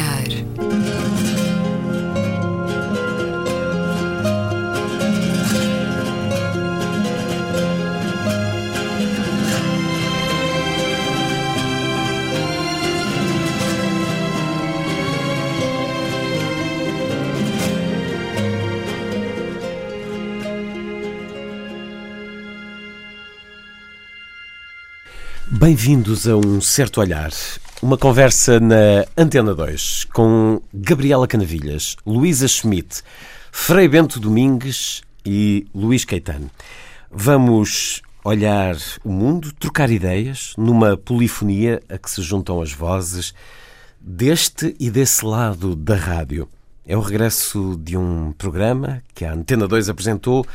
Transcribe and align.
olhar. 0.00 0.28
Bem-vindos 25.50 26.26
a 26.26 26.36
um 26.36 26.60
certo 26.60 27.00
olhar. 27.00 27.30
Uma 27.82 27.96
conversa 27.96 28.60
na 28.60 29.06
Antena 29.16 29.54
2 29.54 30.04
com 30.12 30.60
Gabriela 30.72 31.26
Canavilhas, 31.26 31.96
Luísa 32.04 32.46
Schmidt, 32.46 33.02
Frei 33.50 33.88
Bento 33.88 34.20
Domingues 34.20 35.00
e 35.24 35.66
Luís 35.74 36.04
Caetano. 36.04 36.50
Vamos 37.10 38.02
olhar 38.22 38.76
o 39.02 39.10
mundo, 39.10 39.50
trocar 39.54 39.90
ideias 39.90 40.52
numa 40.58 40.94
polifonia 40.94 41.80
a 41.88 41.96
que 41.96 42.10
se 42.10 42.20
juntam 42.20 42.60
as 42.60 42.70
vozes 42.70 43.32
deste 43.98 44.76
e 44.78 44.90
desse 44.90 45.24
lado 45.24 45.74
da 45.74 45.96
rádio. 45.96 46.46
É 46.86 46.94
o 46.94 47.00
regresso 47.00 47.80
de 47.82 47.96
um 47.96 48.32
programa 48.36 49.02
que 49.14 49.24
a 49.24 49.32
Antena 49.32 49.66
2 49.66 49.88
apresentou 49.88 50.46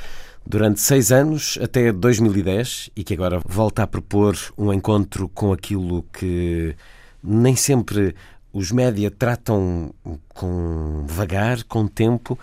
durante 0.46 0.80
seis 0.80 1.12
anos, 1.12 1.58
até 1.60 1.92
2010, 1.92 2.92
e 2.96 3.04
que 3.04 3.16
agora 3.16 3.42
volta 3.44 3.82
a 3.82 3.88
propor 3.88 4.38
um 4.56 4.72
encontro 4.72 5.28
com 5.28 5.52
aquilo 5.52 6.06
que 6.14 6.76
nem 7.26 7.56
sempre 7.56 8.16
os 8.54 8.72
média 8.72 9.12
tratam 9.12 9.94
com 10.30 11.06
vagar, 11.08 11.64
com 11.64 11.88
tempo. 11.88 12.40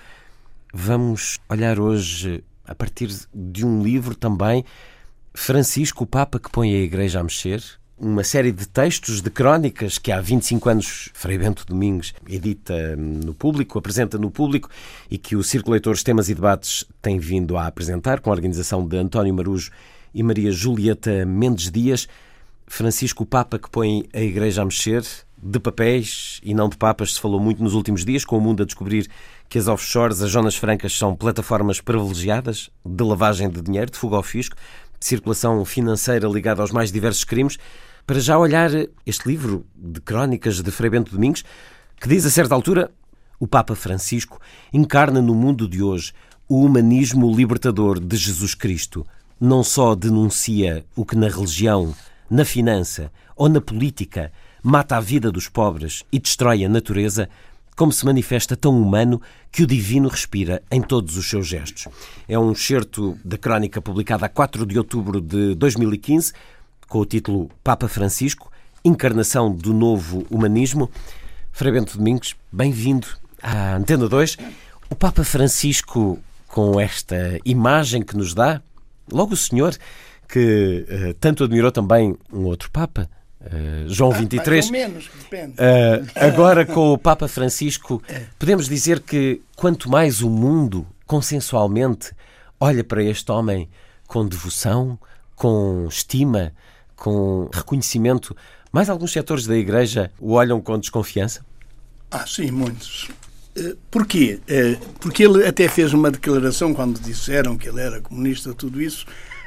Vamos 0.75 1.38
olhar 1.48 1.78
hoje, 1.78 2.44
a 2.66 2.75
partir 2.75 3.08
de 3.33 3.64
um 3.64 3.83
livro 3.83 4.14
também, 4.14 4.64
Francisco, 5.34 6.05
o 6.05 6.06
Papa 6.06 6.38
que 6.38 6.50
põe 6.50 6.75
a 6.75 6.80
Igreja 6.80 7.20
a 7.20 7.22
mexer, 7.22 7.62
uma 7.98 8.25
série 8.25 8.50
de 8.50 8.66
textos, 8.66 9.22
de 9.22 9.30
crónicas 9.30 9.97
que 9.97 10.10
há 10.10 10.20
25 10.20 10.69
anos 10.69 11.08
Frei 11.14 11.38
Bento 11.38 11.64
Domingues 11.64 12.12
edita 12.28 12.97
no 12.97 13.33
público, 13.33 13.78
apresenta 13.78 14.19
no 14.19 14.30
público 14.30 14.69
e 15.10 15.16
que 15.16 15.36
o 15.36 15.42
Círculo 15.42 15.72
Leitores 15.72 16.03
Temas 16.03 16.28
e 16.28 16.34
Debates 16.34 16.84
tem 17.00 17.19
vindo 17.19 17.56
a 17.56 17.66
apresentar 17.66 18.20
com 18.20 18.30
a 18.30 18.33
organização 18.33 18.86
de 18.86 18.97
António 18.97 19.33
Marujo 19.33 19.70
e 20.12 20.22
Maria 20.22 20.50
Julieta 20.50 21.25
Mendes 21.25 21.70
Dias. 21.70 22.08
Francisco 22.75 23.27
Papa 23.27 23.59
que 23.59 23.69
põe 23.69 24.09
a 24.15 24.20
Igreja 24.23 24.62
a 24.62 24.65
mexer, 24.65 25.05
de 25.37 25.61
papéis 25.61 26.41
e 26.42 26.55
não 26.55 26.70
de 26.70 26.77
papas, 26.78 27.12
se 27.12 27.20
falou 27.20 27.39
muito 27.39 27.62
nos 27.62 27.75
últimos 27.75 28.03
dias, 28.03 28.25
com 28.25 28.39
o 28.39 28.41
mundo 28.41 28.62
a 28.62 28.67
descobrir 28.67 29.11
que 29.47 29.59
as 29.59 29.69
offshores, 29.69 30.23
as 30.23 30.31
zonas 30.31 30.56
francas, 30.56 30.97
são 30.97 31.15
plataformas 31.15 31.83
privilegiadas 31.83 32.70
de 32.83 33.05
lavagem 33.05 33.50
de 33.50 33.61
dinheiro, 33.61 33.91
de 33.91 33.98
fuga 33.98 34.17
ao 34.17 34.23
fisco, 34.23 34.56
de 34.98 35.05
circulação 35.05 35.62
financeira 35.67 36.27
ligada 36.27 36.62
aos 36.62 36.73
mais 36.73 36.91
diversos 36.91 37.25
crimes 37.25 37.59
para 38.06 38.19
já 38.19 38.39
olhar 38.39 38.70
este 39.05 39.28
livro 39.28 39.67
de 39.77 40.00
crónicas 40.00 40.62
de 40.62 40.70
Frei 40.70 40.89
Bento 40.89 41.12
Domingos, 41.12 41.45
que 42.00 42.09
diz 42.09 42.25
a 42.25 42.31
certa 42.31 42.55
altura: 42.55 42.91
o 43.39 43.47
Papa 43.47 43.75
Francisco 43.75 44.41
encarna 44.73 45.20
no 45.20 45.34
mundo 45.34 45.69
de 45.69 45.83
hoje 45.83 46.15
o 46.49 46.65
humanismo 46.65 47.37
libertador 47.37 48.00
de 48.00 48.16
Jesus 48.16 48.54
Cristo. 48.54 49.06
Não 49.39 49.62
só 49.62 49.94
denuncia 49.94 50.87
o 50.97 51.04
que 51.04 51.16
na 51.16 51.28
religião, 51.28 51.94
na 52.32 52.47
finança 52.47 53.12
ou 53.37 53.47
na 53.47 53.60
política 53.60 54.32
mata 54.62 54.97
a 54.97 55.00
vida 55.00 55.31
dos 55.31 55.50
pobres 55.50 56.03
e 56.10 56.19
destrói 56.19 56.65
a 56.65 56.69
natureza, 56.69 57.28
como 57.76 57.93
se 57.93 58.06
manifesta 58.06 58.56
tão 58.56 58.81
humano 58.81 59.20
que 59.50 59.62
o 59.62 59.66
divino 59.66 60.09
respira 60.09 60.62
em 60.71 60.81
todos 60.81 61.19
os 61.19 61.28
seus 61.28 61.47
gestos. 61.47 61.88
É 62.26 62.38
um 62.38 62.53
excerto 62.53 63.19
da 63.22 63.37
crónica 63.37 63.82
publicada 63.82 64.25
a 64.25 64.31
4 64.31 64.65
de 64.65 64.78
outubro 64.78 65.21
de 65.21 65.54
2015 65.56 66.32
com 66.88 67.00
o 67.00 67.04
título 67.04 67.50
Papa 67.62 67.87
Francisco, 67.87 68.50
Encarnação 68.82 69.54
do 69.54 69.75
Novo 69.75 70.26
Humanismo. 70.31 70.91
Frei 71.53 71.71
Bento 71.71 71.98
Domingos, 71.98 72.34
bem-vindo 72.50 73.09
à 73.42 73.76
Antena 73.76 74.09
2. 74.09 74.38
O 74.88 74.94
Papa 74.94 75.22
Francisco, 75.22 76.19
com 76.48 76.81
esta 76.81 77.38
imagem 77.44 78.03
que 78.03 78.16
nos 78.16 78.32
dá, 78.32 78.62
logo 79.10 79.34
o 79.34 79.37
senhor, 79.37 79.76
que 80.32 80.87
uh, 80.88 81.15
tanto 81.20 81.44
admirou 81.44 81.70
também 81.70 82.16
um 82.32 82.44
outro 82.44 82.70
Papa, 82.70 83.06
uh, 83.43 83.87
João 83.87 84.12
ah, 84.12 84.16
23. 84.16 84.70
Mais 84.70 84.88
menos, 84.88 85.10
depende. 85.15 85.53
Uh, 85.53 86.10
agora, 86.15 86.65
com 86.65 86.94
o 86.94 86.97
Papa 86.97 87.28
Francisco, 87.28 88.03
podemos 88.38 88.66
dizer 88.66 89.00
que 89.00 89.42
quanto 89.54 89.91
mais 89.91 90.22
o 90.22 90.31
mundo, 90.31 90.87
consensualmente, 91.06 92.12
olha 92.59 92.82
para 92.82 93.04
este 93.04 93.31
homem 93.31 93.69
com 94.06 94.26
devoção, 94.26 94.98
com 95.37 95.87
estima, 95.87 96.54
com 96.97 97.50
reconhecimento, 97.53 98.34
mais 98.72 98.88
alguns 98.88 99.12
setores 99.12 99.47
da 99.47 99.54
Igreja 99.54 100.10
o 100.19 100.32
olham 100.32 100.62
com 100.62 100.78
desconfiança? 100.78 101.44
Ah, 102.10 102.26
sim, 102.26 102.50
muitos. 102.50 103.10
Porquê? 103.91 104.41
Porque 104.98 105.25
ele 105.25 105.47
até 105.47 105.69
fez 105.69 105.92
uma 105.92 106.10
declaração 106.10 106.72
quando 106.72 106.98
disseram 106.98 107.59
que 107.59 107.69
ele 107.69 107.82
era 107.82 108.00
comunista, 108.00 108.54
tudo 108.54 108.81
isso. 108.81 109.04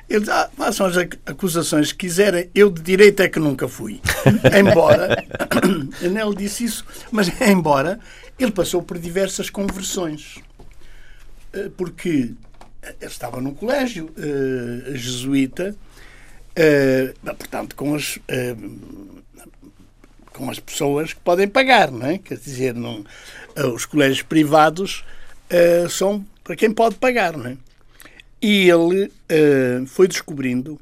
Ele 0.10 0.20
diz, 0.20 0.30
ah, 0.30 0.50
façam 0.56 0.86
as 0.86 0.98
acusações 1.26 1.92
que 1.92 2.00
quiserem, 2.00 2.50
eu 2.54 2.70
de 2.70 2.82
direita 2.82 3.24
é 3.24 3.28
que 3.28 3.40
nunca 3.40 3.68
fui. 3.68 4.00
embora, 4.58 5.24
ele 6.02 6.36
disse 6.36 6.64
isso, 6.64 6.86
mas 7.12 7.30
embora 7.42 8.00
ele 8.38 8.52
passou 8.52 8.84
por 8.84 9.00
diversas 9.00 9.50
conversões. 9.50 10.40
Eh, 11.54 11.70
porque 11.76 12.34
ele 13.02 13.12
estava 13.12 13.42
num 13.42 13.54
colégio 13.54 14.14
jesuíta 14.94 15.76
Uh, 16.56 17.36
portanto, 17.36 17.76
com 17.76 17.96
as, 17.96 18.16
uh, 18.16 19.22
com 20.32 20.50
as 20.50 20.58
pessoas 20.58 21.12
que 21.12 21.20
podem 21.20 21.50
pagar, 21.50 21.92
não 21.92 22.08
é? 22.08 22.18
Quer 22.18 22.38
dizer, 22.38 22.74
não, 22.74 23.02
uh, 23.58 23.68
os 23.74 23.86
colégios 23.86 24.22
privados 24.22 25.04
são 25.90 26.26
para 26.44 26.56
quem 26.56 26.72
pode 26.72 26.96
pagar, 26.96 27.38
não 27.38 27.46
é? 27.46 27.58
E 28.47 28.69
ele 28.69 29.11
foi 29.88 30.07
descobrindo 30.07 30.79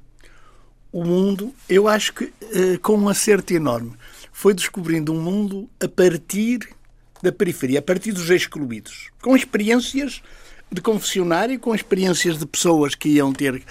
o 0.92 1.06
mundo, 1.06 1.56
eu 1.70 1.88
acho 1.88 2.14
que 2.14 2.34
com 2.82 2.98
um 2.98 3.08
acerto 3.08 3.54
enorme. 3.54 3.94
Foi 4.34 4.54
descobrindo 4.54 5.14
um 5.14 5.22
mundo 5.22 5.70
a 5.82 5.88
partir 5.88 6.68
da 7.22 7.32
periferia, 7.32 7.80
a 7.80 7.82
partir 7.82 8.12
dos 8.12 8.30
excluídos, 8.30 9.12
com 9.22 9.34
experiências 9.34 10.22
de 10.70 10.82
confessionário, 10.82 11.58
com 11.58 11.74
experiências 11.74 12.38
de 12.38 12.46
pessoas 12.46 12.96
que 12.96 13.08
iam 13.08 13.32
ter 13.32 13.64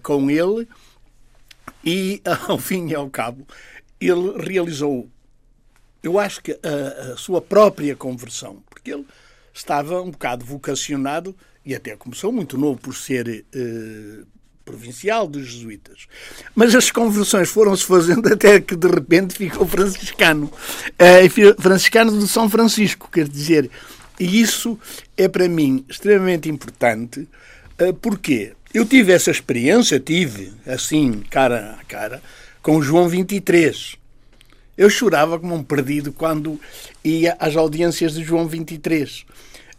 com 0.00 0.30
ele 0.30 0.68
e, 1.84 2.22
ao 2.46 2.56
fim 2.56 2.86
e 2.86 2.94
ao 2.94 3.10
cabo, 3.10 3.44
ele 4.00 4.48
realizou, 4.48 5.10
eu 6.04 6.20
acho 6.20 6.40
que 6.40 6.52
a, 6.52 7.14
a 7.14 7.16
sua 7.16 7.42
própria 7.42 7.96
conversão, 7.96 8.62
porque 8.70 8.92
ele 8.92 9.04
estava 9.52 10.00
um 10.00 10.12
bocado 10.12 10.44
vocacionado 10.44 11.34
e 11.64 11.74
até 11.74 11.96
começou 11.96 12.32
muito 12.32 12.58
novo 12.58 12.78
por 12.78 12.94
ser 12.94 13.44
eh, 13.54 14.24
provincial 14.64 15.26
dos 15.26 15.46
jesuítas. 15.46 16.06
Mas 16.54 16.74
as 16.74 16.90
conversões 16.90 17.48
foram-se 17.48 17.84
fazendo 17.84 18.32
até 18.32 18.60
que 18.60 18.76
de 18.76 18.88
repente 18.88 19.34
ficou 19.34 19.66
franciscano. 19.66 20.50
Eh, 20.98 21.28
franciscano 21.58 22.18
de 22.18 22.28
São 22.28 22.48
Francisco, 22.48 23.08
quer 23.10 23.28
dizer. 23.28 23.70
E 24.18 24.40
isso 24.40 24.78
é 25.16 25.28
para 25.28 25.48
mim 25.48 25.84
extremamente 25.88 26.48
importante. 26.48 27.28
Eh, 27.78 27.92
porquê? 27.92 28.52
Eu 28.72 28.86
tive 28.86 29.12
essa 29.12 29.30
experiência, 29.30 30.00
tive, 30.00 30.52
assim, 30.66 31.22
cara 31.30 31.76
a 31.78 31.84
cara, 31.84 32.22
com 32.62 32.80
João 32.80 33.08
23. 33.08 33.96
Eu 34.78 34.88
chorava 34.88 35.38
como 35.38 35.54
um 35.54 35.62
perdido 35.62 36.12
quando 36.12 36.58
ia 37.04 37.36
às 37.38 37.54
audiências 37.54 38.14
de 38.14 38.24
João 38.24 38.48
23, 38.48 39.26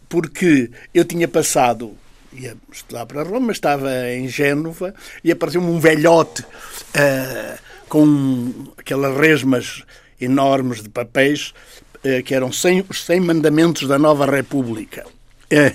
porque 0.08 0.70
eu 0.92 1.04
tinha 1.04 1.28
passado, 1.28 1.96
ia 2.32 2.56
estudar 2.72 3.06
para 3.06 3.22
Roma, 3.22 3.52
estava 3.52 3.90
em 4.10 4.28
Génova 4.28 4.94
e 5.22 5.30
apareceu-me 5.30 5.68
um 5.68 5.78
velhote 5.78 6.42
uh, 6.42 7.58
com 7.88 8.72
aquelas 8.76 9.16
resmas 9.16 9.82
enormes 10.20 10.82
de 10.82 10.88
papéis 10.88 11.54
uh, 11.98 12.22
que 12.24 12.34
eram 12.34 12.52
100, 12.52 12.86
os 12.88 13.04
100 13.04 13.20
mandamentos 13.20 13.88
da 13.88 13.98
nova 13.98 14.26
República. 14.26 15.04
É, 15.50 15.72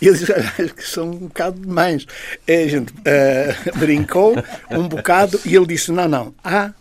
eles 0.00 0.30
acho 0.30 0.74
que 0.74 0.86
são 0.86 1.10
um 1.10 1.16
bocado 1.16 1.58
demais. 1.58 2.06
A 2.46 2.68
gente 2.68 2.92
uh, 2.92 3.74
brincou 3.80 4.34
um 4.70 4.86
bocado 4.86 5.40
e 5.44 5.56
ele 5.56 5.66
disse: 5.66 5.90
não, 5.90 6.06
não, 6.06 6.34
há 6.44 6.72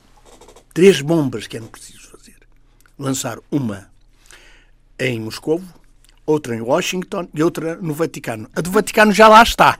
três 0.74 1.02
bombas 1.02 1.48
que 1.48 1.58
é 1.58 1.62
preciso 1.62 2.12
fazer. 2.12 2.36
Lançar 3.00 3.40
uma 3.50 3.90
em 5.00 5.20
Moscou, 5.22 5.64
outra 6.28 6.56
em 6.56 6.62
Washington 6.62 7.28
e 7.34 7.42
outra 7.42 7.78
no 7.78 7.94
Vaticano. 7.94 8.48
A 8.56 8.62
do 8.62 8.70
Vaticano 8.70 9.12
já 9.12 9.28
lá 9.28 9.42
está. 9.42 9.80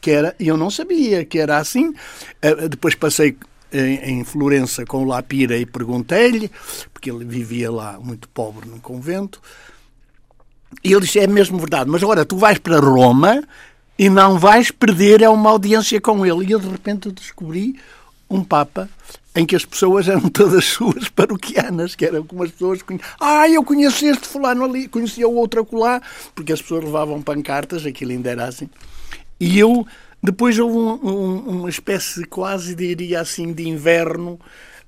Que 0.00 0.12
era, 0.12 0.34
eu 0.38 0.56
não 0.56 0.70
sabia 0.70 1.24
que 1.24 1.38
era 1.38 1.58
assim. 1.58 1.88
Uh, 1.88 2.68
depois 2.68 2.94
passei 2.94 3.36
em, 3.72 4.20
em 4.20 4.24
Florença 4.24 4.86
com 4.86 5.02
o 5.02 5.04
Lapira 5.04 5.56
e 5.56 5.66
perguntei-lhe, 5.66 6.50
porque 6.94 7.10
ele 7.10 7.24
vivia 7.24 7.70
lá 7.70 7.98
muito 8.00 8.28
pobre 8.28 8.68
num 8.68 8.78
convento, 8.78 9.42
e 10.82 10.92
ele 10.92 11.00
disse: 11.00 11.18
É 11.18 11.26
mesmo 11.26 11.58
verdade, 11.58 11.90
mas 11.90 12.02
agora 12.02 12.24
tu 12.24 12.36
vais 12.36 12.58
para 12.58 12.78
Roma 12.78 13.42
e 13.98 14.08
não 14.08 14.38
vais 14.38 14.70
perder 14.70 15.22
é 15.22 15.28
uma 15.28 15.50
audiência 15.50 16.00
com 16.00 16.24
ele. 16.24 16.46
E 16.46 16.52
eu 16.52 16.60
de 16.60 16.68
repente 16.68 17.10
descobri 17.10 17.78
um 18.30 18.44
Papa 18.44 18.88
em 19.34 19.46
que 19.46 19.54
as 19.54 19.64
pessoas 19.64 20.08
eram 20.08 20.28
todas 20.28 20.64
suas 20.66 21.08
paroquianas, 21.08 21.94
que 21.94 22.04
eram 22.04 22.24
como 22.24 22.42
as 22.42 22.50
pessoas 22.50 22.82
conheciam. 22.82 23.10
Ah, 23.20 23.48
eu 23.48 23.62
conheço 23.62 24.06
este 24.06 24.26
fulano 24.26 24.64
ali, 24.64 24.88
conhecia 24.88 25.28
o 25.28 25.34
outro 25.34 25.62
acolá, 25.62 26.00
porque 26.34 26.52
as 26.52 26.62
pessoas 26.62 26.84
levavam 26.84 27.22
pancartas, 27.22 27.86
aquilo 27.86 28.12
ainda 28.12 28.30
era 28.30 28.44
assim. 28.46 28.68
E 29.40 29.58
eu, 29.58 29.86
depois 30.22 30.58
houve 30.58 30.76
um, 30.76 31.08
um, 31.08 31.36
uma 31.60 31.70
espécie 31.70 32.24
quase, 32.24 32.74
diria 32.74 33.20
assim, 33.20 33.52
de 33.52 33.68
inverno, 33.68 34.38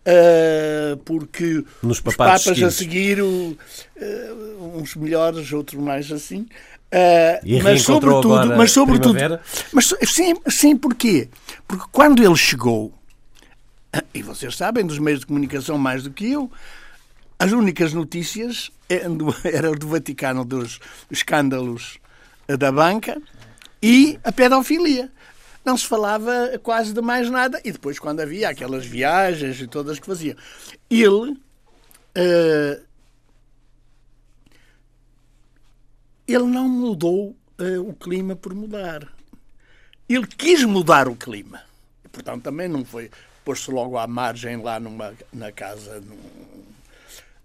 Uh, 0.01 0.97
porque 1.05 1.63
Nos 1.83 2.03
os 2.03 2.17
papas 2.17 2.63
a 2.63 2.71
seguir, 2.71 3.21
uh, 3.21 3.57
uns 4.75 4.97
melhores, 4.97 5.53
outros 5.53 5.81
mais 5.81 6.11
assim. 6.11 6.47
Uh, 6.91 7.63
mas 7.63 7.83
sobretudo, 7.83 8.57
mas 8.57 8.73
sobretudo, 8.73 9.19
mas 9.73 9.95
sim, 10.05 10.35
sim, 10.49 10.77
porquê? 10.77 11.29
Porque 11.69 11.85
quando 11.93 12.25
ele 12.25 12.35
chegou, 12.35 12.93
e 14.15 14.23
vocês 14.23 14.57
sabem 14.57 14.87
dos 14.87 14.99
meios 14.99 15.21
de 15.21 15.27
comunicação 15.27 15.79
mais 15.79 16.03
do 16.03 16.11
que 16.11 16.31
eu, 16.31 16.51
as 17.39 17.53
únicas 17.53 17.93
notícias 17.93 18.71
eram 18.89 19.17
do, 19.17 19.35
eram 19.45 19.73
do 19.73 19.89
Vaticano 19.89 20.45
dos 20.45 20.79
escândalos 21.11 21.99
da 22.59 22.71
banca 22.71 23.21
e 23.83 24.19
a 24.25 24.33
pedofilia. 24.33 25.11
Não 25.65 25.77
se 25.77 25.87
falava 25.87 26.59
quase 26.63 26.93
de 26.93 27.01
mais 27.01 27.31
nada. 27.31 27.61
E 27.65 27.71
depois, 27.71 27.99
quando 27.99 28.21
havia 28.21 28.49
aquelas 28.49 28.87
viagens 28.87 29.61
e 29.61 29.67
todas 29.67 29.99
que 29.99 30.07
faziam, 30.07 30.37
ele. 30.89 31.37
eh, 32.15 32.81
ele 36.27 36.45
não 36.45 36.69
mudou 36.69 37.37
eh, 37.59 37.79
o 37.79 37.93
clima 37.93 38.37
por 38.37 38.55
mudar. 38.55 39.07
Ele 40.09 40.27
quis 40.27 40.65
mudar 40.65 41.09
o 41.09 41.17
clima. 41.17 41.63
Portanto, 42.11 42.43
também 42.43 42.69
não 42.69 42.85
foi 42.85 43.11
pôs-se 43.51 43.69
logo 43.71 43.99
à 43.99 44.07
margem 44.07 44.63
lá 44.63 44.79
numa, 44.79 45.13
na 45.33 45.51
casa 45.51 46.01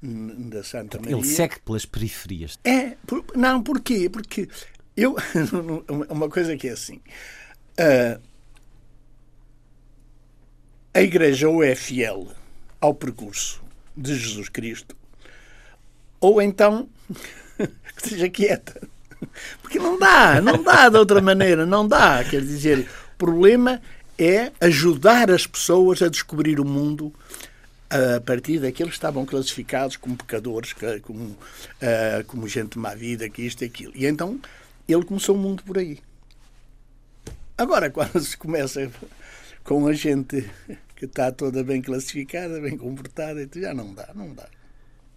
num- 0.01 0.49
da 0.49 0.63
Santa 0.63 0.99
Maria. 0.99 1.15
Ele 1.15 1.25
segue 1.25 1.59
pelas 1.61 1.83
periferias. 1.83 2.59
É, 2.63 2.91
por- 3.07 3.25
não, 3.35 3.63
porquê? 3.63 4.07
Porque 4.07 4.47
eu. 4.95 5.15
Uma 6.09 6.29
coisa 6.29 6.55
que 6.55 6.67
é 6.67 6.71
assim. 6.73 7.01
ah, 7.79 8.19
a 10.93 11.01
Igreja 11.01 11.49
ou 11.49 11.63
é 11.63 11.73
fiel 11.75 12.27
ao 12.79 12.93
percurso 12.93 13.61
de 13.97 14.15
Jesus 14.15 14.47
Cristo, 14.47 14.95
ou 16.21 16.39
então 16.41 16.87
que 17.57 17.67
esteja 18.05 18.29
quieta. 18.29 18.79
Porque 19.61 19.79
não 19.79 19.97
dá, 19.97 20.39
não 20.39 20.61
dá 20.61 20.87
de 20.87 20.97
outra 20.97 21.19
maneira, 21.19 21.65
não 21.65 21.87
dá. 21.87 22.23
Quer 22.23 22.41
dizer, 22.41 22.87
o 23.13 23.17
problema 23.17 23.81
é 24.17 24.51
ajudar 24.61 25.29
as 25.29 25.45
pessoas 25.45 26.01
a 26.01 26.09
descobrir 26.09 26.59
o 26.59 26.65
mundo 26.65 27.13
a 27.89 28.19
partir 28.19 28.59
daqueles 28.59 28.93
que 28.93 28.97
estavam 28.97 29.25
classificados 29.25 29.95
como 29.95 30.17
pecadores, 30.17 30.73
como, 31.03 31.37
ah, 31.81 32.23
como 32.27 32.47
gente 32.47 32.73
de 32.73 32.79
má 32.79 32.95
vida, 32.95 33.29
que 33.29 33.43
isto 33.43 33.63
e 33.63 33.65
aquilo. 33.65 33.93
E 33.95 34.05
então 34.05 34.39
ele 34.87 35.03
começou 35.03 35.35
o 35.35 35.39
mundo 35.39 35.63
por 35.63 35.77
aí. 35.77 35.99
Agora, 37.57 37.89
quando 37.91 38.19
se 38.19 38.37
começa 38.37 38.91
com 39.63 39.87
a 39.87 39.93
gente 39.93 40.49
que 40.95 41.05
está 41.05 41.31
toda 41.31 41.63
bem 41.63 41.81
classificada, 41.81 42.59
bem 42.59 42.77
comportada, 42.77 43.41
então 43.41 43.61
já 43.61 43.73
não 43.73 43.93
dá, 43.93 44.09
não 44.13 44.33
dá. 44.33 44.47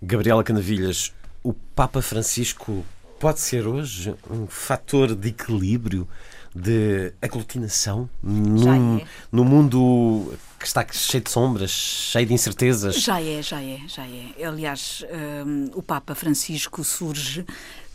Gabriela 0.01 0.45
Canavilhas, 0.45 1.13
o 1.43 1.53
Papa 1.53 2.01
Francisco 2.01 2.85
pode 3.19 3.41
ser 3.41 3.67
hoje 3.67 4.15
um 4.31 4.47
fator 4.47 5.15
de 5.15 5.29
equilíbrio, 5.29 6.07
de 6.55 7.13
aglutinação 7.21 8.09
num, 8.23 8.99
é. 8.99 9.07
no 9.31 9.45
mundo 9.45 10.33
que 10.59 10.67
está 10.67 10.85
cheio 10.91 11.23
de 11.23 11.31
sombras, 11.31 11.71
cheio 11.71 12.27
de 12.27 12.35
incertezas. 12.35 12.97
Já 12.97 13.23
é, 13.23 13.41
já 13.43 13.63
é, 13.63 13.81
já 13.87 14.05
é. 14.07 14.45
Aliás, 14.45 15.05
hum, 15.47 15.71
o 15.75 15.83
Papa 15.83 16.15
Francisco 16.15 16.83
surge 16.83 17.47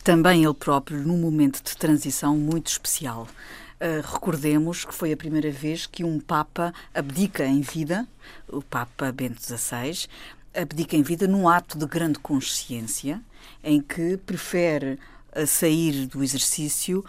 também 0.03 0.43
ele 0.43 0.53
próprio 0.53 0.99
num 0.99 1.17
momento 1.17 1.63
de 1.63 1.75
transição 1.77 2.37
muito 2.37 2.67
especial. 2.67 3.27
Uh, 3.79 4.01
recordemos 4.01 4.85
que 4.85 4.93
foi 4.93 5.11
a 5.11 5.17
primeira 5.17 5.51
vez 5.51 5.85
que 5.85 6.03
um 6.03 6.19
Papa 6.19 6.73
abdica 6.93 7.45
em 7.45 7.61
vida, 7.61 8.07
o 8.47 8.61
Papa 8.61 9.11
Bento 9.11 9.41
XVI, 9.41 10.07
abdica 10.53 10.95
em 10.95 11.01
vida 11.01 11.27
num 11.27 11.49
ato 11.49 11.77
de 11.77 11.85
grande 11.85 12.19
consciência, 12.19 13.21
em 13.63 13.81
que 13.81 14.17
prefere 14.17 14.99
a 15.35 15.45
sair 15.45 16.05
do 16.07 16.23
exercício 16.23 17.03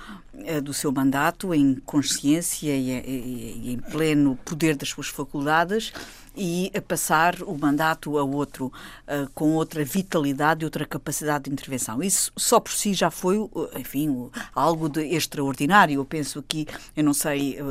eh, 0.45 0.61
do 0.61 0.73
seu 0.73 0.91
mandato 0.91 1.55
em 1.55 1.75
consciência 1.77 2.75
e, 2.75 3.73
em 3.73 3.79
pleno 3.79 4.37
poder 4.45 4.77
das 4.77 4.89
suas 4.89 5.09
faculdades 5.09 5.93
e 6.37 6.71
a 6.77 6.81
passar 6.81 7.43
o 7.43 7.57
mandato 7.57 8.19
a 8.19 8.25
outro 8.25 8.73
eh, 9.07 9.27
com 9.35 9.53
outra 9.53 9.85
vitalidade 9.85 10.63
e 10.63 10.65
outra 10.65 10.85
capacidade 10.85 11.45
de 11.45 11.53
intervenção. 11.53 12.03
Isso 12.03 12.33
só 12.37 12.59
por 12.59 12.73
si 12.73 12.95
já 12.95 13.11
foi, 13.11 13.37
enfim, 13.77 14.31
algo 14.55 14.89
de 14.89 15.03
extraordinário. 15.15 15.95
Eu 15.95 16.05
penso 16.05 16.43
que, 16.47 16.67
eu 16.97 17.05
não 17.05 17.15
sei 17.15 17.59
eh, 17.59 17.63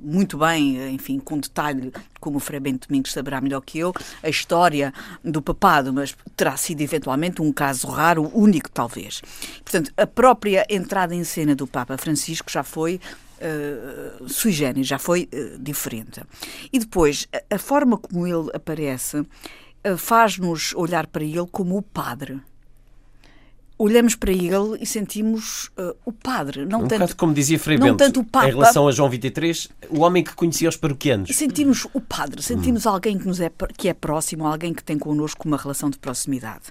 muito 0.00 0.38
bem, 0.38 0.78
eh, 0.78 0.90
enfim, 0.90 1.18
com 1.18 1.38
detalhe, 1.38 1.92
como 2.20 2.36
o 2.36 2.40
Frei 2.40 2.60
Bento 2.60 2.88
Domingos 2.88 3.12
saberá 3.12 3.40
melhor 3.40 3.60
que 3.60 3.78
eu, 3.78 3.92
a 4.22 4.28
história 4.28 4.92
do 5.24 5.42
papado, 5.42 5.92
mas 5.92 6.16
terá 6.36 6.56
sido 6.56 6.80
eventualmente 6.80 7.42
um 7.42 7.52
caso 7.52 7.88
raro, 7.88 8.30
único 8.34 8.70
talvez. 8.70 9.20
Portanto, 9.64 9.92
a 9.96 10.06
própria 10.06 10.64
entrada 10.68 11.14
em 11.14 11.24
cena 11.24 11.54
do 11.54 11.66
Papa 11.66 11.96
Francisco 11.98 12.50
já 12.50 12.62
foi 12.62 13.00
uh, 13.40 14.28
sui 14.28 14.52
generis, 14.52 14.86
já 14.86 14.98
foi 14.98 15.28
uh, 15.32 15.58
diferente. 15.58 16.22
E 16.72 16.78
depois, 16.78 17.28
a, 17.32 17.56
a 17.56 17.58
forma 17.58 17.98
como 17.98 18.26
ele 18.26 18.50
aparece 18.54 19.18
uh, 19.18 19.96
faz-nos 19.96 20.74
olhar 20.74 21.06
para 21.06 21.24
ele 21.24 21.46
como 21.50 21.76
o 21.76 21.82
padre. 21.82 22.40
Olhamos 23.78 24.14
para 24.14 24.32
ele 24.32 24.78
e 24.80 24.86
sentimos 24.86 25.66
uh, 25.78 25.94
o 26.04 26.10
padre, 26.10 26.64
não 26.64 26.84
Um 26.84 26.88
tanto 26.88 27.14
como 27.14 27.34
dizia 27.34 27.58
Frei 27.58 27.76
não 27.76 27.88
Bento, 27.88 27.98
tanto 27.98 28.20
o 28.20 28.24
Papa. 28.24 28.48
em 28.48 28.52
relação 28.52 28.88
a 28.88 28.92
João 28.92 29.10
23, 29.10 29.68
o 29.90 30.00
homem 30.00 30.24
que 30.24 30.34
conhecia 30.34 30.66
os 30.66 30.78
paroquianos. 30.78 31.28
Sentimos 31.36 31.86
o 31.92 32.00
padre, 32.00 32.42
sentimos 32.42 32.86
alguém 32.86 33.18
que 33.18 33.26
nos 33.26 33.38
é, 33.38 33.50
que 33.76 33.88
é 33.88 33.92
próximo, 33.92 34.46
alguém 34.46 34.72
que 34.72 34.82
tem 34.82 34.98
connosco 34.98 35.46
uma 35.46 35.58
relação 35.58 35.90
de 35.90 35.98
proximidade. 35.98 36.64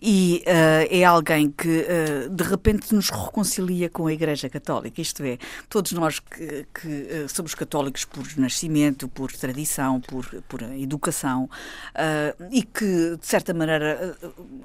E 0.00 0.44
eh, 0.46 1.00
é 1.00 1.04
alguém 1.04 1.50
que 1.50 1.84
eh, 1.88 2.28
de 2.30 2.44
repente 2.44 2.94
nos 2.94 3.10
reconcilia 3.10 3.90
com 3.90 4.06
a 4.06 4.12
Igreja 4.12 4.48
Católica. 4.48 5.00
Isto 5.00 5.24
é, 5.24 5.38
todos 5.68 5.90
nós 5.92 6.20
que, 6.20 6.66
que, 6.72 7.26
somos 7.28 7.56
católicos 7.56 8.04
por 8.04 8.24
nascimento, 8.36 9.08
por 9.08 9.32
tradição, 9.32 10.00
por, 10.00 10.26
por 10.48 10.62
educação, 10.62 11.50
e 12.52 12.62
que 12.62 13.16
de 13.16 13.26
certa 13.26 13.52
maneira 13.52 14.16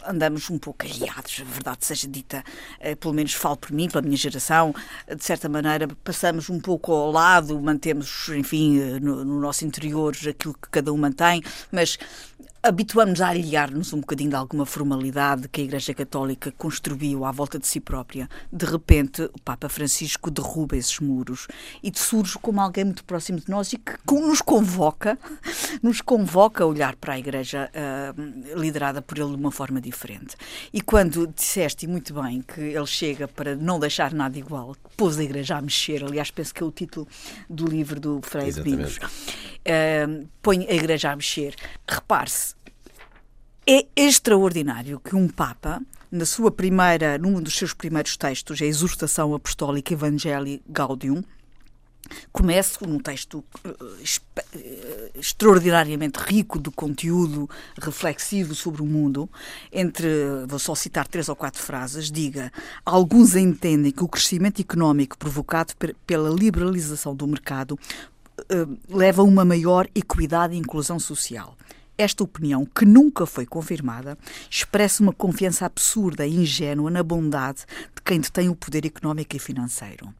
andamos 0.05 0.49
um 0.49 0.59
pouco 0.59 0.85
arriados, 0.85 1.41
a 1.41 1.70
verdade 1.71 1.85
seja 1.85 2.07
dita, 2.07 2.43
eh, 2.79 2.95
pelo 2.95 3.13
menos 3.13 3.33
falo 3.33 3.57
por 3.57 3.71
mim, 3.71 3.89
pela 3.89 4.01
minha 4.01 4.17
geração, 4.17 4.73
eh, 5.07 5.15
de 5.15 5.23
certa 5.23 5.47
maneira 5.47 5.87
passamos 6.03 6.49
um 6.49 6.59
pouco 6.59 6.91
ao 6.91 7.11
lado, 7.11 7.59
mantemos, 7.59 8.29
enfim, 8.29 8.79
eh, 8.79 8.99
no, 8.99 9.23
no 9.23 9.39
nosso 9.39 9.65
interior 9.65 10.15
aquilo 10.27 10.53
que 10.53 10.69
cada 10.69 10.91
um 10.91 10.97
mantém, 10.97 11.41
mas 11.71 11.97
habituamos 12.63 13.21
a 13.21 13.29
alhear-nos 13.29 13.91
um 13.91 14.01
bocadinho 14.01 14.29
de 14.29 14.35
alguma 14.35 14.65
formalidade 14.67 15.49
que 15.49 15.61
a 15.61 15.63
Igreja 15.63 15.93
Católica 15.95 16.51
construiu 16.51 17.25
à 17.25 17.31
volta 17.31 17.57
de 17.57 17.65
si 17.65 17.79
própria. 17.79 18.29
De 18.51 18.65
repente, 18.65 19.23
o 19.23 19.41
Papa 19.41 19.67
Francisco 19.67 20.29
derruba 20.29 20.77
esses 20.77 20.99
muros 20.99 21.47
e 21.81 21.91
surge 21.95 22.37
como 22.37 22.61
alguém 22.61 22.85
muito 22.85 23.03
próximo 23.03 23.39
de 23.39 23.49
nós 23.49 23.73
e 23.73 23.77
que 23.77 23.97
nos 24.13 24.41
convoca, 24.41 25.17
nos 25.81 26.01
convoca 26.01 26.63
a 26.63 26.67
olhar 26.67 26.95
para 26.95 27.13
a 27.13 27.19
Igreja 27.19 27.71
ah, 27.73 28.13
liderada 28.55 29.01
por 29.01 29.17
ele 29.17 29.29
de 29.29 29.35
uma 29.35 29.51
forma 29.51 29.81
diferente. 29.81 30.35
E 30.71 30.81
quando 30.81 31.25
disseste 31.25 31.87
muito 31.87 32.13
bem 32.13 32.41
que 32.41 32.61
ele 32.61 32.85
chega 32.85 33.27
para 33.27 33.55
não 33.55 33.79
deixar 33.79 34.13
nada 34.13 34.37
igual, 34.37 34.75
pôs 34.95 35.17
a 35.17 35.23
Igreja 35.23 35.57
a 35.57 35.61
mexer, 35.61 36.03
aliás, 36.03 36.29
penso 36.29 36.53
que 36.53 36.61
é 36.61 36.65
o 36.65 36.71
título 36.71 37.07
do 37.49 37.65
livro 37.65 37.99
do 37.99 38.21
Frei. 38.21 38.51
Domingos, 38.51 38.99
ah, 39.65 40.25
põe 40.43 40.67
a 40.67 40.73
Igreja 40.73 41.11
a 41.11 41.15
mexer. 41.15 41.55
Repare-se, 41.87 42.50
é 43.65 43.85
extraordinário 43.95 44.99
que 44.99 45.15
um 45.15 45.27
Papa, 45.27 45.81
na 46.11 46.25
sua 46.25 46.51
primeira, 46.51 47.17
num 47.17 47.41
dos 47.41 47.55
seus 47.55 47.73
primeiros 47.73 48.17
textos, 48.17 48.61
a 48.61 48.65
Exortação 48.65 49.33
Apostólica 49.33 49.93
Evangelii 49.93 50.61
Gaudium, 50.67 51.23
comece 52.31 52.77
num 52.85 52.99
texto 52.99 53.43
eh, 53.63 53.75
eh, 54.55 55.11
extraordinariamente 55.15 56.19
rico 56.19 56.59
de 56.59 56.69
conteúdo 56.71 57.49
reflexivo 57.79 58.53
sobre 58.55 58.81
o 58.81 58.85
mundo, 58.85 59.29
entre, 59.71 60.07
vou 60.47 60.59
só 60.59 60.75
citar 60.75 61.07
três 61.07 61.29
ou 61.29 61.35
quatro 61.35 61.61
frases, 61.61 62.11
diga, 62.11 62.51
alguns 62.83 63.35
entendem 63.35 63.91
que 63.91 64.03
o 64.03 64.07
crescimento 64.07 64.59
económico 64.59 65.17
provocado 65.17 65.73
pela 66.05 66.29
liberalização 66.29 67.15
do 67.15 67.27
mercado 67.27 67.79
leva 68.89 69.21
a 69.21 69.25
uma 69.25 69.45
maior 69.45 69.87
equidade 69.93 70.55
e 70.55 70.57
inclusão 70.57 70.99
social. 70.99 71.55
Esta 72.01 72.23
opinião, 72.23 72.65
que 72.65 72.83
nunca 72.83 73.27
foi 73.27 73.45
confirmada, 73.45 74.17
expressa 74.49 75.03
uma 75.03 75.13
confiança 75.13 75.67
absurda 75.67 76.25
e 76.25 76.35
ingênua 76.35 76.89
na 76.89 77.03
bondade 77.03 77.59
de 77.95 78.01
quem 78.03 78.19
detém 78.19 78.49
o 78.49 78.55
poder 78.55 78.87
económico 78.87 79.35
e 79.35 79.39
financeiro. 79.39 80.11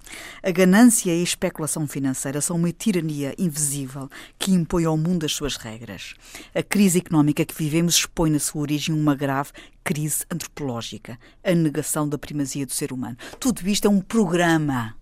A 0.44 0.52
ganância 0.52 1.10
e 1.10 1.20
a 1.20 1.24
especulação 1.24 1.88
financeira 1.88 2.40
são 2.40 2.56
uma 2.56 2.72
tirania 2.72 3.34
invisível 3.36 4.08
que 4.38 4.52
impõe 4.52 4.86
ao 4.86 4.96
mundo 4.96 5.26
as 5.26 5.32
suas 5.32 5.56
regras. 5.56 6.14
A 6.54 6.62
crise 6.62 7.00
económica 7.00 7.44
que 7.44 7.56
vivemos 7.56 7.96
expõe 7.96 8.30
na 8.30 8.38
sua 8.38 8.62
origem 8.62 8.94
uma 8.94 9.16
grave 9.16 9.50
crise 9.84 10.24
antropológica, 10.30 11.18
a 11.44 11.56
negação 11.56 12.08
da 12.08 12.16
primazia 12.16 12.64
do 12.64 12.74
ser 12.74 12.94
humano. 12.94 13.18
Tudo 13.40 13.68
isto 13.68 13.88
é 13.88 13.90
um 13.90 14.02
programa. 14.02 14.96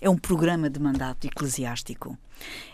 É 0.00 0.10
um 0.10 0.18
programa 0.18 0.68
de 0.68 0.80
mandato 0.80 1.28
eclesiástico 1.28 2.18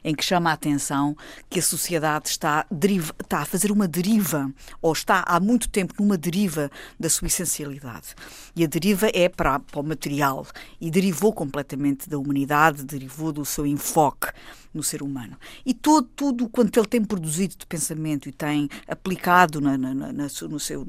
em 0.02 0.14
que 0.14 0.24
chama 0.24 0.50
a 0.50 0.54
atenção 0.54 1.16
que 1.48 1.58
a 1.58 1.62
sociedade 1.62 2.28
está, 2.28 2.66
deriva, 2.70 3.14
está 3.20 3.40
a 3.40 3.44
fazer 3.44 3.70
uma 3.70 3.88
deriva, 3.88 4.52
ou 4.80 4.92
está 4.92 5.24
há 5.26 5.38
muito 5.40 5.68
tempo 5.68 5.94
numa 5.98 6.16
deriva 6.16 6.70
da 6.98 7.08
sua 7.08 7.26
essencialidade. 7.26 8.14
E 8.54 8.64
a 8.64 8.66
deriva 8.66 9.10
é 9.12 9.28
para, 9.28 9.58
para 9.58 9.80
o 9.80 9.84
material 9.84 10.46
e 10.80 10.90
derivou 10.90 11.32
completamente 11.32 12.08
da 12.08 12.18
humanidade, 12.18 12.84
derivou 12.84 13.32
do 13.32 13.44
seu 13.44 13.66
enfoque 13.66 14.28
no 14.74 14.82
ser 14.82 15.02
humano. 15.02 15.36
E 15.64 15.72
todo, 15.72 16.08
tudo 16.16 16.48
quanto 16.48 16.78
ele 16.78 16.88
tem 16.88 17.02
produzido 17.02 17.54
de 17.56 17.64
pensamento 17.64 18.28
e 18.28 18.32
tem 18.32 18.68
aplicado 18.88 19.60
na, 19.60 19.78
na, 19.78 19.94
na, 19.94 20.26
no 20.48 20.60
seu, 20.60 20.84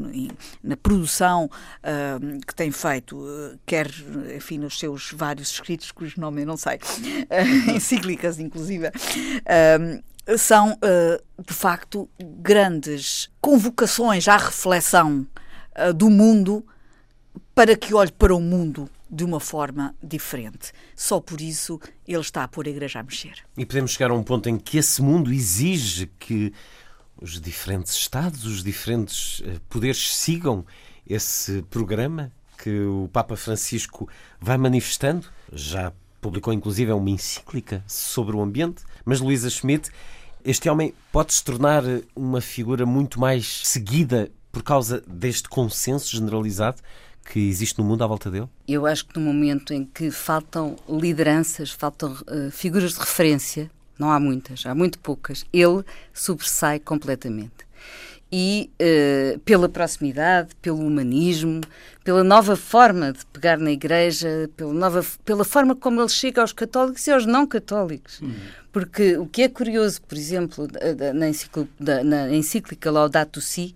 na 0.64 0.76
produção 0.76 1.46
uh, 1.46 2.46
que 2.46 2.56
tem 2.56 2.72
feito, 2.72 3.16
uh, 3.18 3.58
quer, 3.66 3.88
enfim, 4.36 4.58
nos 4.58 4.80
seus 4.80 5.12
vários 5.12 5.52
escritos, 5.52 5.92
cujo 5.92 6.20
nome 6.20 6.42
eu 6.42 6.48
não 6.48 6.58
sei, 6.58 6.78
uh, 7.30 7.72
encíclicas, 7.72 8.40
inclusive, 8.40 8.65
são, 10.38 10.78
de 11.46 11.54
facto, 11.54 12.10
grandes 12.20 13.30
convocações 13.40 14.28
à 14.28 14.38
reflexão 14.38 15.26
do 15.96 16.10
mundo 16.10 16.66
para 17.54 17.76
que 17.76 17.94
olhe 17.94 18.12
para 18.12 18.36
o 18.36 18.42
mundo 18.42 18.90
de 19.10 19.24
uma 19.24 19.40
forma 19.40 19.96
diferente. 20.04 20.74
Só 20.96 21.20
por 21.20 21.40
isso 21.40 21.80
ele 22.08 22.20
está 22.20 22.44
a 22.44 22.48
pôr 22.48 22.68
a 22.68 22.70
igreja 22.70 23.00
a 23.00 23.04
mexer. 23.04 23.36
E 23.58 23.66
podemos 23.66 23.92
chegar 23.92 24.12
a 24.12 24.14
um 24.14 24.24
ponto 24.24 24.50
em 24.50 24.58
que 24.58 24.78
esse 24.78 25.02
mundo 25.02 25.32
exige 25.32 26.08
que 26.20 26.54
os 27.18 27.40
diferentes 27.40 27.94
Estados, 27.94 28.46
os 28.46 28.62
diferentes 28.62 29.42
eh, 29.46 29.60
poderes 29.70 30.14
sigam 30.16 30.66
esse 31.08 31.62
programa 31.64 32.32
que 32.58 32.82
o 32.82 33.10
Papa 33.14 33.38
Francisco 33.38 34.10
vai 34.40 34.58
manifestando. 34.58 35.28
Já 35.54 35.94
publicou 36.26 36.52
inclusive 36.52 36.92
uma 36.92 37.10
encíclica 37.12 37.84
sobre 37.88 38.36
o 38.36 38.42
ambiente. 38.42 38.84
Mas 39.06 39.22
Luísa 39.22 39.48
Schmidt, 39.48 39.92
este 40.44 40.68
homem 40.68 40.92
pode 41.12 41.32
se 41.32 41.44
tornar 41.44 41.84
uma 42.16 42.42
figura 42.42 42.84
muito 42.84 43.20
mais 43.20 43.62
seguida 43.64 44.32
por 44.52 44.64
causa 44.64 45.04
deste 45.06 45.48
consenso 45.48 46.10
generalizado 46.16 46.82
que 47.32 47.40
existe 47.40 47.78
no 47.78 47.86
mundo 47.86 48.04
à 48.04 48.08
volta 48.08 48.32
dele? 48.32 48.50
Eu 48.68 48.88
acho 48.88 49.06
que 49.06 49.20
no 49.20 49.24
momento 49.24 49.72
em 49.72 49.86
que 49.86 50.10
faltam 50.10 50.76
lideranças, 50.90 51.70
faltam 51.70 52.14
uh, 52.14 52.50
figuras 52.50 52.94
de 52.94 53.00
referência, 53.00 53.70
não 54.00 54.12
há 54.12 54.20
muitas, 54.20 54.66
há 54.66 54.74
muito 54.74 54.98
poucas, 54.98 55.46
ele 55.54 55.84
sobressai 56.12 56.80
completamente. 56.80 57.65
E 58.38 58.70
uh, 58.82 59.40
pela 59.40 59.70
proximidade, 59.70 60.50
pelo 60.62 60.86
humanismo, 60.86 61.62
pela 62.04 62.22
nova 62.22 62.58
forma 62.58 63.14
de 63.14 63.26
pegar 63.28 63.58
na 63.58 63.72
Igreja, 63.72 64.50
pela, 64.58 64.74
nova, 64.74 65.06
pela 65.24 65.46
forma 65.46 65.74
como 65.74 66.02
ele 66.02 66.10
chega 66.10 66.42
aos 66.42 66.52
católicos 66.52 67.08
e 67.08 67.12
aos 67.12 67.26
não 67.26 67.48
católicos. 67.48 68.20
Uhum. 68.20 68.36
Porque 68.74 69.16
o 69.16 69.26
que 69.26 69.44
é 69.44 69.48
curioso, 69.48 70.02
por 70.02 70.18
exemplo, 70.18 70.68
na, 71.14 71.30
encíclica, 71.30 72.04
na 72.04 72.36
encíclica 72.36 72.92
Laudato 72.92 73.40
Si, 73.40 73.74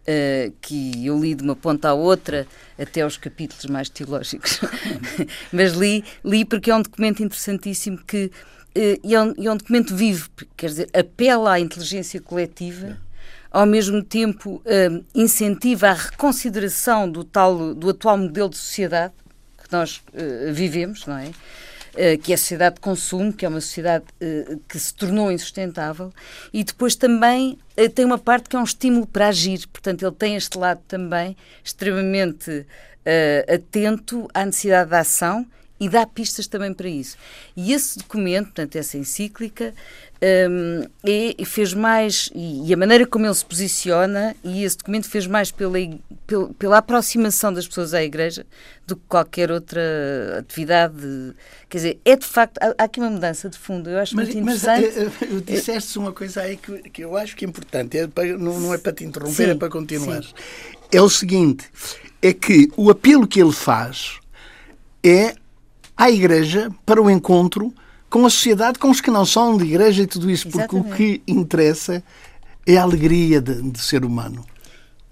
uh, 0.00 0.52
que 0.60 1.06
eu 1.06 1.16
li 1.20 1.36
de 1.36 1.44
uma 1.44 1.54
ponta 1.54 1.90
à 1.90 1.94
outra, 1.94 2.48
até 2.76 3.02
aos 3.02 3.16
capítulos 3.16 3.66
mais 3.66 3.88
teológicos, 3.88 4.60
mas 5.52 5.74
li, 5.74 6.02
li 6.24 6.44
porque 6.44 6.72
é 6.72 6.74
um 6.74 6.82
documento 6.82 7.22
interessantíssimo 7.22 7.96
que 8.04 8.24
uh, 8.26 9.00
e 9.04 9.14
é, 9.14 9.22
um, 9.22 9.34
é 9.38 9.52
um 9.52 9.56
documento 9.56 9.94
vivo, 9.94 10.28
quer 10.56 10.66
dizer, 10.66 10.90
apela 10.92 11.52
à 11.52 11.60
inteligência 11.60 12.20
coletiva 12.20 12.98
ao 13.50 13.66
mesmo 13.66 14.02
tempo 14.02 14.62
uh, 14.64 15.04
incentiva 15.14 15.88
a 15.88 15.92
reconsideração 15.92 17.10
do 17.10 17.24
tal 17.24 17.74
do 17.74 17.90
atual 17.90 18.16
modelo 18.16 18.48
de 18.48 18.56
sociedade 18.56 19.12
que 19.58 19.72
nós 19.72 20.02
uh, 20.14 20.52
vivemos, 20.52 21.06
não 21.06 21.18
é? 21.18 21.30
Eh, 21.96 22.16
que 22.16 22.30
é 22.30 22.36
a 22.36 22.38
sociedade 22.38 22.76
de 22.76 22.80
consumo, 22.80 23.32
que 23.32 23.44
é 23.44 23.48
uma 23.48 23.60
sociedade 23.60 24.04
uh, 24.22 24.60
que 24.68 24.78
se 24.78 24.94
tornou 24.94 25.32
insustentável, 25.32 26.12
e 26.52 26.62
depois 26.62 26.94
também 26.94 27.58
tem 27.96 28.04
uma 28.04 28.16
parte 28.16 28.48
que 28.48 28.54
é 28.54 28.58
um 28.60 28.64
estímulo 28.64 29.08
para 29.08 29.26
agir. 29.26 29.66
Portanto, 29.66 30.04
ele 30.04 30.14
tem 30.14 30.36
este 30.36 30.56
lado 30.56 30.80
também 30.86 31.36
extremamente 31.64 32.64
atento 33.52 34.28
à 34.32 34.44
necessidade 34.44 34.90
de 34.90 34.96
ação 34.96 35.44
e 35.80 35.88
dá 35.88 36.06
pistas 36.06 36.46
também 36.46 36.74
para 36.74 36.88
isso. 36.88 37.16
E 37.56 37.72
esse 37.72 37.98
documento, 37.98 38.46
portanto, 38.46 38.76
essa 38.76 38.98
encíclica, 38.98 39.72
um, 40.22 40.84
e 41.02 41.42
fez 41.46 41.72
mais, 41.72 42.28
e, 42.34 42.72
a 42.72 42.76
maneira 42.76 43.06
como 43.06 43.24
ele 43.24 43.34
se 43.34 43.44
posiciona, 43.44 44.36
e 44.44 44.62
esse 44.62 44.76
documento 44.76 45.08
fez 45.08 45.26
mais 45.26 45.50
pela, 45.50 45.78
pela, 46.26 46.48
pela, 46.54 46.78
aproximação 46.78 47.50
das 47.50 47.66
pessoas 47.66 47.94
à 47.94 48.04
Igreja 48.04 48.44
do 48.86 48.96
que 48.96 49.02
qualquer 49.08 49.50
outra 49.50 49.80
atividade. 50.38 51.34
Quer 51.70 51.78
dizer, 51.78 52.00
é 52.04 52.14
de 52.16 52.26
facto, 52.26 52.58
há, 52.58 52.74
há 52.76 52.84
aqui 52.84 53.00
uma 53.00 53.08
mudança 53.08 53.48
de 53.48 53.56
fundo, 53.56 53.88
eu 53.88 53.98
acho 53.98 54.14
mas, 54.14 54.26
muito 54.26 54.38
interessante. 54.38 54.92
Mas 54.94 55.30
uh, 55.30 55.40
disseste 55.40 55.98
uma 55.98 56.12
coisa 56.12 56.42
aí 56.42 56.58
que, 56.58 56.90
que 56.90 57.02
eu 57.02 57.16
acho 57.16 57.34
que 57.34 57.46
é 57.46 57.48
importante, 57.48 57.96
é 57.96 58.06
para, 58.06 58.36
não, 58.36 58.60
não, 58.60 58.74
é 58.74 58.78
para 58.78 58.92
te 58.92 59.04
interromper, 59.04 59.44
sim, 59.46 59.50
é 59.50 59.54
para 59.54 59.70
continuar. 59.70 60.22
Sim. 60.22 60.34
É 60.92 61.00
o 61.00 61.08
seguinte, 61.08 61.64
é 62.20 62.34
que 62.34 62.68
o 62.76 62.90
apelo 62.90 63.26
que 63.26 63.40
ele 63.40 63.52
faz 63.52 64.18
é 65.02 65.34
à 66.00 66.10
Igreja 66.10 66.70
para 66.86 67.02
o 67.02 67.10
encontro 67.10 67.74
com 68.08 68.24
a 68.24 68.30
sociedade, 68.30 68.78
com 68.78 68.88
os 68.88 69.02
que 69.02 69.10
não 69.10 69.26
são 69.26 69.58
de 69.58 69.66
igreja 69.66 70.02
e 70.02 70.06
tudo 70.06 70.30
isso, 70.30 70.48
Exatamente. 70.48 70.88
porque 70.88 70.90
o 70.90 70.96
que 70.96 71.22
interessa 71.30 72.02
é 72.66 72.78
a 72.78 72.82
alegria 72.82 73.38
de, 73.38 73.60
de 73.70 73.78
ser 73.78 74.02
humano. 74.02 74.46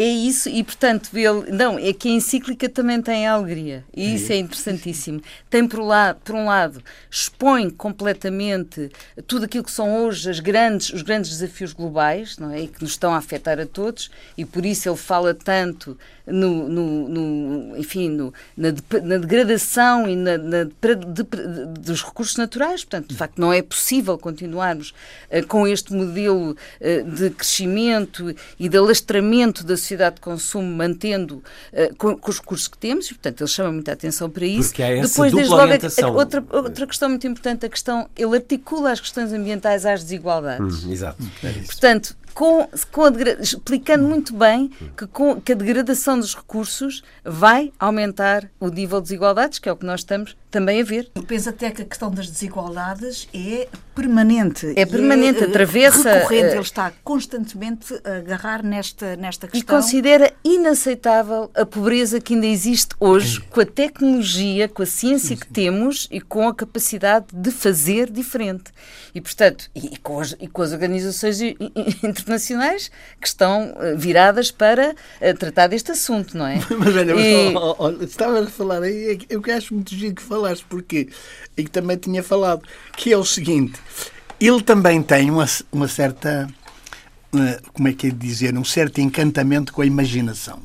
É 0.00 0.06
isso, 0.06 0.48
e 0.48 0.62
portanto, 0.62 1.10
ele, 1.12 1.50
não, 1.50 1.76
é 1.76 1.92
que 1.92 2.08
a 2.08 2.12
encíclica 2.12 2.68
também 2.68 3.02
tem 3.02 3.26
a 3.26 3.32
alegria, 3.32 3.84
e 3.92 4.14
isso 4.14 4.32
é 4.32 4.36
interessantíssimo. 4.36 5.20
Tem, 5.50 5.66
por, 5.66 5.80
lá, 5.80 6.14
por 6.14 6.36
um 6.36 6.46
lado, 6.46 6.80
expõe 7.10 7.68
completamente 7.68 8.90
tudo 9.26 9.44
aquilo 9.44 9.64
que 9.64 9.72
são 9.72 10.04
hoje 10.04 10.30
as 10.30 10.38
grandes, 10.38 10.90
os 10.90 11.02
grandes 11.02 11.32
desafios 11.32 11.72
globais, 11.72 12.38
não 12.38 12.52
é? 12.52 12.62
E 12.62 12.68
que 12.68 12.80
nos 12.80 12.92
estão 12.92 13.12
a 13.12 13.16
afetar 13.16 13.58
a 13.58 13.66
todos, 13.66 14.08
e 14.36 14.44
por 14.44 14.64
isso 14.64 14.88
ele 14.88 14.96
fala 14.96 15.34
tanto 15.34 15.98
no, 16.30 16.68
no, 16.68 17.08
no 17.08 17.76
enfim, 17.76 18.08
no, 18.08 18.32
na, 18.56 18.68
na, 19.02 19.18
degradação 19.18 20.08
e 20.08 20.16
na, 20.16 20.38
na 20.38 20.64
de, 20.64 20.72
de, 20.94 21.22
de, 21.22 21.80
dos 21.80 22.02
recursos 22.02 22.36
naturais. 22.36 22.84
Portanto, 22.84 23.08
de 23.08 23.14
facto, 23.14 23.38
não 23.38 23.52
é 23.52 23.62
possível 23.62 24.18
continuarmos 24.18 24.94
uh, 25.30 25.46
com 25.46 25.66
este 25.66 25.92
modelo 25.92 26.50
uh, 26.52 27.10
de 27.10 27.30
crescimento 27.30 28.34
e 28.58 28.68
de 28.68 28.76
alastramento 28.76 29.64
da 29.64 29.76
sociedade 29.76 30.16
de 30.16 30.20
consumo, 30.20 30.70
mantendo 30.70 31.42
uh, 31.72 31.94
com, 31.96 32.16
com, 32.16 32.30
os 32.30 32.38
recursos 32.38 32.68
que 32.68 32.78
temos, 32.78 33.06
e, 33.06 33.14
portanto, 33.14 33.40
ele 33.40 33.50
chama 33.50 33.72
muita 33.72 33.92
atenção 33.92 34.28
para 34.28 34.46
isso. 34.46 34.70
Porque 34.70 34.82
há 34.82 34.90
essa 34.90 35.08
Depois, 35.08 35.32
desde 35.32 35.52
logo, 35.52 35.72
a, 35.72 36.10
outra, 36.10 36.44
outra 36.50 36.86
questão 36.86 37.08
muito 37.08 37.26
importante, 37.26 37.66
a 37.66 37.68
questão, 37.68 38.08
ele 38.16 38.36
articula 38.36 38.92
as 38.92 39.00
questões 39.00 39.32
ambientais 39.32 39.86
às 39.86 40.02
desigualdades. 40.02 40.84
Hum, 40.84 40.92
exato. 40.92 41.22
É 41.42 41.52
portanto, 41.52 42.16
com, 42.38 42.68
com 42.92 43.02
a, 43.02 43.10
explicando 43.40 44.06
muito 44.06 44.32
bem 44.32 44.68
que, 44.96 45.08
com, 45.08 45.40
que 45.40 45.50
a 45.50 45.54
degradação 45.56 46.20
dos 46.20 46.36
recursos 46.36 47.02
vai 47.24 47.72
aumentar 47.80 48.48
o 48.60 48.68
nível 48.68 49.00
de 49.00 49.08
desigualdades, 49.08 49.58
que 49.58 49.68
é 49.68 49.72
o 49.72 49.76
que 49.76 49.84
nós 49.84 50.00
estamos 50.02 50.36
também 50.48 50.80
a 50.80 50.84
ver. 50.84 51.10
Eu 51.16 51.24
penso 51.24 51.48
até 51.48 51.68
que 51.72 51.82
a 51.82 51.84
questão 51.84 52.12
das 52.12 52.30
desigualdades 52.30 53.28
é 53.34 53.66
permanente. 53.98 54.72
É 54.76 54.86
permanente, 54.86 55.42
é, 55.42 55.46
atravessa. 55.46 56.12
Recorrente, 56.12 56.52
ele 56.52 56.60
está 56.60 56.92
constantemente 57.02 57.92
a 58.04 58.18
agarrar 58.18 58.62
nesta, 58.62 59.16
nesta 59.16 59.48
questão. 59.48 59.76
E 59.76 59.80
considera 59.80 60.32
inaceitável 60.44 61.50
a 61.54 61.66
pobreza 61.66 62.20
que 62.20 62.34
ainda 62.34 62.46
existe 62.46 62.94
hoje, 63.00 63.40
com 63.40 63.60
a 63.60 63.66
tecnologia, 63.66 64.68
com 64.68 64.82
a 64.82 64.86
ciência 64.86 65.36
que 65.36 65.48
temos 65.48 66.06
e 66.12 66.20
com 66.20 66.46
a 66.46 66.54
capacidade 66.54 67.26
de 67.32 67.50
fazer 67.50 68.08
diferente. 68.10 68.72
E, 69.12 69.20
portanto, 69.20 69.68
e, 69.74 69.96
com, 69.98 70.20
as, 70.20 70.36
e 70.38 70.46
com 70.46 70.62
as 70.62 70.72
organizações 70.72 71.40
internacionais 72.04 72.90
que 73.20 73.26
estão 73.26 73.74
eh, 73.80 73.94
viradas 73.96 74.52
para 74.52 74.94
eh, 75.20 75.32
tratar 75.32 75.66
deste 75.66 75.90
assunto, 75.90 76.36
não 76.36 76.46
é? 76.46 76.60
Mas 76.78 76.94
olha, 76.94 77.14
e... 77.14 78.04
estava 78.04 78.40
a 78.40 78.46
falar 78.46 78.82
aí, 78.82 79.18
eu 79.28 79.42
que 79.42 79.50
acho 79.50 79.74
muito 79.74 79.92
giro 79.94 80.14
que 80.14 80.22
falaste, 80.22 80.64
porque 80.68 81.08
e 81.56 81.64
que 81.64 81.70
também 81.70 81.96
tinha 81.96 82.22
falado, 82.22 82.62
que 82.96 83.12
é 83.12 83.16
o 83.16 83.24
seguinte, 83.24 83.80
ele 84.40 84.62
também 84.62 85.02
tem 85.02 85.30
uma, 85.30 85.46
uma 85.72 85.88
certa, 85.88 86.48
eh, 87.34 87.60
como 87.72 87.88
é 87.88 87.92
que 87.92 88.06
é 88.06 88.10
de 88.10 88.16
dizer, 88.16 88.56
um 88.56 88.64
certo 88.64 89.00
encantamento 89.00 89.72
com 89.72 89.82
a 89.82 89.86
imaginação. 89.86 90.60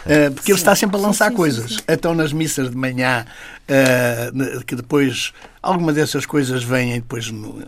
Uh, 0.00 0.32
porque 0.32 0.46
sim, 0.46 0.52
ele 0.52 0.58
está 0.58 0.74
sempre 0.74 0.96
a 0.96 1.00
lançar 1.00 1.26
sim, 1.26 1.30
sim, 1.30 1.36
coisas. 1.36 1.84
Então, 1.88 2.14
nas 2.14 2.32
missas 2.32 2.70
de 2.70 2.76
manhã, 2.76 3.24
uh, 3.64 4.64
que 4.64 4.74
depois 4.74 5.32
alguma 5.62 5.92
dessas 5.92 6.26
coisas 6.26 6.62
vêm 6.62 6.94
depois 6.94 7.30
no, 7.30 7.62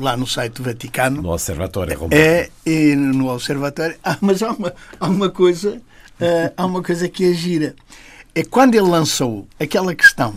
lá 0.00 0.16
no 0.16 0.26
site 0.26 0.54
do 0.54 0.62
Vaticano. 0.62 1.22
No 1.22 1.30
Observatório 1.30 1.98
Romano. 1.98 2.20
É, 2.20 2.50
e 2.64 2.94
no 2.94 3.28
Observatório. 3.28 3.96
Ah, 4.02 4.16
mas 4.20 4.42
há 4.42 4.52
uma, 4.52 4.74
há 4.98 5.06
uma 5.06 5.30
coisa, 5.30 5.70
uh, 5.70 6.52
há 6.56 6.66
uma 6.66 6.82
coisa 6.82 7.08
que 7.08 7.30
é 7.30 7.34
gira. 7.34 7.74
É 8.34 8.42
quando 8.42 8.74
ele 8.74 8.88
lançou 8.88 9.46
aquela 9.60 9.94
questão 9.94 10.34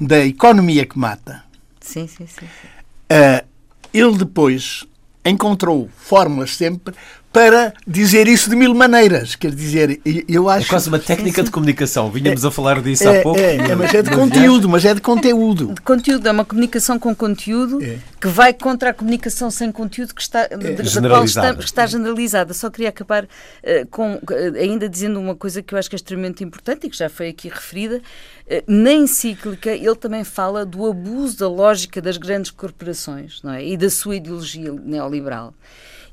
da 0.00 0.24
economia 0.24 0.86
que 0.86 0.98
mata. 0.98 1.44
Sim, 1.80 2.06
sim, 2.06 2.26
sim. 2.26 2.46
sim. 2.46 2.75
Uh, 3.10 3.46
ele 3.92 4.18
depois 4.18 4.84
encontrou 5.24 5.88
fórmulas 5.96 6.54
sempre 6.56 6.94
para 7.36 7.74
dizer 7.86 8.26
isso 8.28 8.48
de 8.48 8.56
mil 8.56 8.74
maneiras. 8.74 9.34
Quer 9.34 9.50
dizer, 9.50 10.00
eu 10.26 10.48
acho. 10.48 10.64
É 10.64 10.68
quase 10.70 10.88
uma 10.88 10.98
técnica 10.98 11.42
de 11.42 11.50
comunicação. 11.50 12.10
Vínhamos 12.10 12.42
é, 12.42 12.48
a 12.48 12.50
falar 12.50 12.80
disso 12.80 13.06
é, 13.06 13.18
há 13.18 13.22
pouco. 13.22 13.38
É, 13.38 13.56
é, 13.56 13.74
mas 13.74 13.92
é 13.92 14.00
de 14.00 14.10
conteúdo, 14.10 14.66
mas 14.70 14.86
é 14.86 14.94
de 14.94 15.02
conteúdo. 15.02 15.74
De 15.74 15.80
conteúdo, 15.82 16.26
é 16.26 16.32
uma 16.32 16.46
comunicação 16.46 16.98
com 16.98 17.14
conteúdo 17.14 17.84
é. 17.84 17.98
que 18.18 18.28
vai 18.28 18.54
contra 18.54 18.88
a 18.88 18.94
comunicação 18.94 19.50
sem 19.50 19.70
conteúdo 19.70 20.14
que 20.14 20.22
está, 20.22 20.48
é. 20.50 20.56
da 20.56 21.08
qual 21.10 21.24
está, 21.24 21.50
está, 21.60 21.86
generalizada. 21.86 22.54
Só 22.54 22.70
queria 22.70 22.88
acabar 22.88 23.24
uh, 23.24 23.86
com, 23.90 24.14
uh, 24.14 24.20
ainda 24.58 24.88
dizendo 24.88 25.20
uma 25.20 25.34
coisa 25.34 25.60
que 25.60 25.74
eu 25.74 25.78
acho 25.78 25.90
que 25.90 25.96
é 25.96 25.98
extremamente 25.98 26.42
importante 26.42 26.86
e 26.86 26.90
que 26.90 26.96
já 26.96 27.10
foi 27.10 27.28
aqui 27.28 27.50
referida. 27.50 28.00
Uh, 28.46 28.62
na 28.66 28.92
encíclica, 28.92 29.70
ele 29.70 29.96
também 29.96 30.22
fala 30.22 30.64
do 30.64 30.86
abuso 30.86 31.38
da 31.38 31.48
lógica 31.48 32.00
das 32.00 32.16
grandes 32.16 32.50
corporações 32.50 33.42
não 33.42 33.52
é? 33.52 33.66
e 33.66 33.76
da 33.76 33.90
sua 33.90 34.16
ideologia 34.16 34.72
neoliberal 34.72 35.52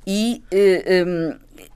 e, 0.05 0.41
eh, 0.51 1.03
um, 1.05 1.35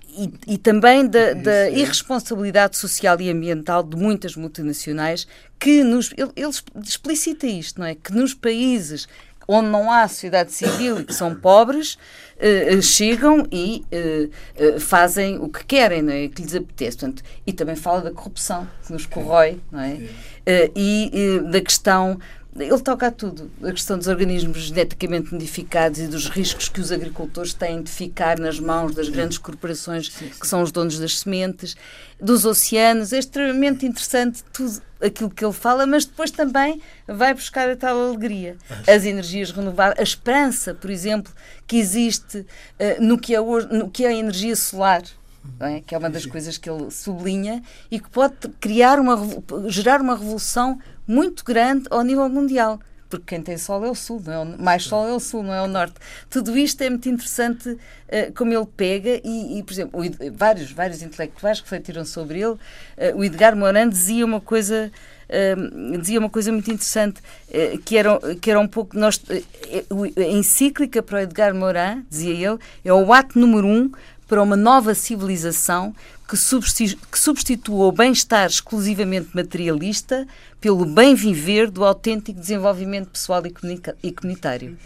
e, 0.09 0.53
e, 0.53 0.57
também 0.57 1.07
da, 1.07 1.33
da, 1.33 1.51
é. 1.51 1.79
irresponsabilidade 1.79 2.77
social 2.77 3.19
e 3.21 3.29
ambiental 3.29 3.83
de 3.83 3.95
muitas 3.95 4.35
multinacionais 4.35 5.27
que 5.59 5.83
nos. 5.83 6.11
Ele, 6.17 6.31
ele 6.35 6.51
explicita 6.83 7.45
isto, 7.45 7.79
não 7.79 7.87
é? 7.87 7.95
Que 7.95 8.11
nos 8.11 8.33
países 8.33 9.07
onde 9.47 9.69
não 9.69 9.91
há 9.91 10.07
sociedade 10.07 10.51
civil 10.51 10.99
e 10.99 11.05
que 11.05 11.13
são 11.13 11.33
pobres, 11.33 11.97
uh, 12.35 12.81
chegam 12.81 13.45
e 13.51 13.85
uh, 13.91 14.75
uh, 14.75 14.79
fazem 14.79 15.37
o 15.37 15.47
que 15.47 15.65
querem, 15.65 16.01
não 16.01 16.13
é? 16.13 16.27
que 16.27 16.41
lhes 16.41 16.53
apetece. 16.53 16.97
Portanto, 16.97 17.23
e 17.45 17.53
também 17.53 17.75
fala 17.75 18.01
da 18.01 18.11
corrupção 18.11 18.67
que 18.85 18.91
nos 18.91 19.05
corrói, 19.05 19.59
não 19.71 19.79
é? 19.79 19.99
e 20.75 21.41
da 21.51 21.59
questão 21.59 22.19
ele 22.59 22.79
toca 22.79 23.07
a 23.07 23.11
tudo. 23.11 23.51
A 23.61 23.71
questão 23.71 23.97
dos 23.97 24.07
organismos 24.07 24.63
geneticamente 24.63 25.31
modificados 25.31 25.99
e 25.99 26.07
dos 26.07 26.27
riscos 26.27 26.69
que 26.69 26.79
os 26.79 26.91
agricultores 26.91 27.53
têm 27.53 27.81
de 27.81 27.91
ficar 27.91 28.39
nas 28.39 28.59
mãos 28.59 28.95
das 28.95 29.09
grandes 29.09 29.37
corporações 29.37 30.09
que 30.09 30.47
são 30.47 30.61
os 30.61 30.71
donos 30.71 30.97
das 30.97 31.19
sementes, 31.19 31.75
dos 32.19 32.45
oceanos. 32.45 33.13
É 33.13 33.19
extremamente 33.19 33.85
interessante 33.85 34.43
tudo 34.51 34.81
aquilo 35.01 35.29
que 35.29 35.45
ele 35.45 35.53
fala, 35.53 35.85
mas 35.85 36.05
depois 36.05 36.31
também 36.31 36.81
vai 37.07 37.33
buscar 37.33 37.69
a 37.69 37.75
tal 37.75 37.97
alegria. 38.09 38.57
As 38.87 39.05
energias 39.05 39.51
renováveis, 39.51 39.99
a 39.99 40.03
esperança, 40.03 40.73
por 40.73 40.89
exemplo, 40.89 41.31
que 41.65 41.77
existe 41.77 42.39
uh, 42.39 42.45
no, 42.99 43.17
que 43.17 43.35
é 43.35 43.41
hoje, 43.41 43.67
no 43.71 43.89
que 43.89 44.05
é 44.05 44.09
a 44.09 44.13
energia 44.13 44.55
solar. 44.55 45.03
É? 45.61 45.79
que 45.79 45.95
é 45.95 45.97
uma 45.97 46.09
das 46.09 46.25
coisas 46.25 46.57
que 46.57 46.69
ele 46.69 46.91
sublinha 46.91 47.63
e 47.89 48.01
que 48.01 48.09
pode 48.09 48.35
criar 48.59 48.99
uma 48.99 49.17
gerar 49.69 50.01
uma 50.01 50.13
revolução 50.13 50.77
muito 51.07 51.43
grande 51.43 51.85
ao 51.89 52.03
nível 52.03 52.27
mundial. 52.29 52.79
Porque 53.09 53.25
quem 53.27 53.41
tem 53.41 53.57
sol 53.57 53.85
é 53.85 53.89
o 53.89 53.95
sul, 53.95 54.21
não 54.25 54.33
é 54.33 54.39
o, 54.39 54.61
mais 54.61 54.83
sol 54.83 55.07
é 55.07 55.13
o 55.13 55.19
sul, 55.19 55.41
não 55.41 55.53
é 55.53 55.61
o 55.61 55.67
norte. 55.67 55.95
Tudo 56.29 56.57
isto 56.57 56.81
é 56.81 56.89
muito 56.89 57.07
interessante 57.07 57.69
uh, 57.69 57.79
como 58.35 58.53
ele 58.53 58.67
pega 58.75 59.21
e, 59.23 59.59
e 59.59 59.63
por 59.63 59.71
exemplo, 59.71 60.01
o, 60.01 60.33
vários, 60.33 60.71
vários 60.71 61.01
intelectuais 61.01 61.61
refletiram 61.61 62.03
sobre 62.03 62.39
ele. 62.39 62.51
Uh, 62.53 62.59
o 63.15 63.23
Edgar 63.23 63.55
Morin 63.55 63.89
dizia 63.89 64.25
uma 64.25 64.41
coisa 64.41 64.91
Uh, 65.27 65.97
dizia 65.97 66.19
uma 66.19 66.29
coisa 66.29 66.53
muito 66.53 66.71
interessante, 66.71 67.19
uh, 67.49 67.77
que, 67.79 67.97
era, 67.97 68.17
que 68.39 68.49
era 68.49 68.57
um 68.61 68.67
pouco. 68.67 68.97
Nós, 68.97 69.17
uh, 69.17 70.21
a 70.21 70.23
encíclica 70.23 71.03
para 71.03 71.17
o 71.17 71.19
Edgar 71.19 71.53
Morin, 71.53 72.05
dizia 72.09 72.31
ele, 72.33 72.57
é 72.85 72.93
o 72.93 73.11
ato 73.11 73.37
número 73.37 73.67
um 73.67 73.91
para 74.25 74.41
uma 74.41 74.55
nova 74.55 74.95
civilização 74.95 75.93
que, 76.27 76.35
substitua 77.17 77.85
o 77.85 77.91
bem-estar 77.91 78.47
exclusivamente 78.47 79.29
materialista 79.33 80.27
pelo 80.59 80.85
bem 80.85 81.15
viver 81.15 81.71
do 81.71 81.85
autêntico 81.85 82.39
desenvolvimento 82.39 83.09
pessoal 83.09 83.41
e 84.03 84.11
comunitário. 84.11 84.77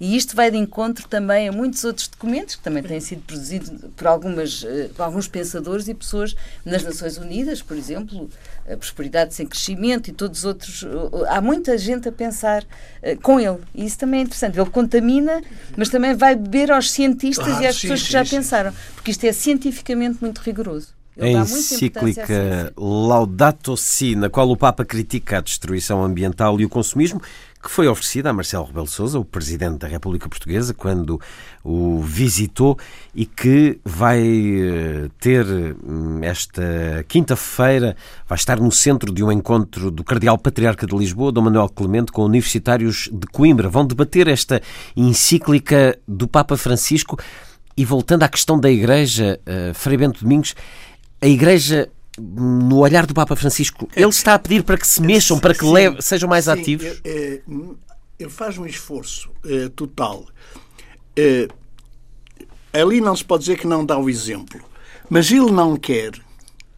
E 0.00 0.16
isto 0.16 0.34
vai 0.34 0.50
de 0.50 0.56
encontro 0.56 1.08
também 1.08 1.48
a 1.48 1.52
muitos 1.52 1.84
outros 1.84 2.08
documentos 2.08 2.56
que 2.56 2.62
também 2.62 2.82
têm 2.82 3.00
sido 3.00 3.22
produzidos 3.22 3.70
por, 3.96 4.06
algumas, 4.06 4.64
eh, 4.66 4.90
por 4.94 5.02
alguns 5.02 5.28
pensadores 5.28 5.86
e 5.86 5.94
pessoas 5.94 6.34
nas 6.64 6.82
Nações 6.82 7.16
Unidas, 7.16 7.62
por 7.62 7.76
exemplo, 7.76 8.28
a 8.68 8.76
prosperidade 8.76 9.34
sem 9.34 9.46
crescimento 9.46 10.08
e 10.08 10.12
todos 10.12 10.40
os 10.40 10.44
outros. 10.44 10.82
Eh, 10.82 11.28
há 11.28 11.40
muita 11.40 11.78
gente 11.78 12.08
a 12.08 12.12
pensar 12.12 12.62
uh, 12.62 13.20
com 13.22 13.38
ele. 13.38 13.58
E 13.74 13.84
isso 13.84 13.98
também 13.98 14.20
é 14.20 14.22
interessante. 14.24 14.58
Ele 14.58 14.70
contamina, 14.70 15.42
mas 15.76 15.88
também 15.88 16.14
vai 16.14 16.34
beber 16.34 16.72
aos 16.72 16.90
cientistas 16.90 17.58
ah, 17.58 17.62
e 17.62 17.66
às 17.66 17.76
sim, 17.76 17.82
pessoas 17.82 18.02
que 18.02 18.12
já 18.12 18.24
sim. 18.24 18.36
pensaram, 18.36 18.72
porque 18.94 19.10
isto 19.10 19.24
é 19.24 19.32
cientificamente 19.32 20.18
muito 20.20 20.38
rigoroso. 20.38 20.88
Ele 21.16 21.36
a 21.36 21.42
encíclica 21.42 22.72
Laudato 22.76 23.76
Si, 23.76 24.16
na 24.16 24.28
qual 24.28 24.50
o 24.50 24.56
Papa 24.56 24.84
critica 24.84 25.38
a 25.38 25.40
destruição 25.40 26.02
ambiental 26.02 26.60
e 26.60 26.64
o 26.64 26.68
consumismo, 26.68 27.22
que 27.64 27.70
foi 27.70 27.88
oferecida 27.88 28.28
a 28.28 28.32
Marcelo 28.32 28.66
Rebelo 28.66 28.86
Sousa, 28.86 29.18
o 29.18 29.24
Presidente 29.24 29.78
da 29.78 29.88
República 29.88 30.28
Portuguesa, 30.28 30.74
quando 30.74 31.18
o 31.64 31.98
visitou 32.02 32.78
e 33.14 33.24
que 33.24 33.80
vai 33.82 34.20
eh, 34.20 35.08
ter 35.18 35.46
hum, 35.46 36.20
esta 36.20 37.02
quinta-feira, 37.08 37.96
vai 38.28 38.36
estar 38.36 38.60
no 38.60 38.70
centro 38.70 39.10
de 39.10 39.24
um 39.24 39.32
encontro 39.32 39.90
do 39.90 40.04
Cardeal 40.04 40.36
Patriarca 40.36 40.86
de 40.86 40.94
Lisboa, 40.94 41.32
Dom 41.32 41.40
Manuel 41.40 41.70
Clemente, 41.70 42.12
com 42.12 42.22
universitários 42.26 43.08
de 43.10 43.26
Coimbra. 43.28 43.70
Vão 43.70 43.86
debater 43.86 44.28
esta 44.28 44.60
encíclica 44.94 45.98
do 46.06 46.28
Papa 46.28 46.58
Francisco. 46.58 47.18
E 47.76 47.84
voltando 47.84 48.24
à 48.24 48.28
questão 48.28 48.60
da 48.60 48.70
Igreja, 48.70 49.40
uh, 49.40 49.74
Frei 49.74 49.96
Bento 49.96 50.22
Domingos, 50.22 50.54
a 51.20 51.26
Igreja 51.26 51.88
no 52.18 52.78
olhar 52.78 53.06
do 53.06 53.14
Papa 53.14 53.34
Francisco, 53.34 53.88
ele 53.96 54.08
está 54.08 54.34
a 54.34 54.38
pedir 54.38 54.62
para 54.62 54.78
que 54.78 54.86
se 54.86 55.02
mexam, 55.02 55.38
para 55.38 55.54
que 55.54 55.64
leve, 55.64 56.00
sejam 56.00 56.28
mais 56.28 56.44
sim, 56.44 56.50
ativos? 56.50 57.00
Ele 57.04 58.30
faz 58.30 58.56
um 58.56 58.64
esforço 58.64 59.30
é, 59.44 59.68
total. 59.70 60.26
É, 61.16 61.48
ali 62.72 63.00
não 63.00 63.16
se 63.16 63.24
pode 63.24 63.44
dizer 63.44 63.58
que 63.58 63.66
não 63.66 63.84
dá 63.84 63.98
o 63.98 64.08
exemplo, 64.08 64.60
mas 65.10 65.30
ele 65.30 65.50
não 65.50 65.76
quer. 65.76 66.12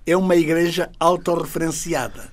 É 0.06 0.16
uma 0.16 0.36
igreja 0.36 0.90
autorreferenciada. 0.98 2.30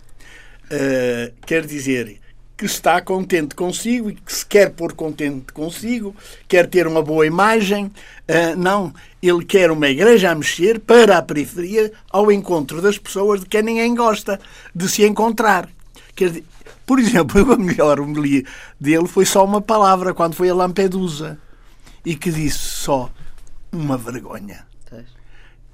Quer 1.46 1.66
dizer, 1.66 2.20
que 2.58 2.66
está 2.66 3.02
contente 3.02 3.56
consigo 3.56 4.10
e 4.10 4.16
que 4.16 4.34
se 4.34 4.46
quer 4.46 4.72
pôr 4.72 4.94
contente 4.94 5.52
consigo, 5.52 6.16
quer 6.48 6.68
ter 6.68 6.88
uma 6.88 7.02
boa 7.02 7.26
imagem. 7.26 7.86
Uh, 7.86 8.56
não, 8.58 8.94
ele 9.22 9.44
quer 9.44 9.72
uma 9.72 9.88
igreja 9.88 10.32
a 10.32 10.36
mexer 10.36 10.80
para 10.80 11.18
a 11.18 11.22
periferia, 11.22 11.92
ao 12.10 12.32
encontro 12.32 12.82
das 12.82 12.98
pessoas 12.98 13.42
de 13.42 13.48
quem 13.48 13.64
ninguém 13.64 13.96
gosta 13.96 14.40
de 14.74 14.88
se 14.88 15.04
encontrar. 15.04 15.68
Dizer, 16.16 16.44
por 16.86 17.00
exemplo, 17.00 17.40
a 17.52 17.58
melhor 17.58 18.00
homilia 18.00 18.44
dele 18.80 19.08
foi 19.08 19.26
só 19.26 19.44
uma 19.44 19.62
palavra, 19.62 20.14
quando 20.14 20.36
foi 20.36 20.50
a 20.50 20.56
Lampedusa, 20.56 21.40
e 22.06 22.16
que 22.16 22.32
disse 22.32 22.60
só 22.60 23.10
uma 23.72 23.98
vergonha. 23.98 24.73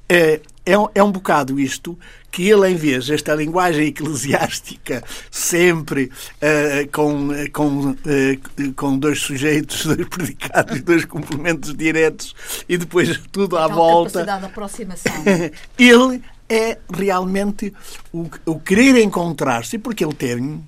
É, 0.10 0.42
é, 0.66 0.74
é 0.96 1.04
um 1.04 1.12
bocado 1.12 1.60
isto 1.60 1.98
que 2.32 2.48
ele, 2.48 2.70
em 2.70 2.76
vez 2.76 3.08
desta 3.08 3.34
linguagem 3.34 3.88
eclesiástica, 3.88 5.04
sempre 5.32 6.06
uh, 6.36 6.92
com, 6.92 7.30
com, 7.52 7.92
uh, 7.92 8.74
com 8.76 8.98
dois 8.98 9.20
sujeitos, 9.20 9.86
dois 9.88 10.08
predicados, 10.08 10.82
dois 10.82 11.06
complementos 11.06 11.76
diretos 11.76 12.36
e 12.68 12.78
depois 12.78 13.20
tudo 13.32 13.58
à 13.58 13.68
volta. 13.68 14.26
Capacidade 14.26 14.40
de 14.42 14.46
aproximação. 14.46 15.14
ele 15.78 16.22
é 16.48 16.78
realmente 16.92 17.74
o, 18.12 18.30
o 18.46 18.60
querer 18.60 19.02
encontrar-se, 19.02 19.78
porque 19.78 20.04
ele 20.04 20.14
tem 20.14 20.64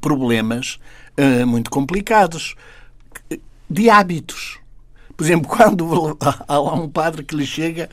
problemas 0.00 0.78
uh, 1.18 1.46
muito 1.46 1.70
complicados 1.70 2.54
de 3.68 3.90
hábitos. 3.90 4.58
Por 5.16 5.24
exemplo, 5.24 5.48
quando 5.54 6.16
há 6.48 6.60
um 6.74 6.88
padre 6.88 7.22
que 7.24 7.36
lhe 7.36 7.46
chega 7.46 7.90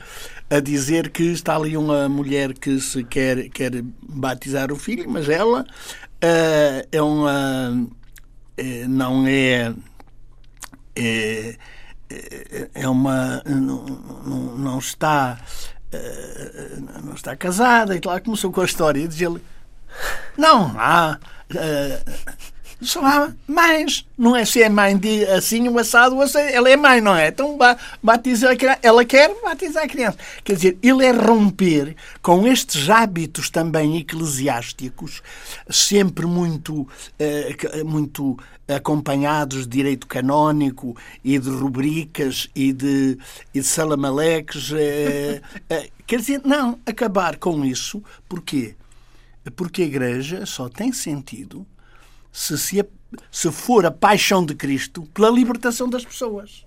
a 0.50 0.58
dizer 0.58 1.10
que 1.10 1.22
está 1.22 1.54
ali 1.54 1.76
uma 1.76 2.08
mulher 2.08 2.52
que 2.52 2.80
se 2.80 3.04
quer, 3.04 3.48
quer 3.50 3.82
batizar 4.02 4.72
o 4.72 4.76
filho, 4.76 5.08
mas 5.08 5.28
ela 5.28 5.62
uh, 5.62 6.88
é 6.90 7.00
uma. 7.00 7.88
Uh, 8.58 8.88
não 8.88 9.26
é. 9.28 9.72
É, 10.96 11.56
é 12.74 12.88
uma. 12.88 13.40
Não, 13.46 13.84
não, 14.26 14.58
não 14.58 14.78
está. 14.78 15.38
Não 17.02 17.14
está 17.14 17.34
casada 17.34 17.96
e 17.96 18.00
lá 18.04 18.20
começou 18.20 18.52
com 18.52 18.60
a 18.60 18.64
história. 18.64 19.00
E 19.00 19.08
diz 19.08 19.20
ele: 19.20 19.40
Não, 20.36 20.74
há. 20.76 21.18
Há 22.96 23.32
mães. 23.46 24.06
Não 24.16 24.34
é 24.34 24.44
se 24.44 24.62
é 24.62 24.68
mãe 24.68 24.96
de 24.96 25.24
assim, 25.26 25.68
o 25.68 25.78
assado, 25.78 26.16
o 26.16 26.22
assado. 26.22 26.48
Ela 26.48 26.70
é 26.70 26.76
mãe, 26.76 27.00
não 27.00 27.14
é? 27.14 27.28
Então 27.28 27.58
batiza 28.02 28.50
a 28.50 28.56
criança. 28.56 28.78
Ela 28.82 29.04
quer 29.04 29.34
batizar 29.42 29.84
a 29.84 29.88
criança. 29.88 30.18
Quer 30.42 30.54
dizer, 30.54 30.78
ele 30.82 31.04
é 31.04 31.10
romper 31.10 31.94
com 32.22 32.46
estes 32.46 32.88
hábitos 32.88 33.50
também 33.50 33.98
eclesiásticos, 33.98 35.22
sempre 35.68 36.24
muito, 36.26 36.82
uh, 36.82 37.84
muito 37.84 38.38
acompanhados 38.66 39.64
de 39.64 39.76
direito 39.76 40.06
canónico 40.06 40.96
e 41.22 41.38
de 41.38 41.50
rubricas 41.50 42.48
e 42.54 42.72
de, 42.72 43.18
e 43.54 43.60
de 43.60 43.66
salamaleques. 43.66 44.70
Uh, 44.70 44.76
uh, 44.76 45.90
quer 46.06 46.20
dizer, 46.20 46.40
não, 46.44 46.78
acabar 46.86 47.36
com 47.36 47.62
isso. 47.62 48.02
Porquê? 48.26 48.74
Porque 49.54 49.82
a 49.82 49.86
Igreja 49.86 50.46
só 50.46 50.68
tem 50.68 50.92
sentido 50.92 51.66
se, 52.32 52.56
se, 52.58 52.84
se 53.30 53.50
for 53.50 53.86
a 53.86 53.90
paixão 53.90 54.44
de 54.44 54.54
Cristo 54.54 55.02
pela 55.14 55.30
libertação 55.30 55.88
das 55.88 56.04
pessoas. 56.04 56.64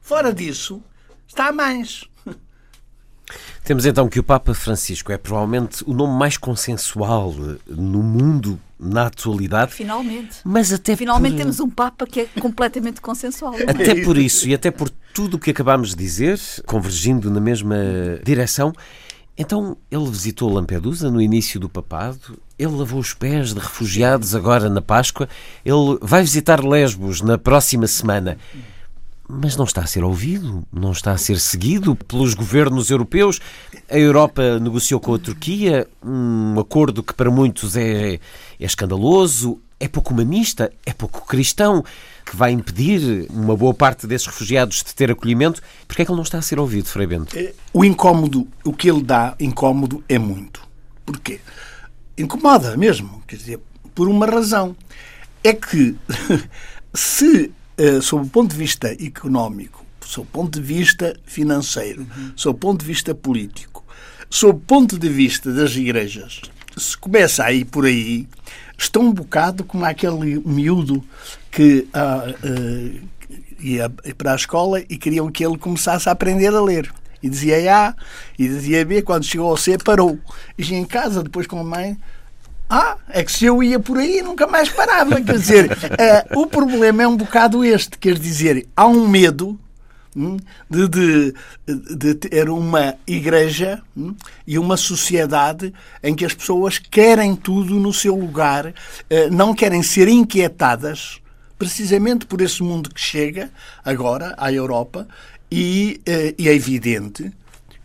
Fora 0.00 0.32
disso, 0.32 0.82
está 1.26 1.48
a 1.48 1.52
mais. 1.52 2.04
Temos 3.64 3.84
então 3.84 4.08
que 4.08 4.20
o 4.20 4.22
Papa 4.22 4.54
Francisco 4.54 5.10
é 5.10 5.18
provavelmente 5.18 5.82
o 5.84 5.92
nome 5.92 6.16
mais 6.16 6.36
consensual 6.36 7.34
no 7.66 8.02
mundo 8.02 8.60
na 8.78 9.06
atualidade. 9.06 9.72
Finalmente. 9.72 10.38
Mas 10.44 10.72
até 10.72 10.94
Finalmente 10.94 11.32
por... 11.32 11.38
temos 11.38 11.60
um 11.60 11.68
Papa 11.68 12.06
que 12.06 12.20
é 12.20 12.26
completamente 12.40 13.00
consensual. 13.00 13.54
Até 13.66 14.04
por 14.04 14.16
isso 14.16 14.46
e 14.48 14.54
até 14.54 14.70
por 14.70 14.90
tudo 15.12 15.34
o 15.36 15.40
que 15.40 15.50
acabámos 15.50 15.90
de 15.90 15.96
dizer, 15.96 16.38
convergindo 16.66 17.30
na 17.30 17.40
mesma 17.40 17.76
direção, 18.22 18.72
então 19.36 19.76
ele 19.90 20.08
visitou 20.08 20.52
Lampedusa 20.52 21.10
no 21.10 21.20
início 21.20 21.58
do 21.58 21.68
papado, 21.68 22.38
ele 22.58 22.74
lavou 22.74 22.98
os 22.98 23.12
pés 23.12 23.52
de 23.52 23.60
refugiados 23.60 24.34
agora 24.34 24.68
na 24.68 24.80
Páscoa, 24.80 25.28
ele 25.64 25.98
vai 26.00 26.22
visitar 26.22 26.64
Lesbos 26.64 27.20
na 27.20 27.36
próxima 27.36 27.86
semana. 27.86 28.38
Mas 29.28 29.56
não 29.56 29.64
está 29.64 29.82
a 29.82 29.86
ser 29.86 30.04
ouvido, 30.04 30.64
não 30.72 30.92
está 30.92 31.12
a 31.12 31.18
ser 31.18 31.40
seguido 31.40 31.96
pelos 31.96 32.32
governos 32.32 32.90
europeus. 32.90 33.40
A 33.90 33.98
Europa 33.98 34.60
negociou 34.60 35.00
com 35.00 35.14
a 35.14 35.18
Turquia 35.18 35.86
um 36.02 36.58
acordo 36.60 37.02
que 37.02 37.12
para 37.12 37.30
muitos 37.30 37.76
é, 37.76 38.14
é 38.14 38.20
escandaloso, 38.60 39.60
é 39.80 39.88
pouco 39.88 40.14
humanista, 40.14 40.72
é 40.86 40.92
pouco 40.92 41.26
cristão, 41.26 41.84
que 42.24 42.36
vai 42.36 42.52
impedir 42.52 43.26
uma 43.30 43.56
boa 43.56 43.74
parte 43.74 44.06
desses 44.06 44.28
refugiados 44.28 44.82
de 44.82 44.94
ter 44.94 45.10
acolhimento. 45.10 45.60
Porquê 45.86 46.02
é 46.02 46.04
que 46.04 46.10
ele 46.10 46.16
não 46.16 46.24
está 46.24 46.38
a 46.38 46.42
ser 46.42 46.58
ouvido, 46.58 46.88
Frei 46.88 47.06
Bento? 47.06 47.36
É, 47.36 47.52
o 47.72 47.84
incómodo, 47.84 48.46
o 48.64 48.72
que 48.72 48.88
ele 48.88 49.02
dá, 49.02 49.34
incómodo, 49.40 50.02
é 50.08 50.18
muito. 50.18 50.62
Porquê? 51.04 51.40
Incomoda 52.18 52.76
mesmo, 52.76 53.22
quer 53.26 53.36
dizer, 53.36 53.60
por 53.94 54.08
uma 54.08 54.26
razão. 54.26 54.76
É 55.44 55.52
que 55.52 55.96
se, 56.94 57.52
eh, 57.76 58.00
sob 58.00 58.26
o 58.26 58.30
ponto 58.30 58.52
de 58.52 58.56
vista 58.56 58.92
económico, 58.92 59.84
sob 60.00 60.26
o 60.26 60.30
ponto 60.30 60.60
de 60.60 60.66
vista 60.66 61.14
financeiro, 61.24 62.02
uhum. 62.02 62.32
sob 62.34 62.56
o 62.56 62.58
ponto 62.58 62.80
de 62.80 62.86
vista 62.86 63.14
político, 63.14 63.84
sob 64.30 64.58
o 64.58 64.60
ponto 64.60 64.98
de 64.98 65.08
vista 65.08 65.52
das 65.52 65.76
igrejas, 65.76 66.40
se 66.76 66.96
começa 66.96 67.44
a 67.44 67.52
ir 67.52 67.64
por 67.64 67.86
aí, 67.86 68.26
estão 68.76 69.02
um 69.02 69.12
bocado 69.12 69.64
como 69.64 69.84
aquele 69.84 70.40
miúdo 70.44 71.02
que 71.50 71.88
ah, 71.94 72.34
ah, 72.42 73.00
ia 73.60 73.90
para 74.16 74.32
a 74.32 74.36
escola 74.36 74.80
e 74.80 74.96
queriam 74.96 75.30
que 75.30 75.44
ele 75.44 75.56
começasse 75.56 76.08
a 76.08 76.12
aprender 76.12 76.54
a 76.54 76.60
ler. 76.60 76.92
E 77.22 77.28
dizia 77.28 77.88
A 77.88 77.94
e 78.38 78.46
dizia 78.48 78.84
B, 78.84 79.02
quando 79.02 79.24
chegou 79.24 79.50
ao 79.50 79.56
C, 79.56 79.76
parou. 79.78 80.18
E 80.56 80.74
em 80.74 80.84
casa, 80.84 81.22
depois 81.22 81.46
com 81.46 81.58
a 81.58 81.64
mãe, 81.64 81.96
ah, 82.68 82.96
é 83.08 83.22
que 83.22 83.30
se 83.30 83.44
eu 83.44 83.62
ia 83.62 83.78
por 83.78 83.96
aí 83.96 84.22
nunca 84.22 84.46
mais 84.46 84.68
parava. 84.68 85.20
Quer 85.20 85.38
dizer, 85.38 85.70
uh, 85.70 86.40
o 86.40 86.46
problema 86.46 87.02
é 87.02 87.08
um 87.08 87.16
bocado 87.16 87.64
este. 87.64 87.96
Quer 87.96 88.18
dizer, 88.18 88.66
há 88.76 88.86
um 88.86 89.06
medo 89.08 89.58
hum, 90.16 90.36
de, 90.68 90.88
de, 90.88 91.34
de, 91.96 92.14
ter 92.14 92.50
uma 92.50 92.96
igreja 93.06 93.80
hum, 93.96 94.14
e 94.44 94.58
uma 94.58 94.76
sociedade 94.76 95.72
em 96.02 96.14
que 96.14 96.24
as 96.24 96.34
pessoas 96.34 96.78
querem 96.78 97.36
tudo 97.36 97.74
no 97.76 97.92
seu 97.92 98.16
lugar, 98.16 98.66
uh, 98.66 98.72
não 99.30 99.54
querem 99.54 99.82
ser 99.82 100.08
inquietadas 100.08 101.20
precisamente 101.58 102.26
por 102.26 102.40
esse 102.40 102.62
mundo 102.62 102.90
que 102.92 103.00
chega 103.00 103.50
agora 103.84 104.34
à 104.36 104.52
Europa 104.52 105.06
e, 105.50 106.00
uh, 106.08 106.34
e 106.38 106.48
é 106.48 106.54
evidente 106.54 107.32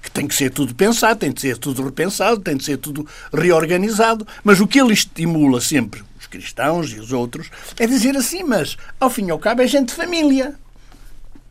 que 0.01 0.09
tem 0.09 0.27
que 0.27 0.33
ser 0.33 0.49
tudo 0.49 0.73
pensado, 0.73 1.19
tem 1.19 1.31
que 1.31 1.41
ser 1.41 1.57
tudo 1.57 1.83
repensado, 1.83 2.41
tem 2.41 2.57
que 2.57 2.63
ser 2.63 2.77
tudo 2.77 3.07
reorganizado, 3.31 4.25
mas 4.43 4.59
o 4.59 4.67
que 4.67 4.79
ele 4.79 4.93
estimula 4.93 5.61
sempre, 5.61 6.03
os 6.19 6.25
cristãos 6.25 6.91
e 6.91 6.99
os 6.99 7.11
outros, 7.11 7.51
é 7.77 7.85
dizer 7.85 8.17
assim, 8.17 8.43
mas 8.43 8.77
ao 8.99 9.09
fim 9.09 9.27
e 9.27 9.31
ao 9.31 9.37
cabo 9.37 9.61
é 9.61 9.67
gente 9.67 9.89
de 9.89 9.93
família. 9.93 10.55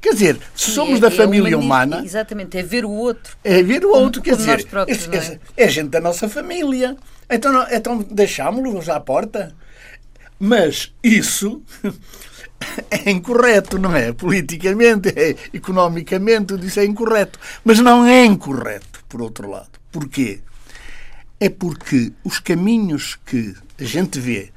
Quer 0.01 0.14
dizer, 0.14 0.38
se 0.57 0.70
somos 0.70 0.96
é, 0.96 1.01
da 1.01 1.09
é 1.09 1.11
família 1.11 1.59
humana. 1.59 2.03
Exatamente, 2.05 2.57
é 2.57 2.62
ver 2.62 2.85
o 2.85 2.90
outro. 2.90 3.37
É 3.44 3.62
ver 3.62 3.85
o 3.85 3.90
outro, 3.90 4.23
quer 4.23 4.35
dizer, 4.35 4.66
próprios, 4.66 5.09
é? 5.09 5.38
é? 5.57 5.68
gente 5.68 5.90
da 5.90 6.01
nossa 6.01 6.29
família. 6.29 6.96
Então, 7.29 7.66
então 7.70 7.99
deixámos-los 8.11 8.88
à 8.88 8.99
porta. 8.99 9.55
Mas 10.38 10.90
isso 11.05 11.62
é 12.90 13.11
incorreto, 13.11 13.79
não 13.79 13.94
é? 13.94 14.12
Politicamente, 14.12 15.09
é, 15.09 15.37
economicamente, 15.53 16.55
isso 16.64 16.81
é 16.81 16.85
incorreto. 16.85 17.38
Mas 17.64 17.79
não 17.79 18.05
é 18.05 18.25
incorreto, 18.25 19.05
por 19.09 19.23
outro 19.23 19.49
lado. 19.49 19.70
Porquê? 19.90 20.40
É 21.38 21.49
porque 21.49 22.12
os 22.23 22.38
caminhos 22.38 23.18
que 23.25 23.55
a 23.79 23.85
gente 23.85 24.20
vê 24.20 24.53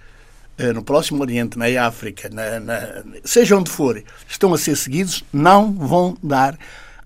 eh, 0.57 0.73
no 0.73 0.83
Próximo 0.83 1.21
Oriente, 1.21 1.57
na 1.57 1.65
África, 1.85 2.29
na, 2.29 2.59
na, 2.59 3.03
seja 3.23 3.57
onde 3.57 3.71
for, 3.71 4.03
estão 4.27 4.53
a 4.53 4.57
ser 4.57 4.75
seguidos, 4.75 5.23
não 5.31 5.73
vão 5.73 6.17
dar 6.21 6.57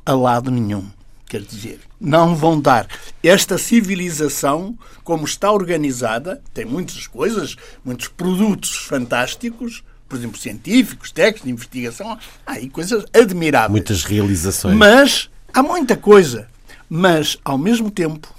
a 0.06 0.14
lado 0.14 0.52
nenhum. 0.52 0.86
Quer 1.28 1.42
dizer, 1.42 1.80
não 2.00 2.36
vão 2.36 2.60
dar. 2.60 2.88
Esta 3.22 3.58
civilização, 3.58 4.78
como 5.04 5.26
está 5.26 5.52
organizada, 5.52 6.42
tem 6.54 6.66
muitas 6.66 7.06
coisas, 7.06 7.56
muitos 7.84 8.08
produtos 8.08 8.76
fantásticos, 8.76 9.84
por 10.08 10.18
exemplo, 10.18 10.40
científicos, 10.40 11.12
técnicos, 11.12 11.44
de 11.44 11.52
investigação, 11.52 12.18
há 12.46 12.54
aí 12.54 12.70
coisas 12.70 13.06
admiráveis. 13.14 13.72
Muitas 13.72 14.04
realizações. 14.04 14.76
Mas 14.76 15.30
há 15.54 15.62
muita 15.62 15.98
coisa. 15.98 16.48
Mas, 16.90 17.38
ao 17.44 17.58
mesmo 17.58 17.92
tempo, 17.92 18.34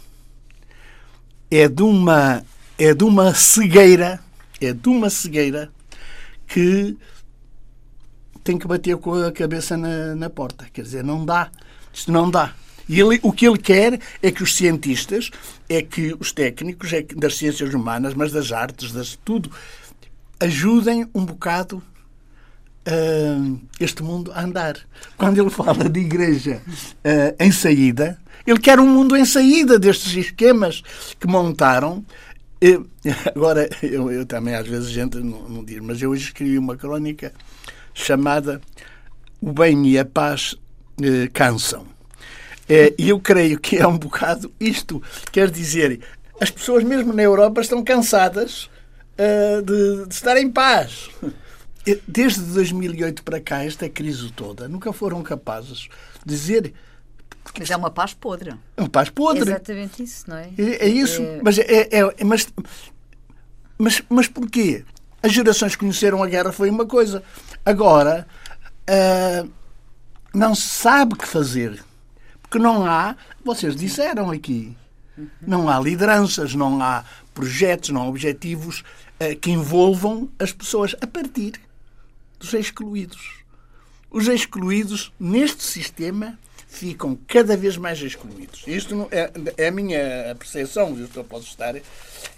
é 1.50 1.68
de 1.68 1.82
uma, 1.82 2.42
é 2.78 2.94
de 2.94 3.04
uma 3.04 3.34
cegueira, 3.34 4.20
é 4.60 4.72
de 4.72 4.88
uma 4.88 5.10
cegueira 5.10 5.70
que 6.46 6.96
tem 8.42 8.58
que 8.58 8.66
bater 8.66 8.96
com 8.96 9.12
a 9.14 9.30
cabeça 9.30 9.76
na, 9.76 10.14
na 10.14 10.30
porta. 10.30 10.66
Quer 10.72 10.82
dizer, 10.82 11.04
não 11.04 11.24
dá. 11.24 11.50
Isto 11.92 12.10
não 12.10 12.30
dá. 12.30 12.54
E 12.88 12.98
ele, 12.98 13.20
o 13.22 13.30
que 13.30 13.46
ele 13.46 13.58
quer 13.58 14.00
é 14.22 14.30
que 14.30 14.42
os 14.42 14.56
cientistas, 14.56 15.30
é 15.68 15.82
que 15.82 16.16
os 16.18 16.32
técnicos, 16.32 16.90
é 16.94 17.02
que 17.02 17.14
das 17.14 17.36
ciências 17.36 17.74
humanas, 17.74 18.14
mas 18.14 18.32
das 18.32 18.50
artes, 18.50 18.92
das 18.92 19.18
tudo, 19.22 19.50
ajudem 20.40 21.08
um 21.14 21.24
bocado 21.24 21.82
uh, 22.86 23.60
este 23.80 24.02
mundo 24.02 24.32
a 24.32 24.42
andar. 24.42 24.76
Quando 25.16 25.40
ele 25.40 25.50
fala 25.50 25.88
de 25.88 26.00
igreja 26.00 26.62
uh, 26.66 27.36
em 27.38 27.52
saída, 27.52 28.18
ele 28.46 28.58
quer 28.58 28.78
um 28.80 28.86
mundo 28.86 29.16
em 29.16 29.24
saída 29.24 29.78
destes 29.78 30.14
esquemas 30.14 30.82
que 31.18 31.26
montaram. 31.26 32.04
Eu, 32.60 32.86
agora, 33.34 33.68
eu, 33.82 34.10
eu, 34.10 34.26
também 34.26 34.54
às 34.54 34.66
vezes 34.66 34.90
gente 34.90 35.18
não, 35.18 35.48
não 35.48 35.64
diz, 35.64 35.80
mas 35.80 36.00
eu 36.00 36.10
hoje 36.10 36.24
escrevi 36.24 36.58
uma 36.58 36.76
crónica 36.76 37.32
chamada 37.92 38.60
O 39.40 39.52
Bem 39.52 39.86
e 39.86 39.98
a 39.98 40.04
Paz 40.04 40.52
uh, 40.52 41.30
Cansam. 41.32 41.86
E 42.98 43.08
eu 43.08 43.18
creio 43.18 43.58
que 43.58 43.78
é 43.78 43.86
um 43.86 43.96
bocado 43.96 44.52
isto. 44.60 45.02
Quer 45.32 45.50
dizer, 45.50 46.00
as 46.38 46.50
pessoas 46.50 46.84
mesmo 46.84 47.14
na 47.14 47.22
Europa 47.22 47.62
estão 47.62 47.82
cansadas 47.82 48.68
uh, 49.18 49.62
de, 49.62 50.06
de 50.06 50.14
estar 50.14 50.36
em 50.36 50.50
paz. 50.50 51.10
Desde 52.06 52.40
2008 52.40 53.22
para 53.22 53.40
cá, 53.40 53.64
esta 53.64 53.88
crise 53.88 54.30
toda, 54.32 54.68
nunca 54.68 54.92
foram 54.92 55.22
capazes 55.22 55.88
de 56.24 56.34
dizer 56.34 56.74
mas 57.58 57.70
é 57.70 57.76
uma 57.76 57.90
paz 57.90 58.14
podre. 58.14 58.54
É 58.76 58.80
uma 58.80 58.88
paz 58.88 59.08
podre. 59.08 59.40
É 59.40 59.54
exatamente 59.54 60.02
isso, 60.02 60.28
não 60.28 60.36
é? 60.36 60.50
É, 60.58 60.86
é 60.86 60.88
isso. 60.88 61.22
É... 61.22 61.40
Mas, 61.42 61.58
é, 61.58 61.62
é, 61.62 61.88
é, 62.18 62.24
mas, 62.24 62.48
mas, 63.78 64.02
mas 64.08 64.28
porquê? 64.28 64.84
As 65.22 65.32
gerações 65.32 65.74
que 65.74 65.80
conheceram 65.80 66.22
a 66.22 66.26
guerra 66.26 66.52
foi 66.52 66.70
uma 66.70 66.86
coisa. 66.86 67.22
Agora, 67.64 68.26
uh, 68.88 69.50
não 70.34 70.54
se 70.54 70.68
sabe 70.68 71.14
o 71.14 71.16
que 71.16 71.26
fazer. 71.26 71.82
Porque 72.42 72.58
não 72.58 72.86
há, 72.86 73.14
vocês 73.44 73.76
disseram 73.76 74.30
aqui, 74.30 74.74
não 75.42 75.68
há 75.68 75.78
lideranças, 75.78 76.54
não 76.54 76.80
há 76.82 77.04
projetos, 77.34 77.90
não 77.90 78.02
há 78.02 78.08
objetivos 78.08 78.82
que 79.40 79.50
envolvam 79.50 80.28
as 80.38 80.52
pessoas 80.52 80.94
a 81.00 81.06
partir 81.06 81.54
dos 82.38 82.52
excluídos. 82.54 83.38
Os 84.10 84.28
excluídos, 84.28 85.12
neste 85.18 85.62
sistema, 85.62 86.38
ficam 86.68 87.18
cada 87.26 87.56
vez 87.56 87.76
mais 87.76 88.00
excluídos. 88.00 88.62
Isto 88.66 89.08
é, 89.10 89.30
é 89.56 89.68
a 89.68 89.72
minha 89.72 90.36
percepção, 90.38 90.96
eu 91.14 91.24
posso 91.24 91.46
estar 91.46 91.74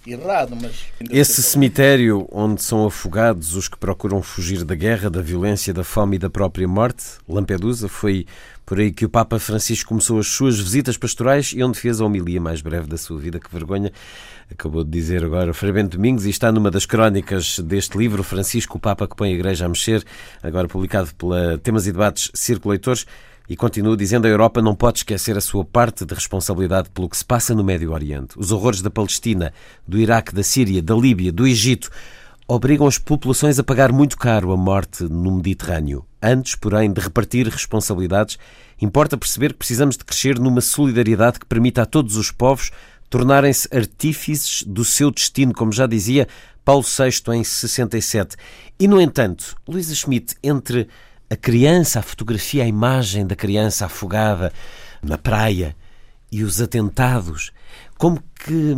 errado, 0.06 0.56
mas... 0.60 0.86
Esse 1.10 1.42
cemitério 1.42 2.26
onde 2.30 2.62
são 2.62 2.86
afogados 2.86 3.54
os 3.54 3.68
que 3.68 3.76
procuram 3.76 4.22
fugir 4.22 4.64
da 4.64 4.74
guerra, 4.74 5.10
da 5.10 5.20
violência, 5.20 5.74
da 5.74 5.84
fome 5.84 6.16
e 6.16 6.18
da 6.18 6.30
própria 6.30 6.66
morte, 6.66 7.04
Lampedusa, 7.28 7.88
foi 7.88 8.26
por 8.64 8.78
aí 8.78 8.92
que 8.92 9.04
o 9.04 9.08
Papa 9.08 9.38
Francisco 9.40 9.88
começou 9.88 10.20
as 10.20 10.28
suas 10.28 10.58
visitas 10.58 10.96
pastorais 10.96 11.52
e 11.54 11.62
onde 11.62 11.78
fez 11.78 12.00
a 12.00 12.04
homilia 12.04 12.40
mais 12.40 12.62
breve 12.62 12.86
da 12.86 12.96
sua 12.96 13.18
vida. 13.18 13.40
Que 13.40 13.50
vergonha, 13.52 13.92
acabou 14.50 14.84
de 14.84 14.90
dizer 14.90 15.24
agora 15.24 15.54
Frei 15.54 15.72
Bento 15.72 15.96
Domingos 15.96 16.26
e 16.26 16.30
está 16.30 16.50
numa 16.50 16.70
das 16.70 16.86
crónicas 16.86 17.58
deste 17.60 17.96
livro, 17.96 18.22
Francisco, 18.22 18.78
o 18.78 18.80
Papa 18.80 19.06
que 19.06 19.16
põe 19.16 19.30
a 19.30 19.34
Igreja 19.34 19.66
a 19.66 19.68
mexer, 19.68 20.04
agora 20.42 20.68
publicado 20.68 21.14
pela 21.14 21.58
Temas 21.58 21.86
e 21.86 21.92
Debates 21.92 22.30
Círculo 22.34 22.72
Leitores. 22.72 23.06
E 23.48 23.56
continua 23.56 23.96
dizendo 23.96 24.26
a 24.26 24.30
Europa 24.30 24.62
não 24.62 24.76
pode 24.76 24.98
esquecer 24.98 25.36
a 25.36 25.40
sua 25.40 25.64
parte 25.64 26.04
de 26.04 26.14
responsabilidade 26.14 26.88
pelo 26.90 27.08
que 27.08 27.16
se 27.16 27.24
passa 27.24 27.52
no 27.52 27.64
Médio 27.64 27.90
Oriente. 27.90 28.38
Os 28.38 28.52
horrores 28.52 28.80
da 28.80 28.90
Palestina, 28.90 29.52
do 29.86 29.98
Iraque, 29.98 30.32
da 30.32 30.44
Síria, 30.44 30.80
da 30.80 30.94
Líbia, 30.94 31.32
do 31.32 31.46
Egito 31.48 31.90
obrigam 32.46 32.86
as 32.86 32.98
populações 32.98 33.60
a 33.60 33.64
pagar 33.64 33.92
muito 33.92 34.16
caro 34.16 34.50
a 34.52 34.56
morte 34.56 35.04
no 35.04 35.36
Mediterrâneo. 35.36 36.04
Antes, 36.20 36.56
porém, 36.56 36.92
de 36.92 37.00
repartir 37.00 37.46
responsabilidades, 37.46 38.38
importa 38.80 39.16
perceber 39.16 39.52
que 39.52 39.58
precisamos 39.58 39.96
de 39.96 40.04
crescer 40.04 40.38
numa 40.38 40.60
solidariedade 40.60 41.38
que 41.38 41.46
permita 41.46 41.82
a 41.82 41.86
todos 41.86 42.16
os 42.16 42.32
povos 42.32 42.72
tornarem-se 43.10 43.68
artífices 43.76 44.62
do 44.62 44.84
seu 44.84 45.10
destino, 45.10 45.52
como 45.52 45.72
já 45.72 45.86
dizia 45.86 46.28
Paulo 46.64 46.84
VI 46.84 47.36
em 47.36 47.42
67. 47.44 48.36
E, 48.78 48.86
no 48.86 49.00
entanto, 49.00 49.56
Luísa 49.68 49.94
Schmidt, 49.94 50.36
entre 50.42 50.88
a 51.28 51.36
criança, 51.36 51.98
a 51.98 52.02
fotografia, 52.02 52.62
a 52.62 52.68
imagem 52.68 53.26
da 53.26 53.34
criança 53.34 53.86
afogada 53.86 54.52
na 55.02 55.18
praia 55.18 55.76
e 56.30 56.44
os 56.44 56.60
atentados, 56.60 57.50
como 57.98 58.22
que 58.34 58.76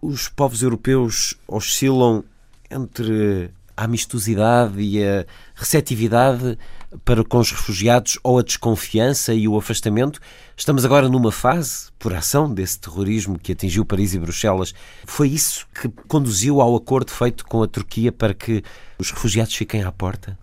os 0.00 0.28
povos 0.28 0.62
europeus 0.62 1.34
oscilam 1.46 2.24
entre 2.70 3.50
a 3.76 3.84
amistosidade 3.84 4.80
e 4.80 5.04
a 5.04 5.26
receptividade 5.54 6.58
para 7.04 7.24
com 7.24 7.38
os 7.38 7.50
refugiados 7.50 8.18
ou 8.22 8.38
a 8.38 8.42
desconfiança 8.42 9.34
e 9.34 9.46
o 9.46 9.56
afastamento. 9.56 10.20
Estamos 10.56 10.84
agora 10.84 11.08
numa 11.08 11.32
fase, 11.32 11.88
por 11.98 12.14
ação 12.14 12.52
desse 12.52 12.78
terrorismo 12.78 13.38
que 13.38 13.52
atingiu 13.52 13.84
Paris 13.84 14.14
e 14.14 14.18
Bruxelas. 14.18 14.74
Foi 15.04 15.28
isso 15.28 15.66
que 15.80 15.88
conduziu 16.08 16.60
ao 16.60 16.74
acordo 16.74 17.10
feito 17.10 17.44
com 17.44 17.62
a 17.62 17.68
Turquia 17.68 18.10
para 18.10 18.34
que 18.34 18.62
os 18.98 19.10
refugiados 19.10 19.54
fiquem 19.54 19.82
à 19.82 19.92
porta? 19.92 20.38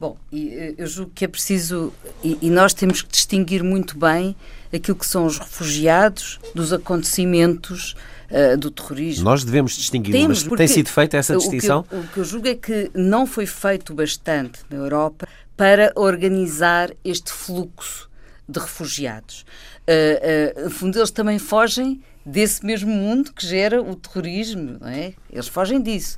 Bom, 0.00 0.16
eh, 0.32 0.74
eu 0.78 0.86
julgo 0.86 1.12
que 1.14 1.26
é 1.26 1.28
preciso, 1.28 1.92
e 2.24 2.48
nós 2.48 2.72
temos 2.72 3.02
que 3.02 3.10
distinguir 3.10 3.62
muito 3.62 3.98
bem 3.98 4.34
aquilo 4.72 4.96
que 4.96 5.06
são 5.06 5.26
os 5.26 5.38
refugiados 5.38 6.40
dos 6.54 6.72
acontecimentos 6.72 7.94
uh, 8.30 8.56
do 8.56 8.70
terrorismo. 8.70 9.24
Nós 9.24 9.44
devemos 9.44 9.76
distinguir, 9.76 10.12
Temos, 10.12 10.44
mas 10.44 10.56
tem 10.56 10.68
sido 10.68 10.88
feita 10.88 11.18
essa 11.18 11.36
distinção? 11.36 11.80
O 11.80 11.84
que, 11.84 11.94
eu, 11.94 12.00
o 12.00 12.06
que 12.08 12.18
eu 12.18 12.24
julgo 12.24 12.48
é 12.48 12.54
que 12.54 12.90
não 12.94 13.26
foi 13.26 13.44
feito 13.44 13.92
bastante 13.92 14.60
na 14.70 14.78
Europa 14.78 15.28
para 15.60 15.92
organizar 15.94 16.90
este 17.04 17.30
fluxo 17.30 18.08
de 18.48 18.58
refugiados. 18.58 19.44
Uh, 19.86 20.58
uh, 20.58 20.64
no 20.64 20.70
fundo, 20.70 20.98
eles 20.98 21.10
também 21.10 21.38
fogem 21.38 22.00
desse 22.24 22.64
mesmo 22.64 22.90
mundo 22.90 23.30
que 23.30 23.46
gera 23.46 23.82
o 23.82 23.94
terrorismo, 23.94 24.78
não 24.80 24.88
é? 24.88 25.12
Eles 25.30 25.48
fogem 25.48 25.82
disso. 25.82 26.16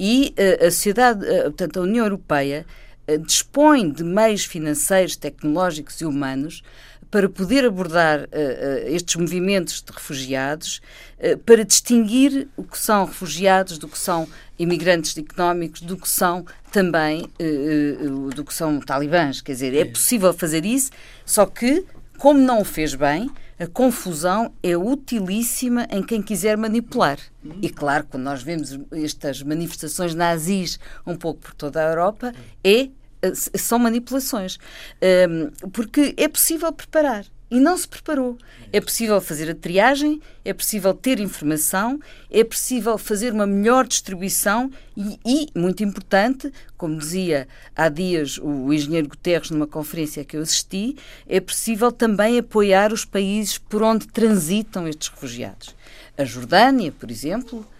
E 0.00 0.34
uh, 0.38 0.68
a 0.68 0.70
sociedade, 0.70 1.20
portanto, 1.26 1.80
a 1.80 1.82
União 1.82 2.06
Europeia 2.06 2.64
dispõe 3.26 3.92
de 3.92 4.02
meios 4.02 4.46
financeiros, 4.46 5.16
tecnológicos 5.16 6.00
e 6.00 6.06
humanos 6.06 6.62
para 7.10 7.28
poder 7.28 7.64
abordar 7.64 8.20
uh, 8.20 8.24
uh, 8.24 8.88
estes 8.88 9.16
movimentos 9.16 9.82
de 9.82 9.92
refugiados, 9.92 10.80
uh, 11.18 11.38
para 11.38 11.64
distinguir 11.64 12.48
o 12.56 12.62
que 12.62 12.78
são 12.78 13.06
refugiados 13.06 13.78
do 13.78 13.88
que 13.88 13.98
são 13.98 14.28
imigrantes 14.58 15.16
económicos, 15.16 15.80
do 15.80 15.96
que 15.96 16.08
são 16.08 16.44
também 16.70 17.30
do 18.34 18.44
que 18.44 18.52
são 18.52 18.78
talibãs. 18.80 19.40
Quer 19.40 19.52
dizer, 19.52 19.74
é 19.74 19.84
possível 19.84 20.34
fazer 20.34 20.66
isso, 20.66 20.90
só 21.24 21.46
que, 21.46 21.86
como 22.18 22.38
não 22.38 22.60
o 22.60 22.64
fez 22.64 22.94
bem, 22.94 23.30
a 23.58 23.66
confusão 23.66 24.52
é 24.62 24.76
utilíssima 24.76 25.86
em 25.90 26.02
quem 26.02 26.20
quiser 26.20 26.56
manipular. 26.56 27.18
E 27.62 27.70
claro, 27.70 28.06
quando 28.10 28.24
nós 28.24 28.42
vemos 28.42 28.78
estas 28.92 29.42
manifestações 29.42 30.14
nazis 30.14 30.78
um 31.06 31.16
pouco 31.16 31.40
por 31.40 31.54
toda 31.54 31.80
a 31.80 31.88
Europa, 31.88 32.32
é 32.62 32.88
são 33.32 33.78
manipulações. 33.78 34.58
Porque 35.72 36.14
é 36.16 36.28
possível 36.28 36.72
preparar. 36.72 37.24
E 37.50 37.58
não 37.58 37.78
se 37.78 37.88
preparou. 37.88 38.36
É 38.70 38.78
possível 38.78 39.18
fazer 39.22 39.50
a 39.50 39.54
triagem, 39.54 40.20
é 40.44 40.52
possível 40.52 40.92
ter 40.92 41.18
informação, 41.18 41.98
é 42.30 42.44
possível 42.44 42.98
fazer 42.98 43.32
uma 43.32 43.46
melhor 43.46 43.86
distribuição 43.86 44.70
e, 44.94 45.18
e, 45.24 45.46
muito 45.58 45.82
importante, 45.82 46.52
como 46.76 46.98
dizia 46.98 47.48
há 47.74 47.88
dias 47.88 48.38
o 48.38 48.70
engenheiro 48.70 49.08
Guterres 49.08 49.50
numa 49.50 49.66
conferência 49.66 50.26
que 50.26 50.36
eu 50.36 50.42
assisti, 50.42 50.96
é 51.26 51.40
possível 51.40 51.90
também 51.90 52.38
apoiar 52.38 52.92
os 52.92 53.06
países 53.06 53.56
por 53.56 53.82
onde 53.82 54.06
transitam 54.06 54.86
estes 54.86 55.08
refugiados. 55.08 55.74
A 56.18 56.24
Jordânia, 56.24 56.92
por 56.92 57.10
exemplo, 57.10 57.64
eh, 57.64 57.77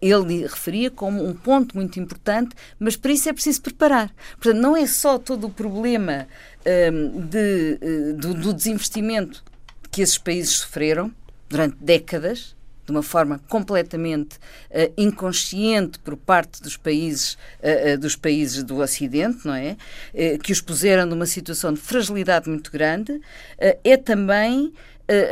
ele 0.00 0.42
referia 0.42 0.90
como 0.90 1.26
um 1.26 1.32
ponto 1.32 1.76
muito 1.76 1.98
importante, 1.98 2.54
mas 2.78 2.96
para 2.96 3.12
isso 3.12 3.28
é 3.28 3.32
preciso 3.32 3.62
preparar. 3.62 4.12
Portanto, 4.34 4.60
não 4.60 4.76
é 4.76 4.86
só 4.86 5.18
todo 5.18 5.46
o 5.46 5.50
problema 5.50 6.26
ehm, 6.64 7.20
de, 7.28 7.78
eh, 7.80 8.12
do, 8.12 8.34
do 8.34 8.52
desinvestimento 8.52 9.42
que 9.90 10.02
esses 10.02 10.18
países 10.18 10.56
sofreram 10.56 11.12
durante 11.48 11.76
décadas, 11.80 12.56
de 12.84 12.90
uma 12.90 13.02
forma 13.02 13.40
completamente 13.48 14.36
uh, 14.36 14.92
inconsciente 14.96 15.98
por 16.00 16.16
parte 16.16 16.60
dos 16.62 16.76
países 16.76 17.34
uh, 17.34 17.94
uh, 17.94 17.98
dos 17.98 18.16
países 18.16 18.64
do 18.64 18.78
Ocidente, 18.78 19.46
não 19.46 19.54
é, 19.54 19.76
que 20.42 20.50
os 20.50 20.60
puseram 20.60 21.06
numa 21.06 21.26
situação 21.26 21.72
de 21.72 21.80
fragilidade 21.80 22.48
muito 22.48 22.72
grande, 22.72 23.20
é 23.84 23.96
também 23.96 24.72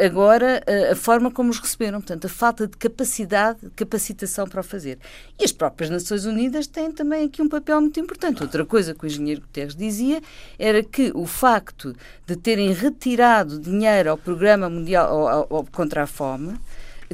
agora 0.05 0.62
a 0.90 0.95
forma 0.95 1.31
como 1.31 1.51
os 1.51 1.59
receberam, 1.59 2.01
portanto, 2.01 2.27
a 2.27 2.29
falta 2.29 2.66
de 2.66 2.77
capacidade, 2.77 3.61
de 3.62 3.71
capacitação 3.71 4.47
para 4.47 4.61
o 4.61 4.64
fazer. 4.64 4.99
E 5.38 5.45
as 5.45 5.53
próprias 5.53 5.90
Nações 5.90 6.25
Unidas 6.25 6.66
têm 6.66 6.93
também 6.93 7.27
aqui 7.27 7.40
um 7.43 7.49
papel 7.49 7.81
muito 7.81 7.99
importante. 7.99 8.43
Outra 8.43 8.64
coisa 8.64 8.95
que 8.95 9.05
o 9.05 9.07
engenheiro 9.07 9.40
Guterres 9.40 9.75
dizia 9.75 10.21
era 10.59 10.83
que 10.83 11.12
o 11.14 11.27
facto 11.27 11.95
de 12.27 12.37
terem 12.37 12.73
retirado 12.73 13.59
dinheiro 13.59 14.11
ao 14.11 14.19
Programa 14.19 14.69
Mundial 14.69 15.09
ao, 15.09 15.29
ao, 15.29 15.47
ao 15.51 15.64
contra 15.64 16.03
a 16.03 16.07
Fome 16.07 16.59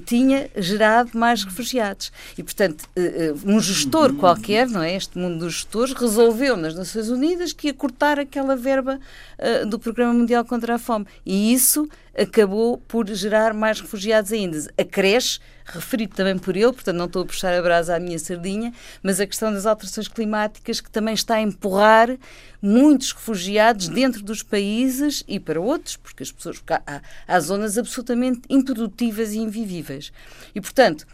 tinha 0.05 0.51
gerado 0.57 1.11
mais 1.15 1.43
refugiados. 1.43 2.13
E, 2.37 2.43
portanto, 2.43 2.85
eh, 2.95 3.33
eh, 3.33 3.35
um 3.45 3.59
gestor 3.61 4.13
qualquer, 4.15 4.69
não 4.69 4.83
é? 4.83 4.95
Este 4.95 5.17
mundo 5.17 5.39
dos 5.39 5.55
gestores, 5.55 5.95
resolveu 5.95 6.57
nas 6.57 6.75
Nações 6.75 7.09
Unidas 7.09 7.53
que 7.53 7.69
ia 7.69 7.75
cortar 7.75 8.19
aquela 8.19 8.55
verba 8.55 9.01
uh, 9.39 9.67
do 9.67 9.79
Programa 9.79 10.13
Mundial 10.13 10.45
contra 10.45 10.75
a 10.75 10.79
Fome. 10.79 11.07
E 11.25 11.53
isso 11.53 11.89
acabou 12.17 12.79
por 12.79 13.07
gerar 13.09 13.53
mais 13.53 13.81
refugiados 13.81 14.33
ainda. 14.33 14.59
Acresce 14.79 15.39
referido 15.65 16.15
também 16.15 16.39
por 16.39 16.57
ele, 16.57 16.73
portanto 16.73 16.97
não 16.97 17.07
estou 17.07 17.23
a 17.23 17.27
puxar 17.27 17.53
a 17.53 17.61
brasa 17.61 17.97
à 17.97 18.01
minha 18.01 18.19
sardinha, 18.19 18.73
mas 19.03 19.21
a 19.21 19.27
questão 19.27 19.53
das 19.53 19.67
alterações 19.67 20.09
climáticas 20.09 20.81
que 20.81 20.91
também 20.91 21.15
está 21.15 21.37
a 21.37 21.43
empurrar 21.43 22.17
muitos 22.63 23.13
refugiados 23.13 23.89
dentro 23.89 24.23
dos 24.23 24.43
países 24.43 25.25
e 25.27 25.41
para 25.41 25.61
outros, 25.61 25.97
porque 25.97 26.23
as 26.23 26.33
pessoas 26.33 26.63
há, 26.87 27.03
há 27.27 27.41
zonas 27.41 27.77
absolutamente 27.77 28.43
improdutivas 28.49 29.33
e 29.33 29.39
invivíveis. 29.39 30.13
E 30.55 30.61
portanto, 30.61 31.07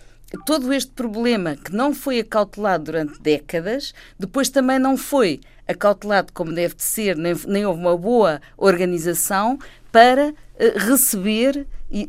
todo 0.46 0.72
este 0.72 0.90
problema 0.92 1.56
que 1.56 1.72
não 1.72 1.94
foi 1.94 2.20
acautelado 2.20 2.84
durante 2.84 3.20
décadas, 3.20 3.94
depois 4.18 4.48
também 4.48 4.78
não 4.78 4.96
foi 4.96 5.40
acautelado 5.66 6.32
como 6.32 6.52
deve 6.52 6.74
de 6.74 6.82
ser, 6.82 7.16
nem, 7.16 7.34
nem 7.46 7.64
houve 7.64 7.80
uma 7.80 7.96
boa 7.96 8.40
organização 8.56 9.58
para 9.90 10.34
receber 10.76 11.66
uh, 11.90 12.06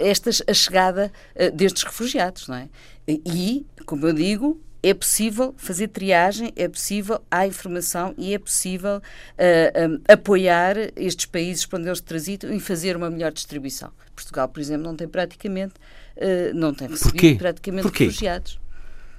esta, 0.00 0.30
a 0.48 0.54
chegada 0.54 1.12
destes 1.54 1.82
refugiados, 1.82 2.48
não 2.48 2.56
é? 2.56 2.68
E, 3.06 3.66
como 3.84 4.06
eu 4.06 4.12
digo, 4.12 4.60
é 4.84 4.92
possível 4.92 5.54
fazer 5.56 5.88
triagem, 5.88 6.52
é 6.54 6.68
possível, 6.68 7.18
há 7.30 7.46
informação 7.46 8.14
e 8.18 8.34
é 8.34 8.38
possível 8.38 8.98
uh, 8.98 9.88
um, 9.88 10.00
apoiar 10.06 10.76
estes 10.94 11.24
países 11.24 11.64
para 11.64 11.78
onde 11.78 11.88
eles 11.88 12.02
transitam 12.02 12.52
e 12.52 12.60
fazer 12.60 12.94
uma 12.94 13.08
melhor 13.08 13.32
distribuição. 13.32 13.90
Portugal, 14.14 14.46
por 14.46 14.60
exemplo, 14.60 14.84
não 14.84 14.94
tem 14.94 15.08
praticamente, 15.08 15.72
uh, 16.18 16.54
não 16.54 16.74
tem 16.74 16.86
recebido 16.86 17.12
Porquê? 17.12 17.34
praticamente 17.36 17.82
Porquê? 17.84 18.04
refugiados. 18.04 18.60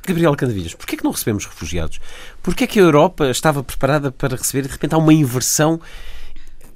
Gabriela 0.06 0.36
Candavilhas, 0.36 0.76
porquê 0.76 0.94
é 0.94 0.98
que 1.00 1.04
não 1.04 1.10
recebemos 1.10 1.48
refugiados? 1.48 2.00
Porquê 2.44 2.66
é 2.66 2.68
que 2.68 2.80
a 2.80 2.84
Europa 2.84 3.28
estava 3.32 3.64
preparada 3.64 4.12
para 4.12 4.36
receber 4.36 4.60
e 4.60 4.68
de 4.68 4.74
repente 4.74 4.94
há 4.94 5.00
uma 5.00 5.12
inversão 5.12 5.82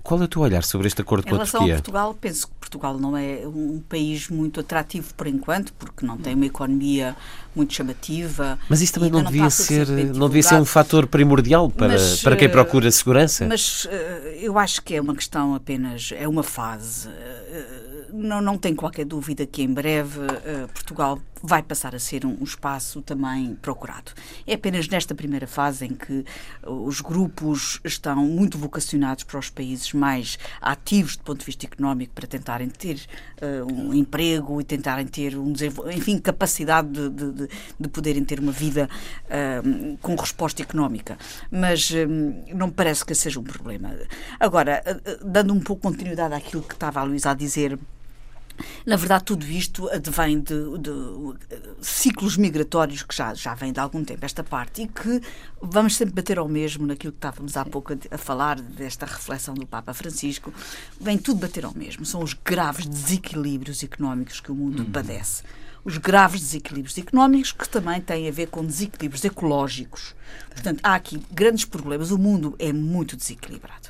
qual 0.03 0.21
é 0.21 0.23
o 0.23 0.27
teu 0.27 0.41
olhar 0.41 0.63
sobre 0.63 0.87
este 0.87 1.01
acordo 1.01 1.27
com 1.27 1.35
a 1.35 1.39
Turquia? 1.39 1.47
Em 1.47 1.51
relação 1.51 1.71
a 1.71 1.81
Portugal, 1.81 2.17
penso 2.19 2.47
que 2.47 2.53
Portugal 2.59 2.97
não 2.99 3.17
é 3.17 3.41
um 3.45 3.81
país 3.87 4.29
muito 4.29 4.59
atrativo 4.59 5.13
por 5.15 5.27
enquanto, 5.27 5.73
porque 5.73 6.05
não 6.05 6.17
tem 6.17 6.35
uma 6.35 6.45
economia 6.45 7.15
muito 7.55 7.73
chamativa. 7.73 8.59
Mas 8.69 8.81
isso 8.81 8.93
também 8.93 9.09
não 9.09 9.23
devia 9.23 9.49
ser, 9.49 9.87
não 10.15 10.27
devia 10.27 10.43
ser 10.43 10.55
um 10.55 10.65
fator 10.65 11.07
primordial 11.07 11.69
para, 11.69 11.89
mas, 11.89 12.21
para 12.21 12.35
quem 12.35 12.47
eh, 12.47 12.51
procura 12.51 12.89
segurança? 12.91 13.47
Mas 13.47 13.87
eh, 13.89 14.39
eu 14.41 14.57
acho 14.57 14.81
que 14.83 14.95
é 14.95 15.01
uma 15.01 15.15
questão 15.15 15.55
apenas, 15.55 16.11
é 16.15 16.27
uma 16.27 16.43
fase. 16.43 17.09
Eh, 17.09 18.07
não, 18.13 18.41
não 18.41 18.57
tem 18.57 18.75
qualquer 18.75 19.05
dúvida 19.05 19.45
que 19.45 19.61
em 19.61 19.71
breve 19.71 20.19
Portugal 20.73 21.19
vai 21.41 21.63
passar 21.63 21.95
a 21.95 21.99
ser 21.99 22.25
um, 22.25 22.43
espaço 22.43 23.01
também 23.01 23.55
procurado. 23.55 24.11
É 24.45 24.53
apenas 24.53 24.87
nesta 24.87 25.15
primeira 25.15 25.47
fase 25.47 25.85
em 25.85 25.95
que 25.95 26.25
os 26.65 27.01
grupos 27.01 27.79
estão 27.83 28.17
muito 28.17 28.57
vocacionados 28.57 29.23
para 29.23 29.39
os 29.39 29.49
países 29.49 29.93
mais 29.93 30.37
ativos 30.61 31.15
do 31.15 31.23
ponto 31.23 31.39
de 31.39 31.45
vista 31.45 31.65
económico 31.65 32.13
para 32.13 32.27
tentarem 32.27 32.69
ter 32.69 32.99
uh, 33.41 33.71
um 33.71 33.93
emprego 33.93 34.59
e 34.59 34.63
tentarem 34.63 35.05
ter 35.05 35.37
um 35.37 35.53
enfim 35.93 36.17
capacidade 36.17 37.09
de, 37.09 37.31
de, 37.31 37.49
de 37.79 37.87
poderem 37.87 38.23
ter 38.23 38.39
uma 38.39 38.51
vida 38.51 38.89
uh, 39.25 39.97
com 39.97 40.15
resposta 40.15 40.61
económica. 40.61 41.17
Mas 41.51 41.89
uh, 41.91 42.07
não 42.53 42.67
me 42.67 42.73
parece 42.73 43.05
que 43.05 43.13
seja 43.15 43.39
um 43.39 43.43
problema. 43.43 43.95
Agora, 44.39 44.81
dando 45.23 45.53
um 45.53 45.59
pouco 45.59 45.83
continuidade 45.83 46.33
àquilo 46.33 46.63
que 46.63 46.73
estava 46.73 46.99
a 46.99 47.03
Luísa 47.03 47.31
a 47.31 47.33
dizer 47.33 47.77
na 48.85 48.95
verdade, 48.95 49.23
tudo 49.25 49.45
isto 49.45 49.89
advém 49.89 50.39
de, 50.39 50.77
de, 50.77 50.95
ciclos 51.81 52.37
migratórios 52.37 53.03
que 53.03 53.15
já, 53.15 53.33
já 53.33 53.53
vêm 53.53 53.71
de 53.71 53.79
algum 53.79 54.03
tempo, 54.03 54.25
esta 54.25 54.43
parte, 54.43 54.83
e 54.83 54.87
que 54.87 55.21
vamos 55.61 55.95
sempre 55.95 56.15
bater 56.15 56.39
ao 56.39 56.47
mesmo 56.47 56.85
naquilo 56.85 57.13
que 57.13 57.17
estávamos 57.17 57.57
há 57.57 57.65
pouco 57.65 57.93
a, 57.93 57.97
a 58.15 58.17
falar, 58.17 58.59
desta 58.59 59.05
reflexão 59.05 59.53
do 59.53 59.65
Papa 59.65 59.93
Francisco. 59.93 60.53
Vem 60.99 61.17
tudo 61.17 61.39
bater 61.39 61.65
ao 61.65 61.73
mesmo. 61.73 62.05
São 62.05 62.23
os 62.23 62.33
graves 62.33 62.85
desequilíbrios 62.85 63.83
económicos 63.83 64.39
que 64.39 64.51
o 64.51 64.55
mundo 64.55 64.83
uhum. 64.83 64.91
padece 64.91 65.43
os 65.83 65.97
graves 65.97 66.41
desequilíbrios 66.41 66.97
económicos, 66.97 67.51
que 67.51 67.67
também 67.67 68.01
têm 68.01 68.27
a 68.27 68.31
ver 68.31 68.47
com 68.47 68.65
desequilíbrios 68.65 69.23
ecológicos. 69.23 70.13
Portanto, 70.49 70.79
há 70.83 70.95
aqui 70.95 71.21
grandes 71.31 71.65
problemas. 71.65 72.11
O 72.11 72.17
mundo 72.17 72.55
é 72.59 72.71
muito 72.73 73.15
desequilibrado. 73.15 73.89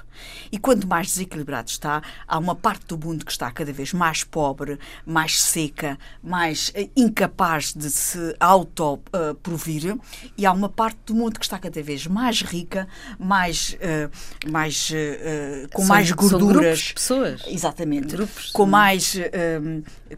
E 0.51 0.57
quanto 0.57 0.87
mais 0.87 1.07
desequilibrado 1.07 1.69
está, 1.69 2.01
há 2.27 2.37
uma 2.37 2.55
parte 2.55 2.85
do 2.87 2.97
mundo 2.97 3.25
que 3.25 3.31
está 3.31 3.51
cada 3.51 3.71
vez 3.71 3.93
mais 3.93 4.23
pobre, 4.23 4.79
mais 5.05 5.41
seca, 5.41 5.97
mais 6.23 6.71
eh, 6.73 6.89
incapaz 6.95 7.73
de 7.73 7.89
se 7.89 8.35
autoprovir, 8.39 9.93
uh, 9.93 10.01
e 10.37 10.45
há 10.45 10.51
uma 10.51 10.69
parte 10.69 10.99
do 11.05 11.15
mundo 11.15 11.39
que 11.39 11.45
está 11.45 11.59
cada 11.59 11.81
vez 11.81 12.07
mais 12.07 12.41
rica, 12.41 12.87
mais, 13.17 13.75
uh, 13.75 14.49
mais 14.51 14.89
uh, 14.89 15.69
com 15.71 15.81
são, 15.81 15.89
mais 15.89 16.11
gorduras, 16.11 16.55
grupos, 16.55 16.91
pessoas, 16.93 17.41
exatamente, 17.47 18.15
grupos, 18.15 18.51
com 18.51 18.65
mais 18.65 19.15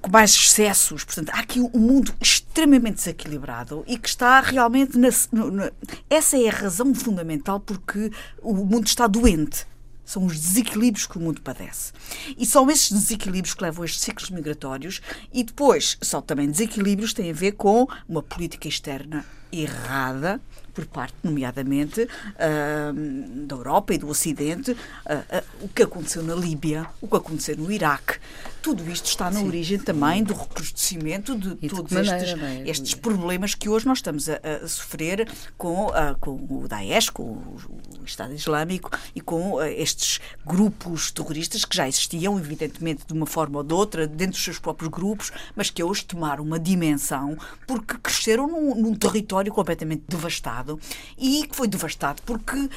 com 0.02 0.10
mais 0.10 0.32
excessos. 0.32 1.04
Portanto, 1.04 1.30
há 1.34 1.40
aqui 1.40 1.60
um 1.60 1.80
mundo 1.80 2.14
extremamente 2.22 2.96
desequilibrado 2.96 3.84
e 3.88 3.98
que 3.98 4.08
está 4.08 4.40
realmente 4.40 4.98
na, 4.98 5.10
na, 5.52 5.72
essa 6.10 6.38
é 6.38 6.48
a 6.48 6.52
razão 6.52 6.94
fundamental 6.94 7.60
porque 7.60 8.12
o 8.42 8.54
mundo 8.54 8.88
está 8.88 9.08
doente. 9.08 9.66
São 10.12 10.26
os 10.26 10.38
desequilíbrios 10.38 11.08
que 11.08 11.18
o 11.18 11.22
mundo 11.22 11.42
padece. 11.42 11.94
E 12.38 12.46
são 12.46 12.70
esses 12.70 12.92
desequilíbrios 12.92 13.54
que 13.54 13.64
levam 13.64 13.84
a 13.84 13.86
estes 13.86 14.02
ciclos 14.02 14.30
migratórios 14.30 15.00
e 15.32 15.42
depois 15.42 15.98
são 16.02 16.22
também 16.22 16.52
desequilíbrios 16.52 17.12
que 17.12 17.22
têm 17.22 17.32
a 17.32 17.34
ver 17.34 17.54
com 17.54 17.88
uma 18.10 18.22
política 18.22 18.68
externa 18.68 19.26
errada 19.54 20.42
por 20.74 20.86
parte, 20.86 21.16
nomeadamente, 21.24 22.04
uh, 22.04 23.48
da 23.48 23.56
Europa 23.56 23.94
e 23.94 23.98
do 23.98 24.08
Ocidente, 24.08 24.72
uh, 24.72 25.44
o 25.62 25.70
que 25.70 25.84
aconteceu 25.84 26.24
na 26.24 26.36
Líbia, 26.36 26.88
o 27.02 27.08
que 27.08 27.16
aconteceu 27.16 27.58
no 27.58 27.72
Iraque. 27.72 28.20
Tudo 28.62 28.88
isto 28.92 29.08
está 29.08 29.32
na 29.32 29.40
Sim. 29.40 29.48
origem 29.48 29.80
também 29.80 30.24
do 30.24 30.36
recrudescimento 30.36 31.36
de 31.36 31.58
e 31.62 31.68
todos 31.68 31.90
de 31.90 31.98
estes, 31.98 32.34
maneira, 32.36 32.68
é? 32.68 32.70
estes, 32.70 32.94
problemas 32.94 33.56
que 33.56 33.68
hoje 33.68 33.88
nós 33.88 33.98
estamos 33.98 34.30
a, 34.30 34.40
a 34.64 34.68
sofrer 34.68 35.28
com, 35.58 35.90
com 36.20 36.32
o 36.32 36.68
Daesh, 36.68 37.10
com 37.10 37.24
o, 37.24 37.58
o 38.00 38.06
Estado 38.06 38.36
Islâmico 38.36 38.92
e 39.16 39.22
com 39.22 39.60
estes 39.64 40.20
grupos 40.46 41.10
terroristas 41.10 41.66
que 41.66 41.76
já 41.76 41.88
existiam, 41.88 42.38
evidentemente, 42.38 43.04
de 43.08 43.14
uma 43.14 43.26
forma 43.26 43.58
ou 43.58 43.64
de 43.64 43.74
outra, 43.74 44.06
dentro 44.06 44.34
dos 44.34 44.44
seus 44.44 44.60
próprios 44.60 44.92
grupos, 44.92 45.32
mas 45.56 45.72
que 45.72 45.84
hoje 45.84 46.06
tomaram 46.06 46.44
uma 46.44 46.60
dimensão 46.60 47.36
porque 47.66 47.98
cresceram 47.98 48.46
num, 48.48 48.76
num 48.76 48.94
território 48.94 49.52
completamente 49.52 50.04
devastado 50.08 50.61
devastado 50.62 50.80
e 51.18 51.48
que 51.48 51.56
foi 51.56 51.68
devastado 51.68 52.22
porque 52.24 52.56
uh, 52.56 52.70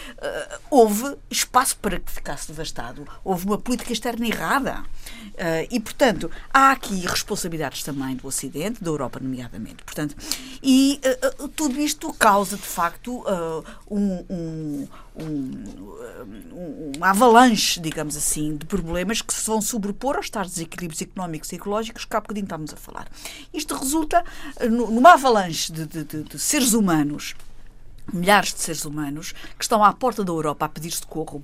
houve 0.70 1.16
espaço 1.30 1.76
para 1.76 2.00
que 2.00 2.10
ficasse 2.10 2.48
devastado. 2.48 3.06
Houve 3.22 3.46
uma 3.46 3.58
política 3.58 3.92
externa 3.92 4.26
errada. 4.26 4.84
Uh, 5.34 5.66
e, 5.70 5.80
portanto, 5.80 6.30
há 6.52 6.72
aqui 6.72 7.00
responsabilidades 7.06 7.82
também 7.82 8.16
do 8.16 8.26
Ocidente, 8.26 8.82
da 8.82 8.90
Europa, 8.90 9.20
nomeadamente. 9.20 9.82
Portanto, 9.84 10.16
e 10.62 11.00
uh, 11.40 11.48
tudo 11.48 11.80
isto 11.80 12.12
causa, 12.14 12.56
de 12.56 12.62
facto, 12.62 13.24
um, 13.90 14.24
um, 14.30 14.88
um, 15.16 16.92
uma 16.96 17.10
avalanche, 17.10 17.80
digamos 17.80 18.16
assim, 18.16 18.56
de 18.56 18.66
problemas 18.66 19.20
que 19.20 19.34
se 19.34 19.46
vão 19.46 19.60
sobrepor 19.60 20.16
aos 20.16 20.30
tais 20.30 20.50
desequilíbrios 20.50 21.02
económicos 21.02 21.50
e 21.52 21.56
ecológicos 21.56 22.04
que 22.04 22.16
há 22.16 22.20
bocadinho 22.20 22.44
estávamos 22.44 22.72
a 22.72 22.76
falar. 22.76 23.08
Isto 23.52 23.76
resulta 23.76 24.24
numa 24.70 25.14
avalanche 25.14 25.72
de, 25.72 25.86
de, 25.86 26.04
de, 26.04 26.22
de 26.22 26.38
seres 26.38 26.72
humanos 26.72 27.34
milhares 28.12 28.52
de 28.52 28.60
seres 28.60 28.84
humanos 28.84 29.32
que 29.58 29.64
estão 29.64 29.82
à 29.82 29.92
porta 29.92 30.24
da 30.24 30.32
Europa 30.32 30.66
a 30.66 30.68
pedir 30.68 30.90
socorro 30.90 31.42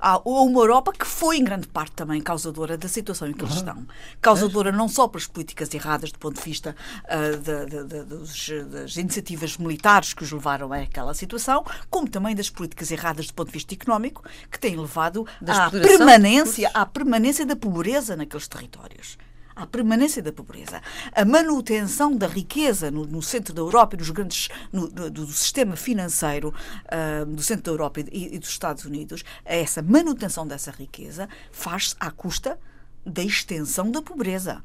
a 0.00 0.18
uma 0.24 0.60
Europa 0.60 0.92
que 0.92 1.06
foi 1.06 1.38
em 1.38 1.44
grande 1.44 1.66
parte 1.66 1.92
também 1.92 2.20
causadora 2.20 2.76
da 2.76 2.88
situação 2.88 3.28
em 3.28 3.32
que 3.32 3.44
eles 3.44 3.54
estão. 3.54 3.86
Causadora 4.20 4.70
não 4.70 4.88
só 4.88 5.08
pelas 5.08 5.26
políticas 5.26 5.72
erradas 5.74 6.12
do 6.12 6.18
ponto 6.18 6.36
de 6.36 6.42
vista 6.42 6.76
uh, 7.04 7.36
de, 7.36 7.66
de, 7.66 7.84
de, 7.84 8.04
dos, 8.04 8.48
das 8.70 8.96
iniciativas 8.96 9.56
militares 9.56 10.12
que 10.12 10.22
os 10.22 10.30
levaram 10.30 10.72
a 10.72 10.78
aquela 10.78 11.14
situação, 11.14 11.64
como 11.90 12.08
também 12.08 12.34
das 12.34 12.50
políticas 12.50 12.90
erradas 12.90 13.26
do 13.26 13.34
ponto 13.34 13.48
de 13.48 13.54
vista 13.54 13.74
económico 13.74 14.22
que 14.50 14.58
têm 14.58 14.76
levado 14.76 15.26
à 15.46 15.70
permanência, 15.70 16.70
à 16.72 16.86
permanência 16.86 17.44
da 17.44 17.56
pobreza 17.56 18.16
naqueles 18.16 18.46
territórios 18.48 19.18
à 19.56 19.66
permanência 19.66 20.22
da 20.22 20.30
pobreza, 20.30 20.82
a 21.12 21.24
manutenção 21.24 22.14
da 22.14 22.26
riqueza 22.26 22.90
no, 22.90 23.06
no 23.06 23.22
centro 23.22 23.54
da 23.54 23.62
Europa 23.62 23.96
e 23.96 23.98
nos 23.98 24.10
grandes 24.10 24.48
no, 24.70 24.86
do 24.88 25.26
sistema 25.28 25.74
financeiro 25.74 26.54
uh, 26.84 27.24
do 27.24 27.42
centro 27.42 27.64
da 27.64 27.70
Europa 27.70 28.00
e, 28.00 28.34
e, 28.34 28.38
dos 28.38 28.50
Estados 28.50 28.84
Unidos, 28.84 29.24
essa 29.44 29.80
manutenção 29.80 30.46
dessa 30.46 30.70
riqueza 30.70 31.26
faz-se 31.50 31.96
à 31.98 32.10
custa 32.10 32.58
da 33.04 33.22
extensão 33.22 33.90
da 33.90 34.02
pobreza 34.02 34.62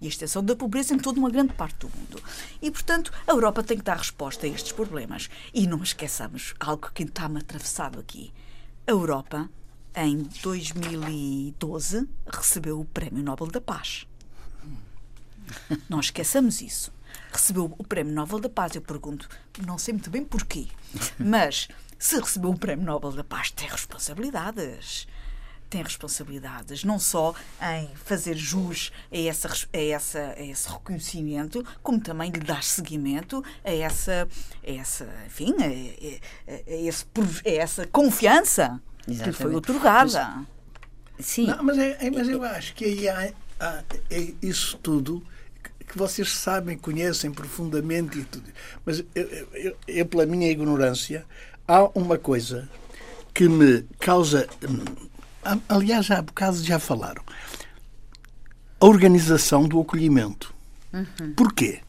e 0.00 0.06
a 0.06 0.08
extensão 0.08 0.42
da 0.42 0.56
pobreza 0.56 0.94
em 0.94 0.98
toda 0.98 1.20
uma 1.20 1.30
grande 1.30 1.52
parte 1.52 1.80
do 1.80 1.88
mundo. 1.88 2.20
E, 2.60 2.70
portanto, 2.72 3.12
a 3.24 3.30
Europa 3.30 3.62
tem 3.62 3.78
que 3.78 3.84
dar 3.84 3.98
resposta 3.98 4.46
a 4.46 4.48
estes 4.48 4.72
problemas. 4.72 5.30
E 5.54 5.64
não 5.64 5.80
esqueçamos 5.80 6.54
algo 6.58 6.90
que 6.92 7.04
está-me 7.04 7.38
atravessado 7.38 8.00
aqui. 8.00 8.32
A 8.84 8.90
Europa, 8.90 9.48
em 9.94 10.28
2012, 10.42 12.08
recebeu 12.26 12.80
o 12.80 12.84
Prémio 12.84 13.22
Nobel 13.22 13.46
da 13.46 13.60
Paz. 13.60 14.08
Não 15.88 16.00
esqueçamos 16.00 16.60
isso. 16.60 16.92
Recebeu 17.32 17.74
o 17.78 17.84
Prémio 17.84 18.14
Nobel 18.14 18.40
da 18.40 18.48
Paz. 18.48 18.74
Eu 18.74 18.82
pergunto, 18.82 19.28
não 19.66 19.78
sei 19.78 19.94
muito 19.94 20.10
bem 20.10 20.24
porquê, 20.24 20.66
mas 21.18 21.68
se 21.98 22.18
recebeu 22.18 22.50
o 22.50 22.58
Prémio 22.58 22.84
Nobel 22.84 23.12
da 23.12 23.24
Paz, 23.24 23.50
tem 23.50 23.68
responsabilidades 23.68 25.06
tem 25.72 25.82
responsabilidades, 25.82 26.84
não 26.84 26.98
só 26.98 27.34
em 27.62 27.88
fazer 28.04 28.36
jus 28.36 28.92
a, 29.10 29.16
essa, 29.16 29.48
a, 29.48 29.78
essa, 29.78 30.34
a 30.36 30.42
esse 30.42 30.68
reconhecimento, 30.68 31.64
como 31.82 31.98
também 31.98 32.30
lhe 32.30 32.40
dar 32.40 32.62
seguimento 32.62 33.42
a 33.64 33.72
essa, 33.72 34.28
a 34.62 34.70
essa 34.70 35.08
enfim, 35.26 35.54
a, 35.58 36.52
a, 36.52 36.62
esse, 36.66 37.06
a 37.46 37.50
essa 37.50 37.86
confiança 37.86 38.78
Exatamente. 39.08 39.22
que 39.22 39.26
lhe 39.30 39.32
foi 39.32 39.54
otorgada. 39.54 40.44
Sim. 41.18 41.46
Não, 41.46 41.62
mas, 41.62 41.78
é, 41.78 41.96
é, 42.06 42.10
mas 42.10 42.28
eu 42.28 42.42
acho 42.44 42.74
que 42.74 42.84
aí 42.84 43.08
há, 43.08 43.32
há, 43.58 43.82
é 44.10 44.34
isso 44.42 44.76
tudo 44.76 45.26
que 45.92 45.98
vocês 45.98 46.32
sabem, 46.32 46.78
conhecem 46.78 47.30
profundamente 47.30 48.18
e 48.18 48.24
tudo. 48.24 48.50
Mas 48.84 49.04
eu, 49.14 49.46
eu, 49.52 49.76
eu, 49.86 50.06
pela 50.06 50.24
minha 50.24 50.50
ignorância, 50.50 51.26
há 51.68 51.84
uma 51.94 52.16
coisa 52.16 52.66
que 53.34 53.46
me 53.46 53.82
causa. 54.00 54.48
Hum, 54.66 55.58
aliás, 55.68 56.10
há 56.10 56.22
bocado 56.22 56.64
já 56.64 56.78
falaram. 56.78 57.22
A 58.80 58.86
organização 58.86 59.68
do 59.68 59.78
acolhimento. 59.78 60.54
Uhum. 60.94 61.34
Porquê? 61.36 61.80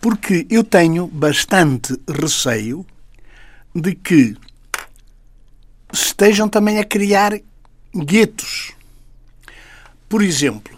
Porque 0.00 0.44
eu 0.50 0.64
tenho 0.64 1.06
bastante 1.06 1.96
receio 2.08 2.84
de 3.72 3.94
que 3.94 4.36
estejam 5.92 6.48
também 6.48 6.80
a 6.80 6.84
criar 6.84 7.40
guetos. 7.94 8.72
Por 10.08 10.22
exemplo, 10.22 10.76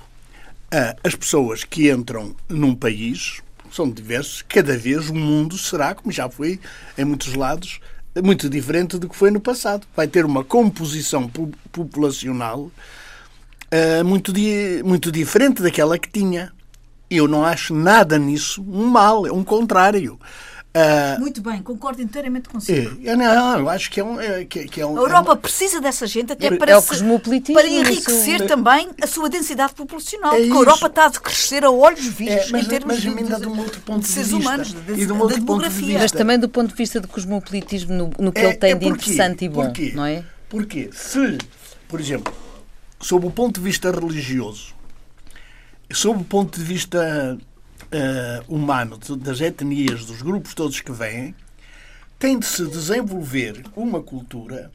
as 1.02 1.14
pessoas 1.14 1.64
que 1.64 1.90
entram 1.90 2.34
num 2.48 2.74
país 2.74 3.40
são 3.70 3.90
diversos, 3.90 4.42
cada 4.42 4.76
vez 4.76 5.10
o 5.10 5.14
mundo 5.14 5.58
será, 5.58 5.94
como 5.94 6.12
já 6.12 6.28
foi 6.28 6.60
em 6.96 7.04
muitos 7.04 7.34
lados, 7.34 7.80
muito 8.22 8.48
diferente 8.48 8.98
do 8.98 9.08
que 9.08 9.16
foi 9.16 9.30
no 9.30 9.40
passado. 9.40 9.86
Vai 9.96 10.06
ter 10.06 10.24
uma 10.24 10.44
composição 10.44 11.28
populacional 11.72 12.60
uh, 12.60 14.04
muito, 14.04 14.32
di 14.32 14.82
muito 14.84 15.10
diferente 15.10 15.62
daquela 15.62 15.98
que 15.98 16.08
tinha. 16.08 16.52
Eu 17.10 17.26
não 17.26 17.44
acho 17.44 17.74
nada 17.74 18.18
nisso 18.18 18.62
um 18.62 18.86
mal, 18.86 19.26
é 19.26 19.32
um 19.32 19.44
contrário. 19.44 20.18
Uh, 20.74 21.20
Muito 21.20 21.40
bem, 21.40 21.62
concordo 21.62 22.02
inteiramente 22.02 22.48
consigo. 22.48 22.98
É, 23.04 23.14
não, 23.14 23.60
eu 23.60 23.68
acho 23.68 23.88
que 23.88 24.00
é 24.00 24.04
um. 24.04 24.20
É, 24.20 24.44
que, 24.44 24.64
que 24.64 24.80
é 24.80 24.86
um 24.86 24.96
a 24.98 25.00
Europa 25.02 25.30
é 25.30 25.34
um, 25.34 25.36
precisa 25.36 25.80
dessa 25.80 26.04
gente 26.04 26.32
até 26.32 26.50
para, 26.56 26.72
é 26.72 26.80
se, 26.80 27.04
para 27.52 27.68
enriquecer 27.68 28.44
também 28.48 28.90
a 29.00 29.06
sua 29.06 29.28
densidade 29.28 29.72
populacional. 29.72 30.34
É 30.34 30.38
porque 30.38 30.52
a 30.52 30.56
Europa 30.56 30.86
está 30.88 31.06
a 31.06 31.10
crescer 31.12 31.64
a 31.64 31.70
olhos 31.70 32.04
vistos 32.06 32.48
é, 32.48 32.50
mas, 32.50 32.66
em 32.66 32.68
termos 32.68 32.94
mas, 32.94 33.02
de, 33.02 33.08
de, 33.08 33.40
de, 33.40 33.46
um 33.46 33.60
outro 33.60 33.80
ponto 33.82 34.00
de, 34.00 34.08
seres 34.08 34.30
vista, 34.30 34.48
humanos, 34.48 34.72
de, 34.72 34.92
e 34.94 35.06
de, 35.06 35.12
um 35.12 35.20
outro 35.20 35.44
ponto 35.44 35.62
de 35.62 35.68
vista. 35.68 35.98
Mas 36.00 36.10
também 36.10 36.38
do 36.40 36.48
ponto 36.48 36.70
de 36.70 36.74
vista 36.74 37.00
do 37.00 37.06
cosmopolitismo, 37.06 37.94
no, 37.94 38.10
no 38.18 38.32
que 38.32 38.40
é, 38.40 38.44
ele 38.46 38.54
tem 38.56 38.76
de 38.76 38.88
interessante 38.88 39.44
e 39.44 39.48
bom, 39.48 39.66
porquê? 39.66 39.92
não 39.94 40.04
é? 40.04 40.24
Porque 40.48 40.90
se, 40.92 41.38
por 41.86 42.00
exemplo, 42.00 42.34
sob 43.00 43.28
o 43.28 43.30
ponto 43.30 43.60
de 43.60 43.64
vista 43.64 43.92
religioso, 43.92 44.74
sob 45.92 46.20
o 46.20 46.24
ponto 46.24 46.58
de 46.58 46.64
vista 46.64 47.38
uh, 47.94 48.54
humano, 48.54 48.98
das 48.98 49.40
etnias, 49.40 50.04
dos 50.04 50.20
grupos 50.20 50.54
todos 50.54 50.80
que 50.80 50.92
vêm, 50.92 51.34
tem 52.18 52.38
de 52.38 52.46
se 52.46 52.66
desenvolver 52.66 53.62
uma 53.76 54.02
cultura 54.02 54.70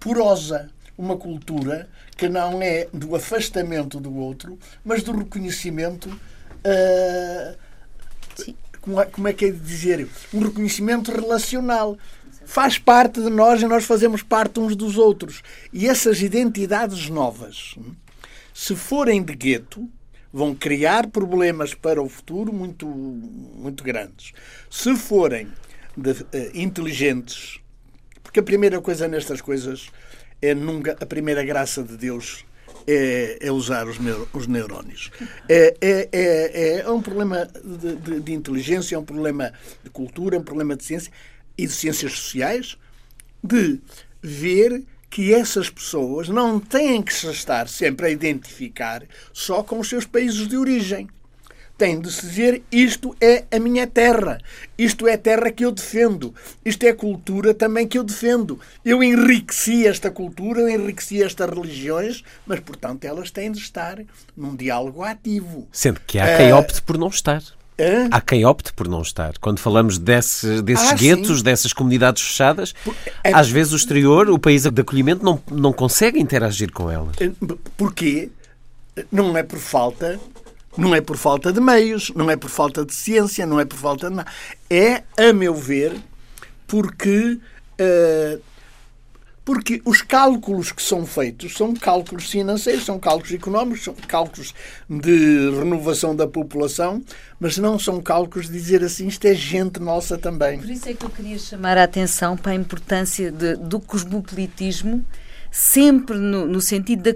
porosa, 0.00 0.70
uma 0.96 1.16
cultura 1.16 1.88
que 2.16 2.28
não 2.28 2.62
é 2.62 2.88
do 2.92 3.14
afastamento 3.14 4.00
do 4.00 4.14
outro, 4.14 4.58
mas 4.84 5.02
do 5.02 5.12
reconhecimento. 5.12 6.08
Uh, 6.64 7.56
como, 8.80 9.00
é, 9.00 9.06
como 9.06 9.28
é 9.28 9.32
que 9.32 9.46
é 9.46 9.50
de 9.50 9.58
dizer? 9.58 10.08
Um 10.32 10.40
reconhecimento 10.40 11.10
relacional. 11.10 11.96
Faz 12.46 12.76
parte 12.76 13.22
de 13.22 13.30
nós 13.30 13.62
e 13.62 13.66
nós 13.66 13.84
fazemos 13.84 14.22
parte 14.22 14.60
uns 14.60 14.76
dos 14.76 14.98
outros. 14.98 15.42
E 15.72 15.88
essas 15.88 16.20
identidades 16.20 17.08
novas, 17.08 17.74
se 18.52 18.76
forem 18.76 19.22
de 19.22 19.34
gueto, 19.34 19.88
vão 20.34 20.52
criar 20.52 21.06
problemas 21.06 21.74
para 21.74 22.02
o 22.02 22.08
futuro 22.08 22.52
muito, 22.52 22.88
muito 22.88 23.84
grandes. 23.84 24.32
Se 24.68 24.96
forem 24.96 25.46
de, 25.96 26.10
uh, 26.10 26.26
inteligentes, 26.52 27.60
porque 28.20 28.40
a 28.40 28.42
primeira 28.42 28.80
coisa 28.80 29.06
nestas 29.06 29.40
coisas 29.40 29.90
é 30.42 30.52
nunca 30.52 30.96
a 31.00 31.06
primeira 31.06 31.44
graça 31.44 31.84
de 31.84 31.96
Deus 31.96 32.44
é, 32.84 33.38
é 33.46 33.52
usar 33.52 33.86
os, 33.86 33.96
os 34.32 34.48
neurónios. 34.48 35.12
É, 35.48 35.76
é, 35.80 36.08
é, 36.10 36.80
é 36.80 36.90
um 36.90 37.00
problema 37.00 37.48
de, 37.64 37.94
de, 37.94 38.20
de, 38.20 38.32
inteligência, 38.32 38.96
é 38.96 38.98
um 38.98 39.04
problema 39.04 39.52
de 39.84 39.90
cultura, 39.90 40.34
é 40.34 40.40
um 40.40 40.42
problema 40.42 40.74
de 40.74 40.82
ciência 40.82 41.12
e 41.56 41.64
de 41.64 41.72
ciências 41.72 42.12
sociais, 42.12 42.76
de 43.40 43.80
ver 44.20 44.82
que 45.14 45.32
essas 45.32 45.70
pessoas 45.70 46.28
não 46.28 46.58
têm 46.58 47.00
que 47.00 47.14
se 47.14 47.30
estar 47.30 47.68
sempre 47.68 48.06
a 48.06 48.10
identificar 48.10 49.04
só 49.32 49.62
com 49.62 49.78
os 49.78 49.88
seus 49.88 50.04
países 50.04 50.48
de 50.48 50.56
origem 50.56 51.08
tem 51.78 52.00
de 52.00 52.10
se 52.10 52.26
dizer 52.26 52.62
isto 52.70 53.14
é 53.20 53.44
a 53.48 53.60
minha 53.60 53.86
terra, 53.86 54.40
isto 54.76 55.06
é 55.06 55.14
a 55.14 55.18
terra 55.18 55.52
que 55.52 55.64
eu 55.64 55.70
defendo, 55.70 56.34
isto 56.64 56.82
é 56.84 56.88
a 56.88 56.94
cultura 56.96 57.54
também 57.54 57.86
que 57.86 57.96
eu 57.96 58.02
defendo. 58.02 58.58
Eu 58.84 59.04
enriqueci 59.04 59.86
esta 59.86 60.10
cultura, 60.10 60.62
eu 60.62 60.68
enriqueci 60.68 61.22
estas 61.22 61.48
religiões, 61.48 62.24
mas, 62.44 62.58
portanto, 62.58 63.04
elas 63.04 63.30
têm 63.30 63.52
de 63.52 63.58
estar 63.58 64.00
num 64.36 64.56
diálogo 64.56 65.04
ativo. 65.04 65.68
Sendo 65.70 66.00
que 66.00 66.18
há 66.18 66.36
quem 66.36 66.50
ah, 66.50 66.58
opte 66.58 66.82
por 66.82 66.98
não 66.98 67.08
estar. 67.08 67.42
Há 68.10 68.20
quem 68.20 68.44
opte 68.44 68.72
por 68.72 68.86
não 68.86 69.02
estar. 69.02 69.36
Quando 69.38 69.58
falamos 69.58 69.98
desse, 69.98 70.62
desses 70.62 70.90
ah, 70.90 70.94
guetos, 70.94 71.38
sim. 71.38 71.44
dessas 71.44 71.72
comunidades 71.72 72.22
fechadas, 72.22 72.74
é... 73.22 73.32
às 73.34 73.50
vezes 73.50 73.72
o 73.72 73.76
exterior, 73.76 74.30
o 74.30 74.38
país 74.38 74.62
de 74.62 74.80
acolhimento, 74.80 75.24
não, 75.24 75.40
não 75.50 75.72
consegue 75.72 76.20
interagir 76.20 76.72
com 76.72 76.90
elas. 76.90 77.16
Porquê? 77.76 78.30
Não 79.10 79.36
é 79.36 79.42
por 79.42 79.58
falta 79.58 80.20
não 80.76 80.94
é 80.94 81.00
por 81.00 81.16
falta 81.16 81.52
de 81.52 81.60
meios, 81.60 82.10
não 82.14 82.28
é 82.30 82.36
por 82.36 82.50
falta 82.50 82.84
de 82.84 82.92
ciência, 82.92 83.46
não 83.46 83.60
é 83.60 83.64
por 83.64 83.76
falta 83.76 84.10
de 84.10 84.16
nada. 84.16 84.30
É, 84.68 85.02
a 85.16 85.32
meu 85.32 85.54
ver, 85.54 85.94
porque. 86.66 87.38
Uh, 87.80 88.40
porque 89.44 89.82
os 89.84 90.00
cálculos 90.00 90.72
que 90.72 90.82
são 90.82 91.04
feitos 91.04 91.54
são 91.54 91.74
cálculos 91.74 92.30
financeiros, 92.30 92.84
são 92.84 92.98
cálculos 92.98 93.32
económicos, 93.32 93.84
são 93.84 93.94
cálculos 93.94 94.54
de 94.88 95.50
renovação 95.58 96.16
da 96.16 96.26
população, 96.26 97.02
mas 97.38 97.58
não 97.58 97.78
são 97.78 98.00
cálculos 98.00 98.46
de 98.46 98.54
dizer 98.54 98.82
assim, 98.82 99.06
isto 99.06 99.26
é 99.26 99.34
gente 99.34 99.78
nossa 99.78 100.16
também. 100.16 100.58
Por 100.58 100.70
isso 100.70 100.88
é 100.88 100.94
que 100.94 101.04
eu 101.04 101.10
queria 101.10 101.38
chamar 101.38 101.76
a 101.76 101.84
atenção 101.84 102.36
para 102.36 102.52
a 102.52 102.54
importância 102.54 103.30
de, 103.30 103.56
do 103.56 103.78
cosmopolitismo 103.78 105.04
sempre 105.50 106.18
no, 106.18 106.46
no 106.46 106.60
sentido 106.60 107.02
da, 107.02 107.12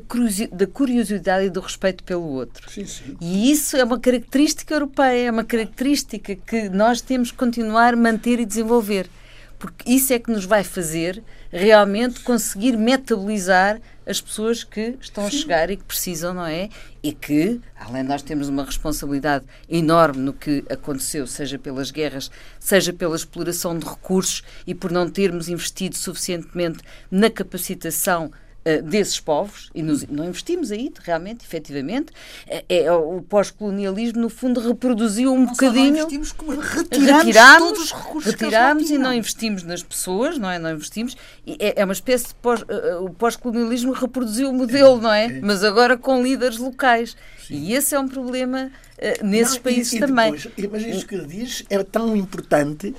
da, 0.52 0.66
curiosidade 0.68 1.46
e 1.46 1.50
do 1.50 1.58
respeito 1.58 2.04
pelo 2.04 2.22
outro. 2.22 2.70
Sim, 2.70 2.84
sim. 2.84 3.16
E 3.20 3.50
isso 3.50 3.76
é 3.76 3.82
uma 3.82 3.98
característica 3.98 4.72
europeia, 4.72 5.26
é 5.26 5.30
uma 5.30 5.42
característica 5.42 6.36
que 6.36 6.68
nós 6.68 7.00
temos 7.00 7.32
que 7.32 7.36
continuar 7.36 7.94
a 7.94 7.96
manter 7.96 8.38
e 8.38 8.46
desenvolver. 8.46 9.10
Porque 9.58 9.90
isso 9.90 10.12
é 10.12 10.18
que 10.18 10.30
nos 10.30 10.44
vai 10.44 10.62
fazer 10.62 11.22
realmente 11.50 12.20
conseguir 12.20 12.76
metabolizar 12.76 13.80
as 14.06 14.20
pessoas 14.20 14.62
que 14.62 14.96
estão 15.00 15.26
a 15.26 15.30
chegar 15.30 15.68
e 15.70 15.76
que 15.76 15.84
precisam, 15.84 16.32
não 16.32 16.46
é? 16.46 16.68
E 17.02 17.12
que, 17.12 17.60
além 17.78 18.02
de 18.02 18.08
nós 18.08 18.22
termos 18.22 18.48
uma 18.48 18.64
responsabilidade 18.64 19.44
enorme 19.68 20.20
no 20.20 20.32
que 20.32 20.64
aconteceu, 20.70 21.26
seja 21.26 21.58
pelas 21.58 21.90
guerras, 21.90 22.30
seja 22.60 22.92
pela 22.92 23.16
exploração 23.16 23.78
de 23.78 23.84
recursos 23.84 24.42
e 24.66 24.74
por 24.74 24.90
não 24.92 25.10
termos 25.10 25.48
investido 25.48 25.96
suficientemente 25.96 26.78
na 27.10 27.28
capacitação 27.28 28.30
eh, 28.68 28.82
desses 28.82 29.18
povos, 29.18 29.70
e 29.74 29.82
nos, 29.82 30.06
não 30.08 30.26
investimos 30.26 30.70
aí, 30.70 30.92
realmente, 31.02 31.42
efetivamente, 31.42 32.12
é, 32.46 32.62
é 32.68 32.92
o 32.92 33.22
pós-colonialismo, 33.22 34.20
no 34.20 34.28
fundo, 34.28 34.60
reproduziu 34.60 35.32
um 35.32 35.38
não 35.38 35.46
bocadinho. 35.46 35.92
Não 35.92 36.00
investimos, 36.00 36.32
como 36.32 36.50
retiramos, 36.60 37.24
retiramos 37.24 37.66
todos 37.66 37.82
os 37.84 37.92
recursos 37.92 38.30
retiramos 38.30 38.90
e 38.90 38.98
não 38.98 39.14
investimos 39.14 39.62
nas 39.62 39.82
pessoas, 39.82 40.36
não 40.36 40.50
é? 40.50 40.58
Não 40.58 40.70
investimos. 40.72 41.16
É, 41.46 41.80
é 41.80 41.84
uma 41.84 41.94
espécie 41.94 42.28
de 42.28 42.34
pós, 42.34 42.60
uh, 42.60 43.04
o 43.06 43.08
pós-colonialismo 43.08 43.92
reproduziu 43.92 44.50
o 44.50 44.52
modelo, 44.52 45.00
não 45.00 45.14
é? 45.14 45.24
é? 45.24 45.40
Mas 45.40 45.64
agora 45.64 45.96
com 45.96 46.22
líderes 46.22 46.58
locais. 46.58 47.16
Sim. 47.46 47.54
E 47.54 47.72
esse 47.72 47.94
é 47.94 47.98
um 47.98 48.06
problema 48.06 48.70
uh, 48.98 49.26
nesses 49.26 49.54
não, 49.54 49.62
países 49.62 49.94
e, 49.94 49.96
e 49.96 50.00
também. 50.00 50.32
Depois, 50.32 50.68
mas 50.70 50.94
isso 50.94 51.06
que 51.06 51.18
diz 51.24 51.64
é 51.70 51.82
tão 51.82 52.14
importante 52.14 52.94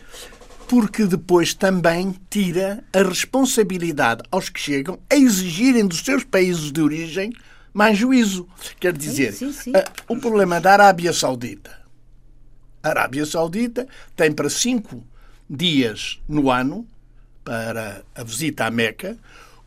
porque 0.69 1.05
depois 1.05 1.55
também 1.55 2.15
tira 2.29 2.83
a 2.93 3.01
responsabilidade 3.01 4.21
aos 4.29 4.49
que 4.49 4.59
chegam 4.59 4.99
a 5.09 5.15
exigirem 5.15 5.83
dos 5.83 6.01
seus 6.01 6.23
países 6.23 6.71
de 6.71 6.79
origem 6.79 7.33
mais 7.73 7.97
juízo. 7.97 8.47
Quer 8.79 8.95
dizer, 8.95 9.33
sim, 9.33 9.51
sim, 9.51 9.63
sim. 9.63 9.71
Uh, 9.71 10.13
o 10.13 10.17
problema 10.17 10.61
da 10.61 10.73
Arábia 10.73 11.11
Saudita. 11.11 11.75
A 12.83 12.89
Arábia 12.89 13.25
Saudita 13.25 13.87
tem 14.15 14.31
para 14.31 14.47
cinco 14.47 15.03
dias 15.49 16.19
no 16.29 16.51
ano, 16.51 16.87
para 17.43 18.03
a 18.13 18.23
visita 18.23 18.65
à 18.65 18.69
Meca, 18.69 19.17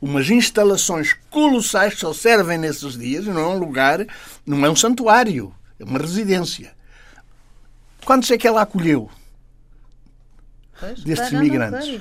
umas 0.01 0.31
instalações 0.31 1.17
colossais 1.31 1.95
que 1.95 2.01
só 2.01 2.15
servem 2.15 2.59
nesses 2.59 2.97
dias, 2.97 3.27
não 3.27 3.41
é 3.41 3.47
um 3.49 3.59
lugar, 3.59 4.07
não 4.47 4.65
é 4.65 4.71
um 4.71 4.77
santuário, 4.77 5.53
é 5.81 5.85
uma 5.85 5.99
residência. 5.99 6.73
Quantos 8.05 8.31
é 8.31 8.39
que 8.39 8.47
ela 8.47 8.63
acolheu? 8.63 9.11
Pois, 10.83 11.05
destes 11.05 11.29
claro, 11.29 11.47
imigrantes. 11.47 12.01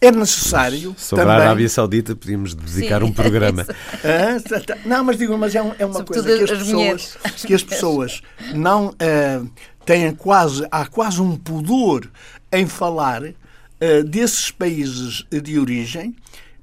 É 0.00 0.10
necessário. 0.12 0.94
Sobre 0.96 1.24
também... 1.24 1.38
a 1.38 1.44
Arábia 1.46 1.68
Saudita 1.68 2.14
podíamos 2.14 2.54
dedicar 2.54 3.00
Sim, 3.00 3.08
um 3.08 3.12
programa. 3.12 3.66
ah, 3.68 4.40
tá, 4.48 4.60
tá. 4.60 4.78
não, 4.84 5.04
mas 5.04 5.18
digo, 5.18 5.36
mas 5.36 5.54
é, 5.54 5.62
um, 5.62 5.72
é 5.78 5.84
uma 5.84 5.94
Sobretudo 5.94 6.24
coisa 6.24 6.38
que 6.38 6.44
as, 6.44 6.50
as 6.50 6.58
pessoas, 6.58 7.18
que 7.46 7.54
as 7.54 7.62
pessoas 7.62 8.22
não 8.54 8.88
uh, 8.88 9.50
têm 9.84 10.14
quase, 10.14 10.66
há 10.70 10.86
quase 10.86 11.20
um 11.20 11.36
pudor 11.36 12.08
em 12.52 12.66
falar 12.66 13.22
uh, 13.22 14.04
desses 14.04 14.50
países 14.50 15.24
de 15.30 15.58
origem. 15.58 16.14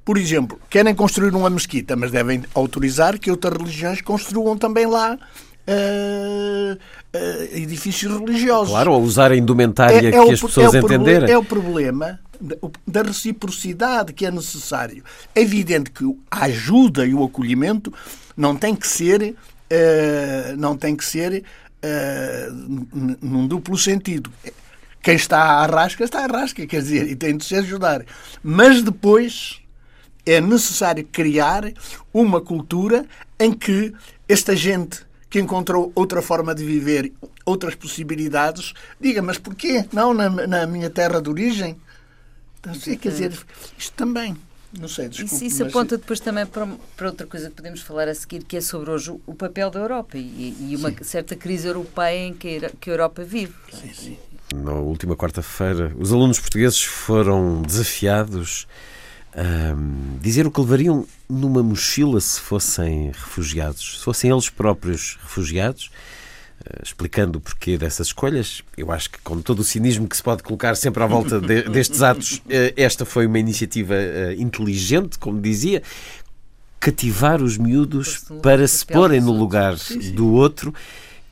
Por 0.05 0.17
exemplo, 0.17 0.57
querem 0.69 0.95
construir 0.95 1.35
uma 1.35 1.49
mesquita, 1.49 1.93
mas 1.97 2.11
devem 2.11 2.41
autorizar 2.55 3.19
que 3.19 3.29
outras 3.29 3.57
religiões 3.57 3.99
construam 3.99 4.57
também 4.57 4.85
lá 4.85 5.19
uh, 5.67 6.73
uh, 6.75 7.43
edifícios 7.51 8.19
religiosos. 8.19 8.69
Claro, 8.69 8.93
ou 8.93 9.01
usar 9.01 9.31
a 9.31 9.35
indumentária 9.35 9.95
é, 9.95 10.07
é 10.07 10.11
que 10.11 10.17
o, 10.17 10.31
as 10.31 10.41
pessoas 10.41 10.73
é 10.73 10.79
entenderem. 10.79 11.29
É 11.29 11.37
o 11.37 11.43
problema 11.43 12.19
da 12.85 13.01
reciprocidade 13.01 14.13
que 14.13 14.25
é 14.25 14.31
necessário. 14.31 15.03
É 15.33 15.41
evidente 15.41 15.89
que 15.91 16.03
a 16.29 16.45
ajuda 16.45 17.05
e 17.05 17.13
o 17.13 17.23
acolhimento 17.23 17.91
não 18.35 18.55
tem 18.55 18.75
que 18.75 18.87
ser 18.87 19.33
uh, 19.33 20.57
não 20.57 20.77
tem 20.77 20.95
que 20.95 21.05
ser 21.05 21.43
num 23.21 23.47
duplo 23.47 23.77
sentido. 23.77 24.29
Quem 25.01 25.15
está 25.15 25.39
à 25.39 25.65
rasca, 25.65 26.03
está 26.03 26.25
à 26.25 26.27
rasca, 26.27 26.67
quer 26.67 26.81
dizer, 26.81 27.09
e 27.09 27.15
tem 27.15 27.37
de 27.37 27.45
se 27.45 27.55
ajudar. 27.55 28.03
Mas 28.43 28.81
depois 28.81 29.61
é 30.25 30.41
necessário 30.41 31.07
criar 31.09 31.71
uma 32.13 32.41
cultura 32.41 33.05
em 33.39 33.53
que 33.53 33.93
esta 34.27 34.53
gente 34.53 35.06
que 35.37 35.39
encontrou 35.39 35.91
outra 35.93 36.19
forma 36.19 36.55
de 36.55 36.65
viver, 36.65 37.13
outras 37.45 37.75
possibilidades, 37.75 38.73
diga, 38.99 39.21
mas 39.21 39.37
porquê? 39.37 39.85
Não 39.93 40.11
na, 40.11 40.29
na 40.29 40.65
minha 40.65 40.89
terra 40.89 41.21
de 41.21 41.29
origem? 41.29 41.77
Então, 42.59 42.73
quer 42.73 43.09
dizer, 43.09 43.37
isto 43.77 43.93
também. 43.95 44.35
Não 44.77 44.87
sei, 44.87 45.07
desculpe. 45.07 45.35
Isso, 45.35 45.45
isso 45.45 45.63
aponta 45.63 45.95
depois 45.95 46.19
também 46.19 46.45
para, 46.45 46.67
para, 46.95 47.07
outra 47.07 47.27
coisa 47.27 47.49
que 47.49 47.55
podemos 47.55 47.81
falar 47.81 48.07
a 48.07 48.15
seguir, 48.15 48.43
que 48.43 48.57
é 48.57 48.61
sobre 48.61 48.89
hoje 48.89 49.11
o, 49.11 49.21
o 49.27 49.35
papel 49.35 49.69
da 49.69 49.79
Europa 49.79 50.17
e, 50.17 50.55
e 50.59 50.75
uma 50.75 50.89
sim. 50.89 51.03
certa 51.03 51.35
crise 51.35 51.67
europeia 51.67 52.27
em 52.27 52.33
que 52.33 52.65
a, 52.65 52.69
que 52.69 52.89
a 52.89 52.93
Europa 52.93 53.23
vive. 53.23 53.53
Sim, 53.71 53.93
sim. 53.93 54.17
Na 54.55 54.73
última 54.73 55.15
quarta-feira, 55.15 55.93
os 55.97 56.11
alunos 56.11 56.39
portugueses 56.39 56.83
foram 56.83 57.61
desafiados 57.61 58.67
a 59.37 59.75
dizer 60.19 60.47
o 60.47 60.51
que 60.51 60.59
levariam 60.59 61.05
numa 61.29 61.61
mochila 61.61 62.19
se 62.19 62.41
fossem 62.41 63.11
refugiados, 63.11 63.99
se 63.99 64.03
fossem 64.03 64.31
eles 64.31 64.49
próprios 64.49 65.19
refugiados 65.21 65.91
eh, 66.65 66.81
explicando 66.83 67.37
o 67.37 67.41
porquê 67.41 67.77
dessas 67.77 68.07
escolhas. 68.07 68.63
Eu 68.75 68.91
acho 68.91 69.11
que, 69.11 69.19
com 69.19 69.39
todo 69.39 69.59
o 69.59 69.63
cinismo 69.63 70.07
que 70.07 70.17
se 70.17 70.23
pode 70.23 70.41
colocar 70.41 70.75
sempre 70.75 71.03
à 71.03 71.05
volta 71.05 71.39
de, 71.39 71.63
destes 71.69 72.01
atos, 72.01 72.41
eh, 72.49 72.73
esta 72.75 73.05
foi 73.05 73.27
uma 73.27 73.37
iniciativa 73.37 73.93
eh, 73.93 74.35
inteligente, 74.39 75.19
como 75.19 75.39
dizia, 75.39 75.83
cativar 76.79 77.43
os 77.43 77.57
miúdos 77.57 78.25
para 78.41 78.67
se 78.67 78.83
porem 78.85 79.21
no 79.21 79.31
lugar 79.31 79.75
do 80.13 80.33
outro. 80.33 80.73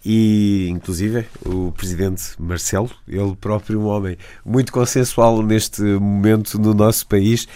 E, 0.05 0.67
inclusive, 0.69 1.25
o 1.43 1.71
presidente 1.71 2.23
Marcelo, 2.37 2.91
ele 3.07 3.35
próprio 3.35 3.81
um 3.81 3.85
homem 3.85 4.17
muito 4.45 4.71
consensual 4.71 5.41
neste 5.41 5.81
momento 5.81 6.59
no 6.59 6.75
nosso 6.75 7.07
país, 7.07 7.47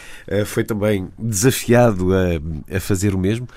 foi 0.48 0.64
também 0.64 1.10
desafiado 1.20 2.10
a, 2.12 2.76
a 2.76 2.80
fazer 2.80 3.14
o 3.14 3.20
mesmo. 3.20 3.48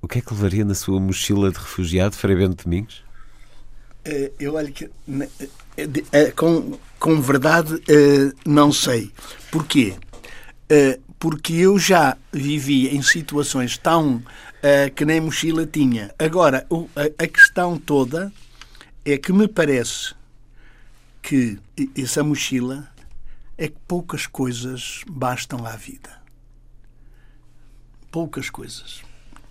O 0.00 0.06
que 0.06 0.18
é 0.18 0.20
que 0.22 0.32
levaria 0.32 0.64
na 0.64 0.74
sua 0.74 1.00
mochila 1.00 1.50
de 1.50 1.58
refugiado, 1.58 2.14
Frei 2.14 2.36
Bento 2.36 2.64
Domingos? 2.64 3.02
Eh, 4.04 4.32
eu 4.40 4.54
olho 4.54 4.72
que 4.72 4.88
eh, 5.76 5.88
eh, 6.12 6.30
com, 6.30 6.78
com 6.98 7.20
verdade 7.20 7.82
não 8.46 8.72
sei. 8.72 9.10
Porquê? 9.50 9.94
Porque 11.20 11.52
eu 11.52 11.78
já 11.78 12.16
vivi 12.32 12.88
em 12.88 13.02
situações 13.02 13.78
tão 13.78 14.22
que 14.96 15.04
nem 15.04 15.20
mochila 15.20 15.66
tinha. 15.66 16.12
Agora, 16.18 16.66
a 17.18 17.26
questão 17.26 17.78
toda 17.78 18.32
é 19.04 19.16
que 19.16 19.32
me 19.32 19.46
parece 19.46 20.14
que 21.22 21.58
essa 21.96 22.24
mochila 22.24 22.88
é 23.56 23.68
que 23.68 23.76
poucas 23.86 24.26
coisas 24.26 25.02
bastam 25.08 25.66
à 25.66 25.76
vida. 25.76 26.10
Poucas 28.10 28.48
coisas. 28.48 29.02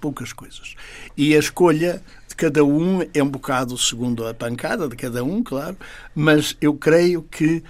Poucas 0.01 0.33
coisas. 0.33 0.75
E 1.15 1.35
a 1.35 1.39
escolha 1.39 2.03
cada 2.39 2.63
um 2.63 3.01
é 3.13 3.21
um 3.21 3.27
bocado 3.27 3.77
segundo 3.77 4.25
a 4.25 4.33
pancada 4.33 4.87
de 4.87 4.95
cada 4.95 5.25
um, 5.25 5.43
claro, 5.43 5.75
mas 6.15 6.55
eu 6.61 6.73
creio 6.73 7.21
que 7.21 7.57
uh, 7.57 7.61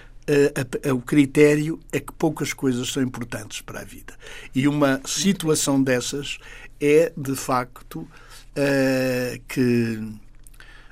a, 0.56 0.90
a, 0.90 0.94
o 0.94 1.02
critério 1.02 1.80
é 1.92 2.00
que 2.00 2.12
poucas 2.14 2.54
coisas 2.54 2.90
são 2.90 3.02
importantes 3.02 3.62
para 3.62 3.82
a 3.82 3.84
vida. 3.84 4.14
E 4.54 4.68
uma 4.68 5.02
situação 5.06 5.82
dessas 5.82 6.38
é, 6.80 7.12
de 7.16 7.36
facto, 7.36 8.00
uh, 8.00 9.42
que, 9.48 10.02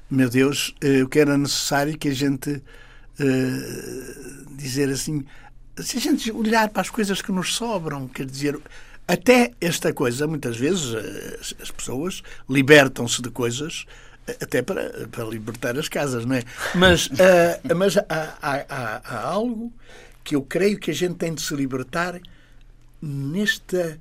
meu 0.10 0.30
Deus, 0.30 0.76
uh, 0.84 1.04
o 1.06 1.10
que 1.10 1.20
era 1.20 1.38
necessário 1.38 1.98
que 1.98 2.10
a 2.10 2.14
gente 2.14 2.62
dizer 4.56 4.90
assim, 4.90 5.26
se 5.80 5.98
a 5.98 6.00
gente 6.00 6.32
olhar 6.32 6.70
para 6.70 6.82
as 6.82 6.90
coisas 6.92 7.20
que 7.20 7.32
nos 7.32 7.56
sobram, 7.56 8.08
quer 8.08 8.28
dizer, 8.28 8.60
até 9.08 9.54
esta 9.62 9.94
coisa, 9.94 10.28
muitas 10.28 10.58
vezes, 10.58 10.94
eh, 10.94 11.38
as, 11.40 11.56
as 11.62 11.72
pessoas 11.72 12.22
libertam-se 12.50 13.22
de 13.22 13.30
coisas 13.30 13.86
eh, 13.88 14.07
até 14.42 14.62
para, 14.62 15.08
para 15.08 15.24
libertar 15.24 15.78
as 15.78 15.88
casas, 15.88 16.26
não 16.26 16.36
é? 16.36 16.44
Mas, 16.76 17.08
uh, 17.08 17.76
mas 17.76 17.98
há, 17.98 18.04
há, 18.10 18.66
há, 18.70 19.02
há, 19.04 19.22
algo 19.28 19.72
que 20.24 20.36
eu 20.36 20.42
creio 20.42 20.78
que 20.78 20.92
a 20.92 20.94
gente 20.94 21.16
tem 21.16 21.34
de 21.34 21.42
se 21.42 21.56
libertar 21.56 22.20
nesta, 23.02 23.98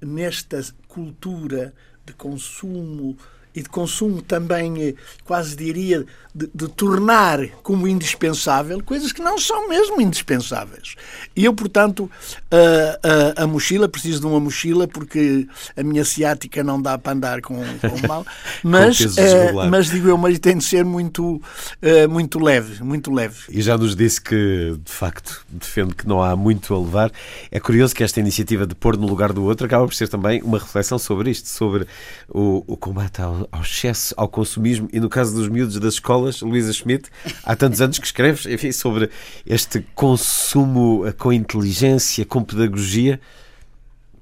nesta 0.00 0.60
cultura 0.86 1.72
de 2.04 2.12
consumo 2.12 3.16
e 3.54 3.62
de 3.62 3.68
consumo 3.68 4.22
também, 4.22 4.80
eh, 4.82 4.94
quase 5.24 5.56
diria, 5.56 6.06
de, 6.34 6.48
de, 6.54 6.68
tornar 6.68 7.44
como 7.62 7.88
indispensável 7.88 8.82
coisas 8.84 9.10
que 9.10 9.20
não 9.20 9.36
são 9.36 9.68
mesmo 9.68 10.00
indispensáveis. 10.00 10.94
E 11.34 11.44
eu, 11.44 11.52
portanto, 11.52 12.08
a, 12.50 13.40
a, 13.40 13.44
a 13.44 13.46
mochila, 13.46 13.88
preciso 13.88 14.20
de 14.20 14.26
uma 14.26 14.38
mochila 14.38 14.86
porque 14.86 15.48
a 15.76 15.82
minha 15.82 16.04
ciática 16.04 16.62
não 16.62 16.80
dá 16.80 16.96
para 16.96 17.12
andar 17.12 17.40
com, 17.40 17.56
com 17.56 18.06
mal, 18.06 18.24
mas, 18.62 19.00
uh, 19.00 19.68
mas 19.68 19.90
digo 19.90 20.08
eu, 20.08 20.16
mas 20.16 20.38
tem 20.38 20.56
de 20.56 20.64
ser 20.64 20.84
muito, 20.84 21.36
uh, 21.36 22.08
muito 22.08 22.38
leve, 22.38 22.82
muito 22.84 23.12
leve. 23.12 23.38
E 23.48 23.60
já 23.60 23.76
nos 23.76 23.96
disse 23.96 24.20
que, 24.20 24.76
de 24.84 24.92
facto, 24.92 25.44
defende 25.48 25.94
que 25.94 26.06
não 26.06 26.22
há 26.22 26.36
muito 26.36 26.72
a 26.72 26.78
levar. 26.78 27.10
É 27.50 27.58
curioso 27.58 27.94
que 27.94 28.04
esta 28.04 28.20
iniciativa 28.20 28.66
de 28.66 28.74
pôr 28.76 28.96
no 28.96 29.08
lugar 29.08 29.32
do 29.32 29.42
outro 29.42 29.66
acaba 29.66 29.84
por 29.84 29.94
ser 29.94 30.08
também 30.08 30.40
uma 30.42 30.58
reflexão 30.58 30.98
sobre 30.98 31.30
isto, 31.30 31.48
sobre 31.48 31.86
o, 32.28 32.62
o 32.66 32.76
combate 32.76 33.20
ao 33.20 33.39
ao, 33.50 33.62
excesso, 33.62 34.14
ao 34.16 34.28
consumismo 34.28 34.88
e 34.92 35.00
no 35.00 35.08
caso 35.08 35.34
dos 35.34 35.48
miúdos 35.48 35.78
das 35.78 35.94
escolas, 35.94 36.40
Luísa 36.40 36.72
Schmidt, 36.72 37.10
há 37.44 37.54
tantos 37.56 37.80
anos 37.80 37.98
que 37.98 38.06
escreves 38.06 38.46
enfim, 38.46 38.72
sobre 38.72 39.10
este 39.46 39.84
consumo 39.94 41.04
com 41.18 41.32
inteligência, 41.32 42.24
com 42.24 42.42
pedagogia. 42.42 43.20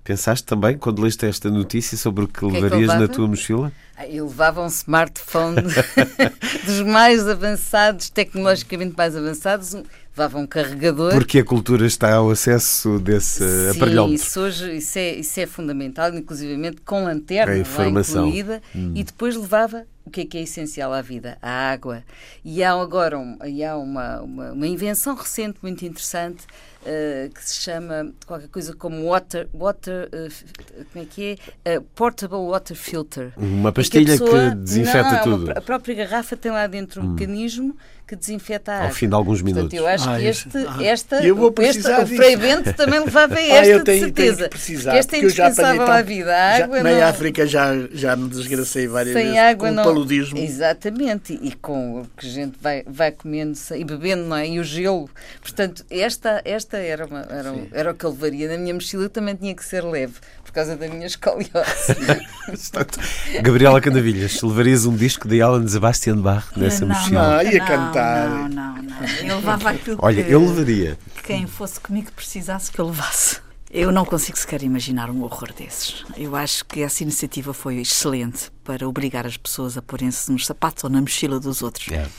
Pensaste 0.05 0.47
também, 0.47 0.79
quando 0.79 1.03
leste 1.03 1.27
esta 1.27 1.51
notícia, 1.51 1.97
sobre 1.99 2.25
o 2.25 2.29
que, 2.29 2.41
que 2.41 2.47
levarias 2.47 2.91
é 2.91 2.95
que 2.95 3.01
na 3.01 3.09
tua 3.09 3.29
mochila? 3.29 3.71
Ah, 3.95 4.07
eu 4.07 4.27
levava 4.27 4.63
um 4.63 4.69
smartphone 4.69 5.57
dos 6.65 6.81
mais 6.83 7.29
avançados, 7.29 8.09
tecnologicamente 8.09 8.95
mais 8.97 9.15
avançados, 9.15 9.75
levava 10.19 10.39
um 10.39 10.47
carregador. 10.47 11.13
Porque 11.13 11.39
a 11.39 11.45
cultura 11.45 11.87
está 11.87 12.15
ao 12.15 12.31
acesso 12.31 12.99
desse 12.99 13.45
Sim, 13.45 13.77
aparelhómetro. 13.77 14.27
Isso, 14.27 14.41
hoje, 14.41 14.77
isso, 14.77 14.99
é, 14.99 15.15
isso 15.15 15.41
é 15.41 15.47
fundamental, 15.47 16.13
inclusivamente 16.13 16.81
com 16.81 17.05
lanterna 17.05 17.53
a 17.53 17.59
informação. 17.59 18.23
lá 18.23 18.29
incluída, 18.29 18.63
hum. 18.75 18.93
e 18.97 19.05
depois 19.05 19.37
levava 19.37 19.87
o 20.05 20.11
que 20.11 20.23
é 20.23 20.25
que 20.25 20.39
é 20.39 20.43
essencial 20.43 20.93
à 20.93 21.03
vida? 21.03 21.37
A 21.43 21.71
água. 21.71 22.03
E 22.43 22.65
há 22.65 22.73
agora 22.73 23.19
um, 23.19 23.39
e 23.45 23.63
há 23.63 23.77
uma, 23.77 24.23
uma, 24.23 24.53
uma, 24.53 24.67
invenção 24.67 25.15
recente 25.15 25.59
muito 25.61 25.85
interessante 25.85 26.45
uh, 26.83 27.33
que 27.33 27.45
se 27.45 27.61
chama 27.61 28.11
qualquer 28.27 28.49
coisa 28.49 28.75
como 28.75 29.05
water, 29.05 29.47
water 29.53 30.09
uh, 30.09 30.85
como 30.91 31.05
é 31.05 31.07
que 31.07 31.39
é? 31.65 31.79
Uh, 31.79 31.83
portable 31.95 32.39
water 32.39 32.75
filter. 32.75 33.33
Uma 33.37 33.71
pastilha 33.71 34.17
que, 34.17 34.25
pessoa, 34.25 34.51
que 34.51 34.57
desinfeta 34.57 35.13
não, 35.13 35.23
tudo. 35.23 35.45
Uma, 35.45 35.53
a 35.53 35.61
própria 35.61 35.95
garrafa 35.95 36.37
tem 36.37 36.51
lá 36.51 36.67
dentro 36.67 37.03
um 37.03 37.05
hum. 37.05 37.11
mecanismo 37.11 37.77
que 38.09 38.17
desinfeta 38.17 38.73
a 38.73 38.77
água. 38.77 38.89
Ao 38.89 38.95
fim 38.95 39.07
de 39.07 39.15
alguns 39.15 39.43
minutos. 39.43 39.69
Portanto, 39.69 39.81
eu 39.81 39.87
acho 39.87 40.09
ah, 40.09 40.19
que 40.19 40.25
este, 40.25 40.59
ah, 40.67 40.83
esta, 40.83 41.23
eu 41.23 41.37
vou 41.37 41.53
precisar 41.53 42.03
este, 42.03 42.15
o 42.15 42.17
Frei 42.17 42.37
Bento 42.37 42.73
também 42.73 43.01
levava 43.05 43.35
ah, 43.35 43.41
esta, 43.41 43.61
ah, 43.61 43.67
eu 43.67 43.85
tenho, 43.85 43.99
de 43.99 44.05
certeza. 44.05 44.37
Tenho 44.37 44.49
que 44.49 44.57
precisar, 44.57 44.97
esta 44.97 45.17
é 45.17 45.19
indispensável 45.19 45.83
à 45.83 46.01
vida. 46.01 46.35
A 46.35 46.57
água 46.57 46.77
já, 46.79 46.83
não... 46.83 46.99
Na 46.99 47.09
África 47.09 47.47
já, 47.47 47.73
já 47.93 48.17
me 48.17 48.31
desgracei 48.31 48.89
várias 48.89 49.13
Sem 49.13 49.25
vezes 49.25 49.39
água 49.39 49.69
com 49.69 49.75
não... 49.75 49.83
o 49.83 49.87
paludismo. 49.87 50.39
Exatamente, 50.39 51.39
e, 51.43 51.53
com 51.53 52.01
o 52.01 52.07
que 52.17 52.27
a 52.27 52.31
gente 52.31 52.57
vai, 52.59 52.83
vai 52.87 53.13
comendo 53.13 53.59
e 53.77 53.85
bebendo, 53.85 54.23
não 54.23 54.37
é? 54.37 54.49
E 54.49 54.59
o 54.59 54.65
gelo. 54.65 55.11
Portanto, 55.43 55.85
esta, 55.91 56.41
esta 56.47 56.79
era, 56.79 57.05
uma, 57.05 57.27
era, 57.29 57.55
era 57.73 57.91
o 57.91 57.95
que 57.95 58.07
eu 58.07 58.11
levaria. 58.11 58.49
Na 58.49 58.57
minha 58.57 58.73
mochila 58.73 59.11
também 59.11 59.35
tinha 59.35 59.55
que 59.55 59.65
ser 59.65 59.85
leve 59.85 60.15
por 60.49 60.53
causa 60.53 60.77
da 60.77 60.89
minha 60.89 61.07
escoliose. 61.07 61.53
Gabriela 63.43 63.81
Candavilhas, 63.83 64.41
levarias 64.41 64.87
um 64.87 64.97
disco 64.97 65.29
de 65.29 65.43
Alan 65.43 65.67
Sebastian 65.69 66.17
Bach 66.17 66.47
nessa 66.57 66.87
não, 66.87 66.95
mochila? 66.95 67.43
Não, 67.45 67.51
ia 67.51 67.61
cantar. 67.61 67.98
Não, 67.99 68.49
não, 68.49 68.83
não. 68.83 69.07
Eu 69.25 69.37
levava 69.37 69.71
aquilo 69.71 69.99
Olha, 70.03 70.25
que, 70.25 70.31
eu 70.31 70.41
levaria. 70.41 70.99
quem 71.25 71.47
fosse 71.47 71.81
comigo 71.81 72.11
precisasse 72.13 72.71
que 72.71 72.79
eu 72.79 72.87
levasse. 72.87 73.41
Eu 73.71 73.93
não 73.93 74.05
consigo 74.05 74.39
sequer 74.39 74.63
imaginar 74.63 75.11
um 75.11 75.23
horror 75.23 75.53
desses. 75.53 76.05
Eu 76.17 76.35
acho 76.35 76.65
que 76.65 76.83
essa 76.83 77.03
iniciativa 77.03 77.53
foi 77.53 77.77
excelente 77.77 78.51
para 78.65 78.89
obrigar 78.89 79.27
as 79.27 79.37
pessoas 79.37 79.77
a 79.77 79.83
porem-se 79.83 80.33
nos 80.33 80.47
sapatos 80.47 80.85
ou 80.85 80.91
na 80.91 81.01
mochila 81.03 81.39
dos 81.39 81.61
outros. 81.61 81.87
Yeah 81.87 82.11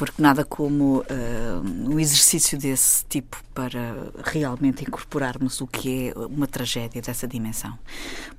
porque 0.00 0.22
nada 0.22 0.46
como 0.46 1.00
uh, 1.00 1.90
um 1.90 2.00
exercício 2.00 2.56
desse 2.58 3.04
tipo 3.04 3.36
para 3.52 4.10
realmente 4.24 4.82
incorporarmos 4.82 5.60
o 5.60 5.66
que 5.66 6.08
é 6.08 6.18
uma 6.20 6.46
tragédia 6.46 7.02
dessa 7.02 7.28
dimensão. 7.28 7.78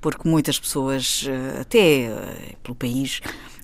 Porque 0.00 0.28
muitas 0.28 0.58
pessoas, 0.58 1.22
uh, 1.22 1.60
até 1.60 2.08
uh, 2.10 2.56
pelo 2.64 2.74
país, 2.74 3.20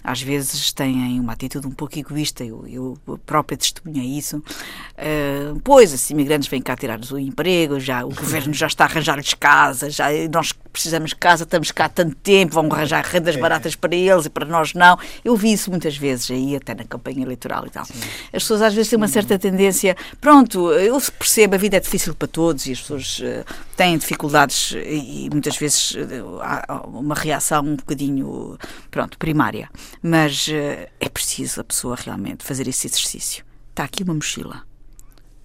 às 0.09 0.23
vezes 0.23 0.73
têm 0.73 1.21
uma 1.21 1.35
atitude 1.35 1.67
um 1.67 1.71
pouco 1.71 1.99
egoísta, 1.99 2.43
eu, 2.43 2.65
eu 2.67 3.19
própria 3.27 3.59
testemunhei 3.59 4.17
isso. 4.17 4.39
Uh, 4.39 5.61
pois, 5.63 5.93
os 5.93 6.11
imigrantes 6.11 6.49
vêm 6.49 6.63
cá 6.63 6.75
tirar-nos 6.75 7.11
o 7.11 7.19
emprego, 7.19 7.79
já, 7.79 8.05
o 8.05 8.09
governo 8.09 8.55
já 8.55 8.67
está 8.67 8.85
a 8.85 8.87
arranjar-lhes 8.87 9.35
casa, 9.35 9.91
já, 9.91 10.07
nós 10.33 10.55
precisamos 10.73 11.11
de 11.11 11.17
casa, 11.17 11.45
estamos 11.45 11.71
cá 11.73 11.87
há 11.87 11.89
tanto 11.89 12.15
tempo, 12.17 12.55
vão 12.55 12.73
arranjar 12.73 13.05
rendas 13.05 13.37
é. 13.37 13.39
baratas 13.39 13.75
para 13.75 13.95
eles 13.95 14.27
e 14.27 14.31
para 14.31 14.47
nós 14.47 14.73
não. 14.73 14.99
Eu 15.23 15.37
vi 15.37 15.53
isso 15.53 15.71
muitas 15.71 15.97
vezes 15.97 16.31
aí, 16.31 16.57
até 16.57 16.75
na 16.75 16.85
campanha 16.85 17.23
eleitoral 17.23 17.67
e 17.67 17.71
tal. 17.71 17.85
Sim. 17.85 17.95
As 18.33 18.43
pessoas 18.43 18.63
às 18.63 18.73
vezes 18.73 18.89
têm 18.89 18.97
uma 18.97 19.09
certa 19.09 19.39
tendência, 19.39 19.95
pronto, 20.21 20.73
eu 20.73 20.99
percebo, 21.19 21.55
a 21.55 21.59
vida 21.59 21.77
é 21.77 21.81
difícil 21.81 22.15
para 22.15 22.29
todos 22.29 22.67
e 22.67 22.73
as 22.73 22.81
pessoas 22.81 23.19
uh, 23.21 23.45
têm 23.77 23.99
dificuldades 23.99 24.75
e 24.75 25.29
muitas 25.31 25.57
vezes 25.59 25.93
uh, 25.93 26.41
há 26.41 26.83
uma 26.87 27.15
reação 27.15 27.63
um 27.63 27.77
bocadinho, 27.77 28.57
pronto, 28.91 29.19
primária. 29.19 29.69
Mas 30.03 30.49
uh, 30.49 30.89
é 31.01 31.09
preciso 31.09 31.61
a 31.61 31.65
pessoa 31.65 31.97
realmente 31.97 32.45
fazer 32.45 32.69
esse 32.69 32.87
exercício. 32.87 33.45
Está 33.71 33.85
aqui 33.85 34.03
uma 34.03 34.15
mochila. 34.15 34.63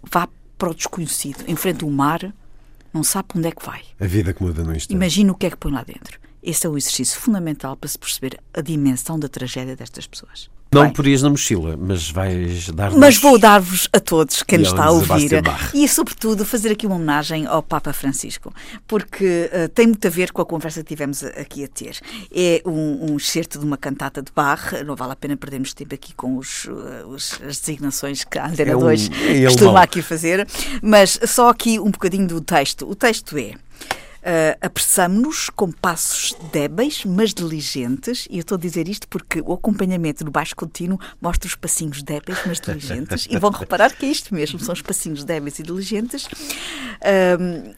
Vá 0.04 0.28
para 0.58 0.70
o 0.70 0.76
desconhecido, 0.76 1.44
enfrente 1.48 1.84
o 1.84 1.90
mar 1.90 2.34
não 2.94 3.04
sabe 3.04 3.30
onde 3.36 3.48
é 3.48 3.52
que 3.52 3.66
vai. 3.66 3.82
A 4.00 4.06
vida 4.06 4.34
que 4.34 4.44
muda 4.44 4.64
no 4.64 4.76
instante. 4.76 4.96
Imagina 4.96 5.32
o 5.32 5.36
que 5.36 5.48
é 5.48 5.50
que 5.50 5.58
põe 5.58 5.72
lá 5.72 5.84
dentro. 5.84 6.20
Esse 6.44 6.68
é 6.68 6.70
o 6.70 6.78
exercício 6.78 7.20
fundamental 7.20 7.76
para 7.76 7.90
se 7.90 7.98
perceber 7.98 8.40
a 8.54 8.62
dimensão 8.62 9.18
da 9.18 9.28
tragédia 9.28 9.76
destas 9.76 10.06
pessoas. 10.06 10.50
Não 10.74 10.84
Bem, 10.84 10.94
porias 10.94 11.22
na 11.22 11.30
mochila, 11.30 11.78
mas 11.80 12.10
vais 12.10 12.70
dar 12.70 12.92
mas 12.92 13.18
vou 13.18 13.38
dar-vos 13.38 13.88
a 13.94 14.00
todos 14.00 14.42
quem 14.44 14.60
nos 14.60 14.70
está 14.70 14.86
a 14.86 14.92
ouvir 14.92 15.30
e, 15.74 15.88
sobretudo, 15.88 16.44
fazer 16.46 16.72
aqui 16.72 16.86
uma 16.88 16.96
homenagem 16.96 17.46
ao 17.46 17.62
Papa 17.62 17.94
Francisco, 17.94 18.54
porque 18.88 19.50
eh, 19.52 19.68
tem 19.68 19.88
muito 19.88 20.06
a 20.08 20.10
ver 20.10 20.32
com 20.32 20.42
a 20.42 20.46
conversa 20.46 20.82
que 20.84 20.90
tivemos 20.90 21.24
aqui 21.24 21.64
a 21.64 21.68
ter. 21.68 21.98
É 22.34 22.62
um, 22.66 23.12
um 23.12 23.18
excerto 23.18 23.60
de 23.60 23.66
uma 23.66 23.78
cantata 23.78 24.22
de 24.22 24.32
Bach, 24.36 24.72
não 24.86 24.96
vale 24.96 25.14
a 25.14 25.16
pena 25.16 25.38
perdermos 25.38 25.74
tempo 25.74 25.94
aqui 25.96 26.14
com 26.14 26.38
os, 26.38 26.68
eh, 26.68 27.06
os- 27.06 27.40
as 27.48 27.60
designações 27.60 28.24
que 28.24 28.38
a 28.40 28.48
Antena 28.48 28.72
É 28.72 28.76
um- 28.76 28.80
2 28.80 29.10
é 29.28 29.46
costuma 29.46 29.82
aqui 29.82 30.02
fazer, 30.02 30.48
mas 30.82 31.20
só 31.28 31.50
aqui 31.50 31.80
um 31.80 31.92
bocadinho 31.92 32.28
do 32.28 32.42
texto. 32.42 32.90
O 32.90 32.96
texto 32.96 33.38
é. 33.38 33.54
Uh, 34.24 34.56
apressamo-nos 34.62 35.50
com 35.50 35.70
passos 35.70 36.34
débeis, 36.54 37.04
mas 37.04 37.34
diligentes, 37.34 38.26
e 38.30 38.38
eu 38.38 38.40
estou 38.40 38.56
a 38.56 38.60
dizer 38.60 38.88
isto 38.88 39.06
porque 39.10 39.42
o 39.42 39.52
acompanhamento 39.52 40.24
no 40.24 40.32
baixo 40.32 40.56
contínuo 40.56 40.98
mostra 41.22 41.46
os 41.46 41.56
passinhos 41.56 42.02
débeis, 42.02 42.38
mas 42.46 42.62
diligentes, 42.62 43.28
e 43.30 43.38
vão 43.38 43.52
reparar 43.52 43.94
que 43.94 44.06
é 44.06 44.10
isto 44.10 44.34
mesmo, 44.34 44.60
são 44.60 44.72
os 44.72 44.82
passinhos 44.82 45.26
débeis 45.26 45.60
e 45.60 45.64
diligentes. 45.64 46.30
Um, 47.38 47.74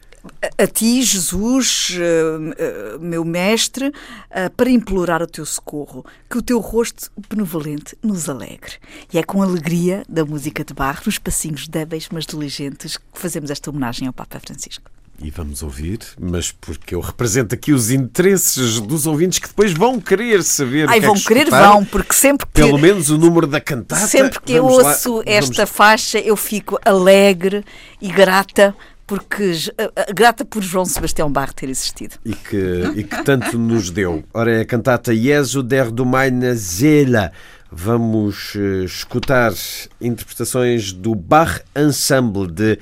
a- 0.56 0.66
ti, 0.66 1.02
Jesus, 1.02 1.90
uh, 1.96 2.96
uh, 2.96 3.00
meu 3.00 3.24
mestre, 3.24 3.88
uh, 3.88 4.50
para 4.56 4.70
implorar 4.70 5.22
o 5.22 5.26
teu 5.26 5.44
socorro, 5.44 6.04
que 6.30 6.38
o 6.38 6.42
teu 6.42 6.60
rosto 6.60 7.10
benevolente 7.28 7.96
nos 8.02 8.28
alegre. 8.28 8.74
E 9.12 9.18
é 9.18 9.22
com 9.22 9.42
alegria 9.42 10.04
da 10.08 10.24
música 10.24 10.64
de 10.64 10.72
Barro, 10.74 11.02
nos 11.06 11.18
passinhos 11.18 11.66
débeis, 11.68 12.08
mas 12.12 12.24
diligentes, 12.24 12.96
que 12.96 13.04
fazemos 13.14 13.50
esta 13.50 13.68
homenagem 13.70 14.06
ao 14.06 14.12
Papa 14.12 14.38
Francisco. 14.40 14.90
E 15.22 15.30
vamos 15.30 15.62
ouvir, 15.62 15.98
mas 16.20 16.52
porque 16.52 16.94
eu 16.94 17.00
represento 17.00 17.54
aqui 17.54 17.72
os 17.72 17.90
interesses 17.90 18.80
dos 18.80 19.06
ouvintes 19.06 19.38
que 19.38 19.48
depois 19.48 19.72
vão 19.72 19.98
querer 20.00 20.42
saber. 20.42 20.88
Ai, 20.88 20.98
o 20.98 21.00
que 21.00 21.04
é 21.04 21.08
vão 21.08 21.16
que 21.16 21.24
querer, 21.24 21.40
escutaram. 21.44 21.72
vão, 21.72 21.84
porque 21.86 22.12
sempre 22.12 22.46
que, 22.46 22.52
Pelo 22.52 22.78
menos 22.78 23.08
o 23.08 23.16
número 23.16 23.46
da 23.46 23.60
cantata. 23.60 24.06
sempre 24.06 24.38
que 24.40 24.52
eu 24.52 24.64
Vamos 24.66 24.82
lá, 24.82 24.90
ouço 24.90 25.10
vamos- 25.14 25.24
esta 25.26 25.66
faixa, 25.66 26.18
eu 26.18 26.36
fico 26.36 26.78
alegre 26.84 27.64
e 28.00 28.08
grata, 28.12 28.74
porque 29.06 29.52
eh, 29.78 29.90
eh, 29.96 30.12
grata 30.12 30.44
por 30.44 30.62
João 30.62 30.84
Sebastião 30.84 31.32
Barro 31.32 31.54
ter 31.54 31.70
existido. 31.70 32.16
E 32.24 32.34
que, 32.34 32.92
e 32.96 33.02
que 33.04 33.24
tanto 33.24 33.58
nos 33.58 33.88
deu. 33.90 34.22
Ora, 34.34 34.52
é 34.52 34.60
a 34.60 34.64
cantata 34.66 35.14
Jesu 35.16 35.62
der 35.62 35.90
du 35.90 36.04
meine 36.04 36.54
Seele. 36.56 37.30
Vamos 37.72 38.52
eh, 38.54 38.84
escutar 38.84 39.52
interpretações 40.00 40.92
do 40.92 41.14
Bach 41.14 41.60
Ensemble 41.76 42.46
de 42.50 42.78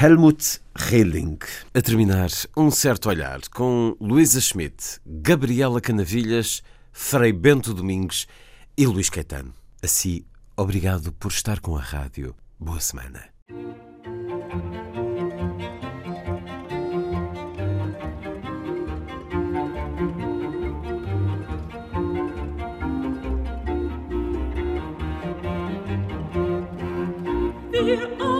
Helmut 0.00 0.60
Relling. 0.76 1.38
A 1.74 1.82
terminar, 1.82 2.30
um 2.56 2.70
certo 2.70 3.08
olhar 3.08 3.40
com 3.52 3.96
Luísa 4.00 4.40
Schmidt, 4.40 5.00
Gabriela 5.04 5.80
Canavilhas, 5.80 6.62
Frei 6.92 7.32
Bento 7.32 7.74
Domingues 7.74 8.28
e 8.76 8.86
Luís 8.86 9.10
Caetano. 9.10 9.52
Assim, 9.82 10.22
obrigado 10.56 11.10
por 11.14 11.32
estar 11.32 11.58
com 11.58 11.76
a 11.76 11.80
rádio. 11.80 12.32
Boa 12.60 12.78
semana. 12.78 13.24
Wir 27.72 28.37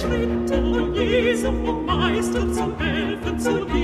Schritte, 0.00 0.58
Jesu, 0.94 1.50
Meister, 1.86 2.52
zum 2.52 2.78
Helfen, 2.78 3.38
zu 3.38 3.64
dir. 3.66 3.79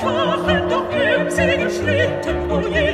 Schwachen, 0.00 0.68
doch 0.68 0.92
emsigen 0.92 1.70
Schritten, 1.70 2.50
o 2.50 2.60
Jesu, 2.60 2.93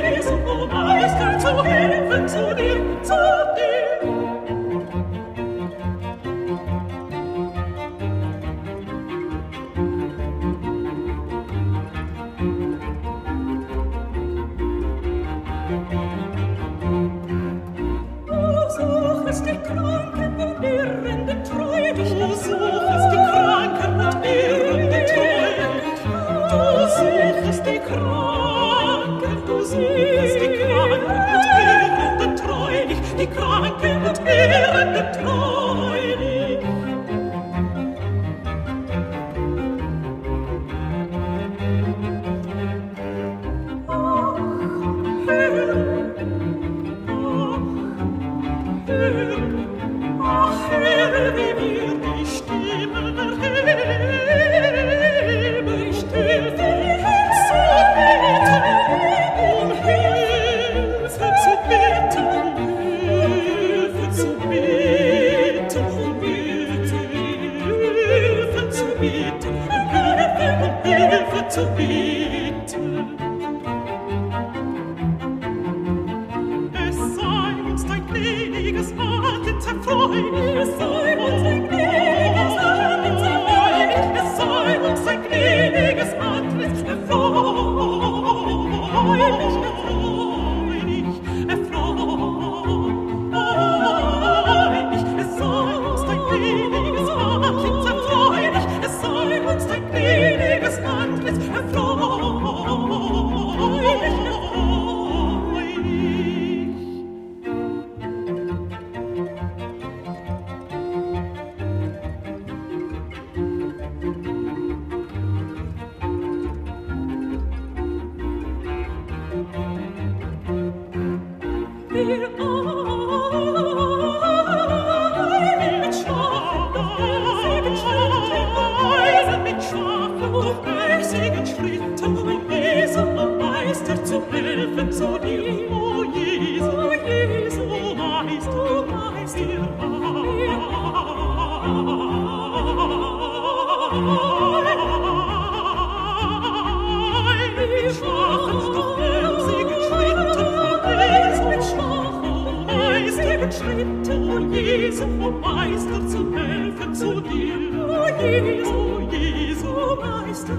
Schritten, 153.51 154.29
o 154.31 154.39
Jesu, 154.53 155.03
o 155.03 155.31
Meister, 155.31 156.07
zu 156.07 156.33
helfen 156.33 156.95
zu 156.95 157.19
dir, 157.21 157.85
o 157.85 158.07
Jesu, 158.21 158.71
o 158.71 159.01
Jesu, 159.11 159.73
Meister, 159.99 160.57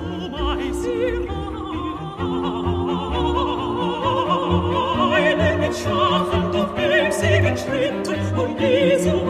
Meine 5.11 5.57
mit 5.59 5.75
schwachen, 5.75 6.53
doch 6.53 6.77
emsigen 6.77 7.57
Schritten, 7.57 8.39
o 8.39 8.47
Jesu, 8.61 9.22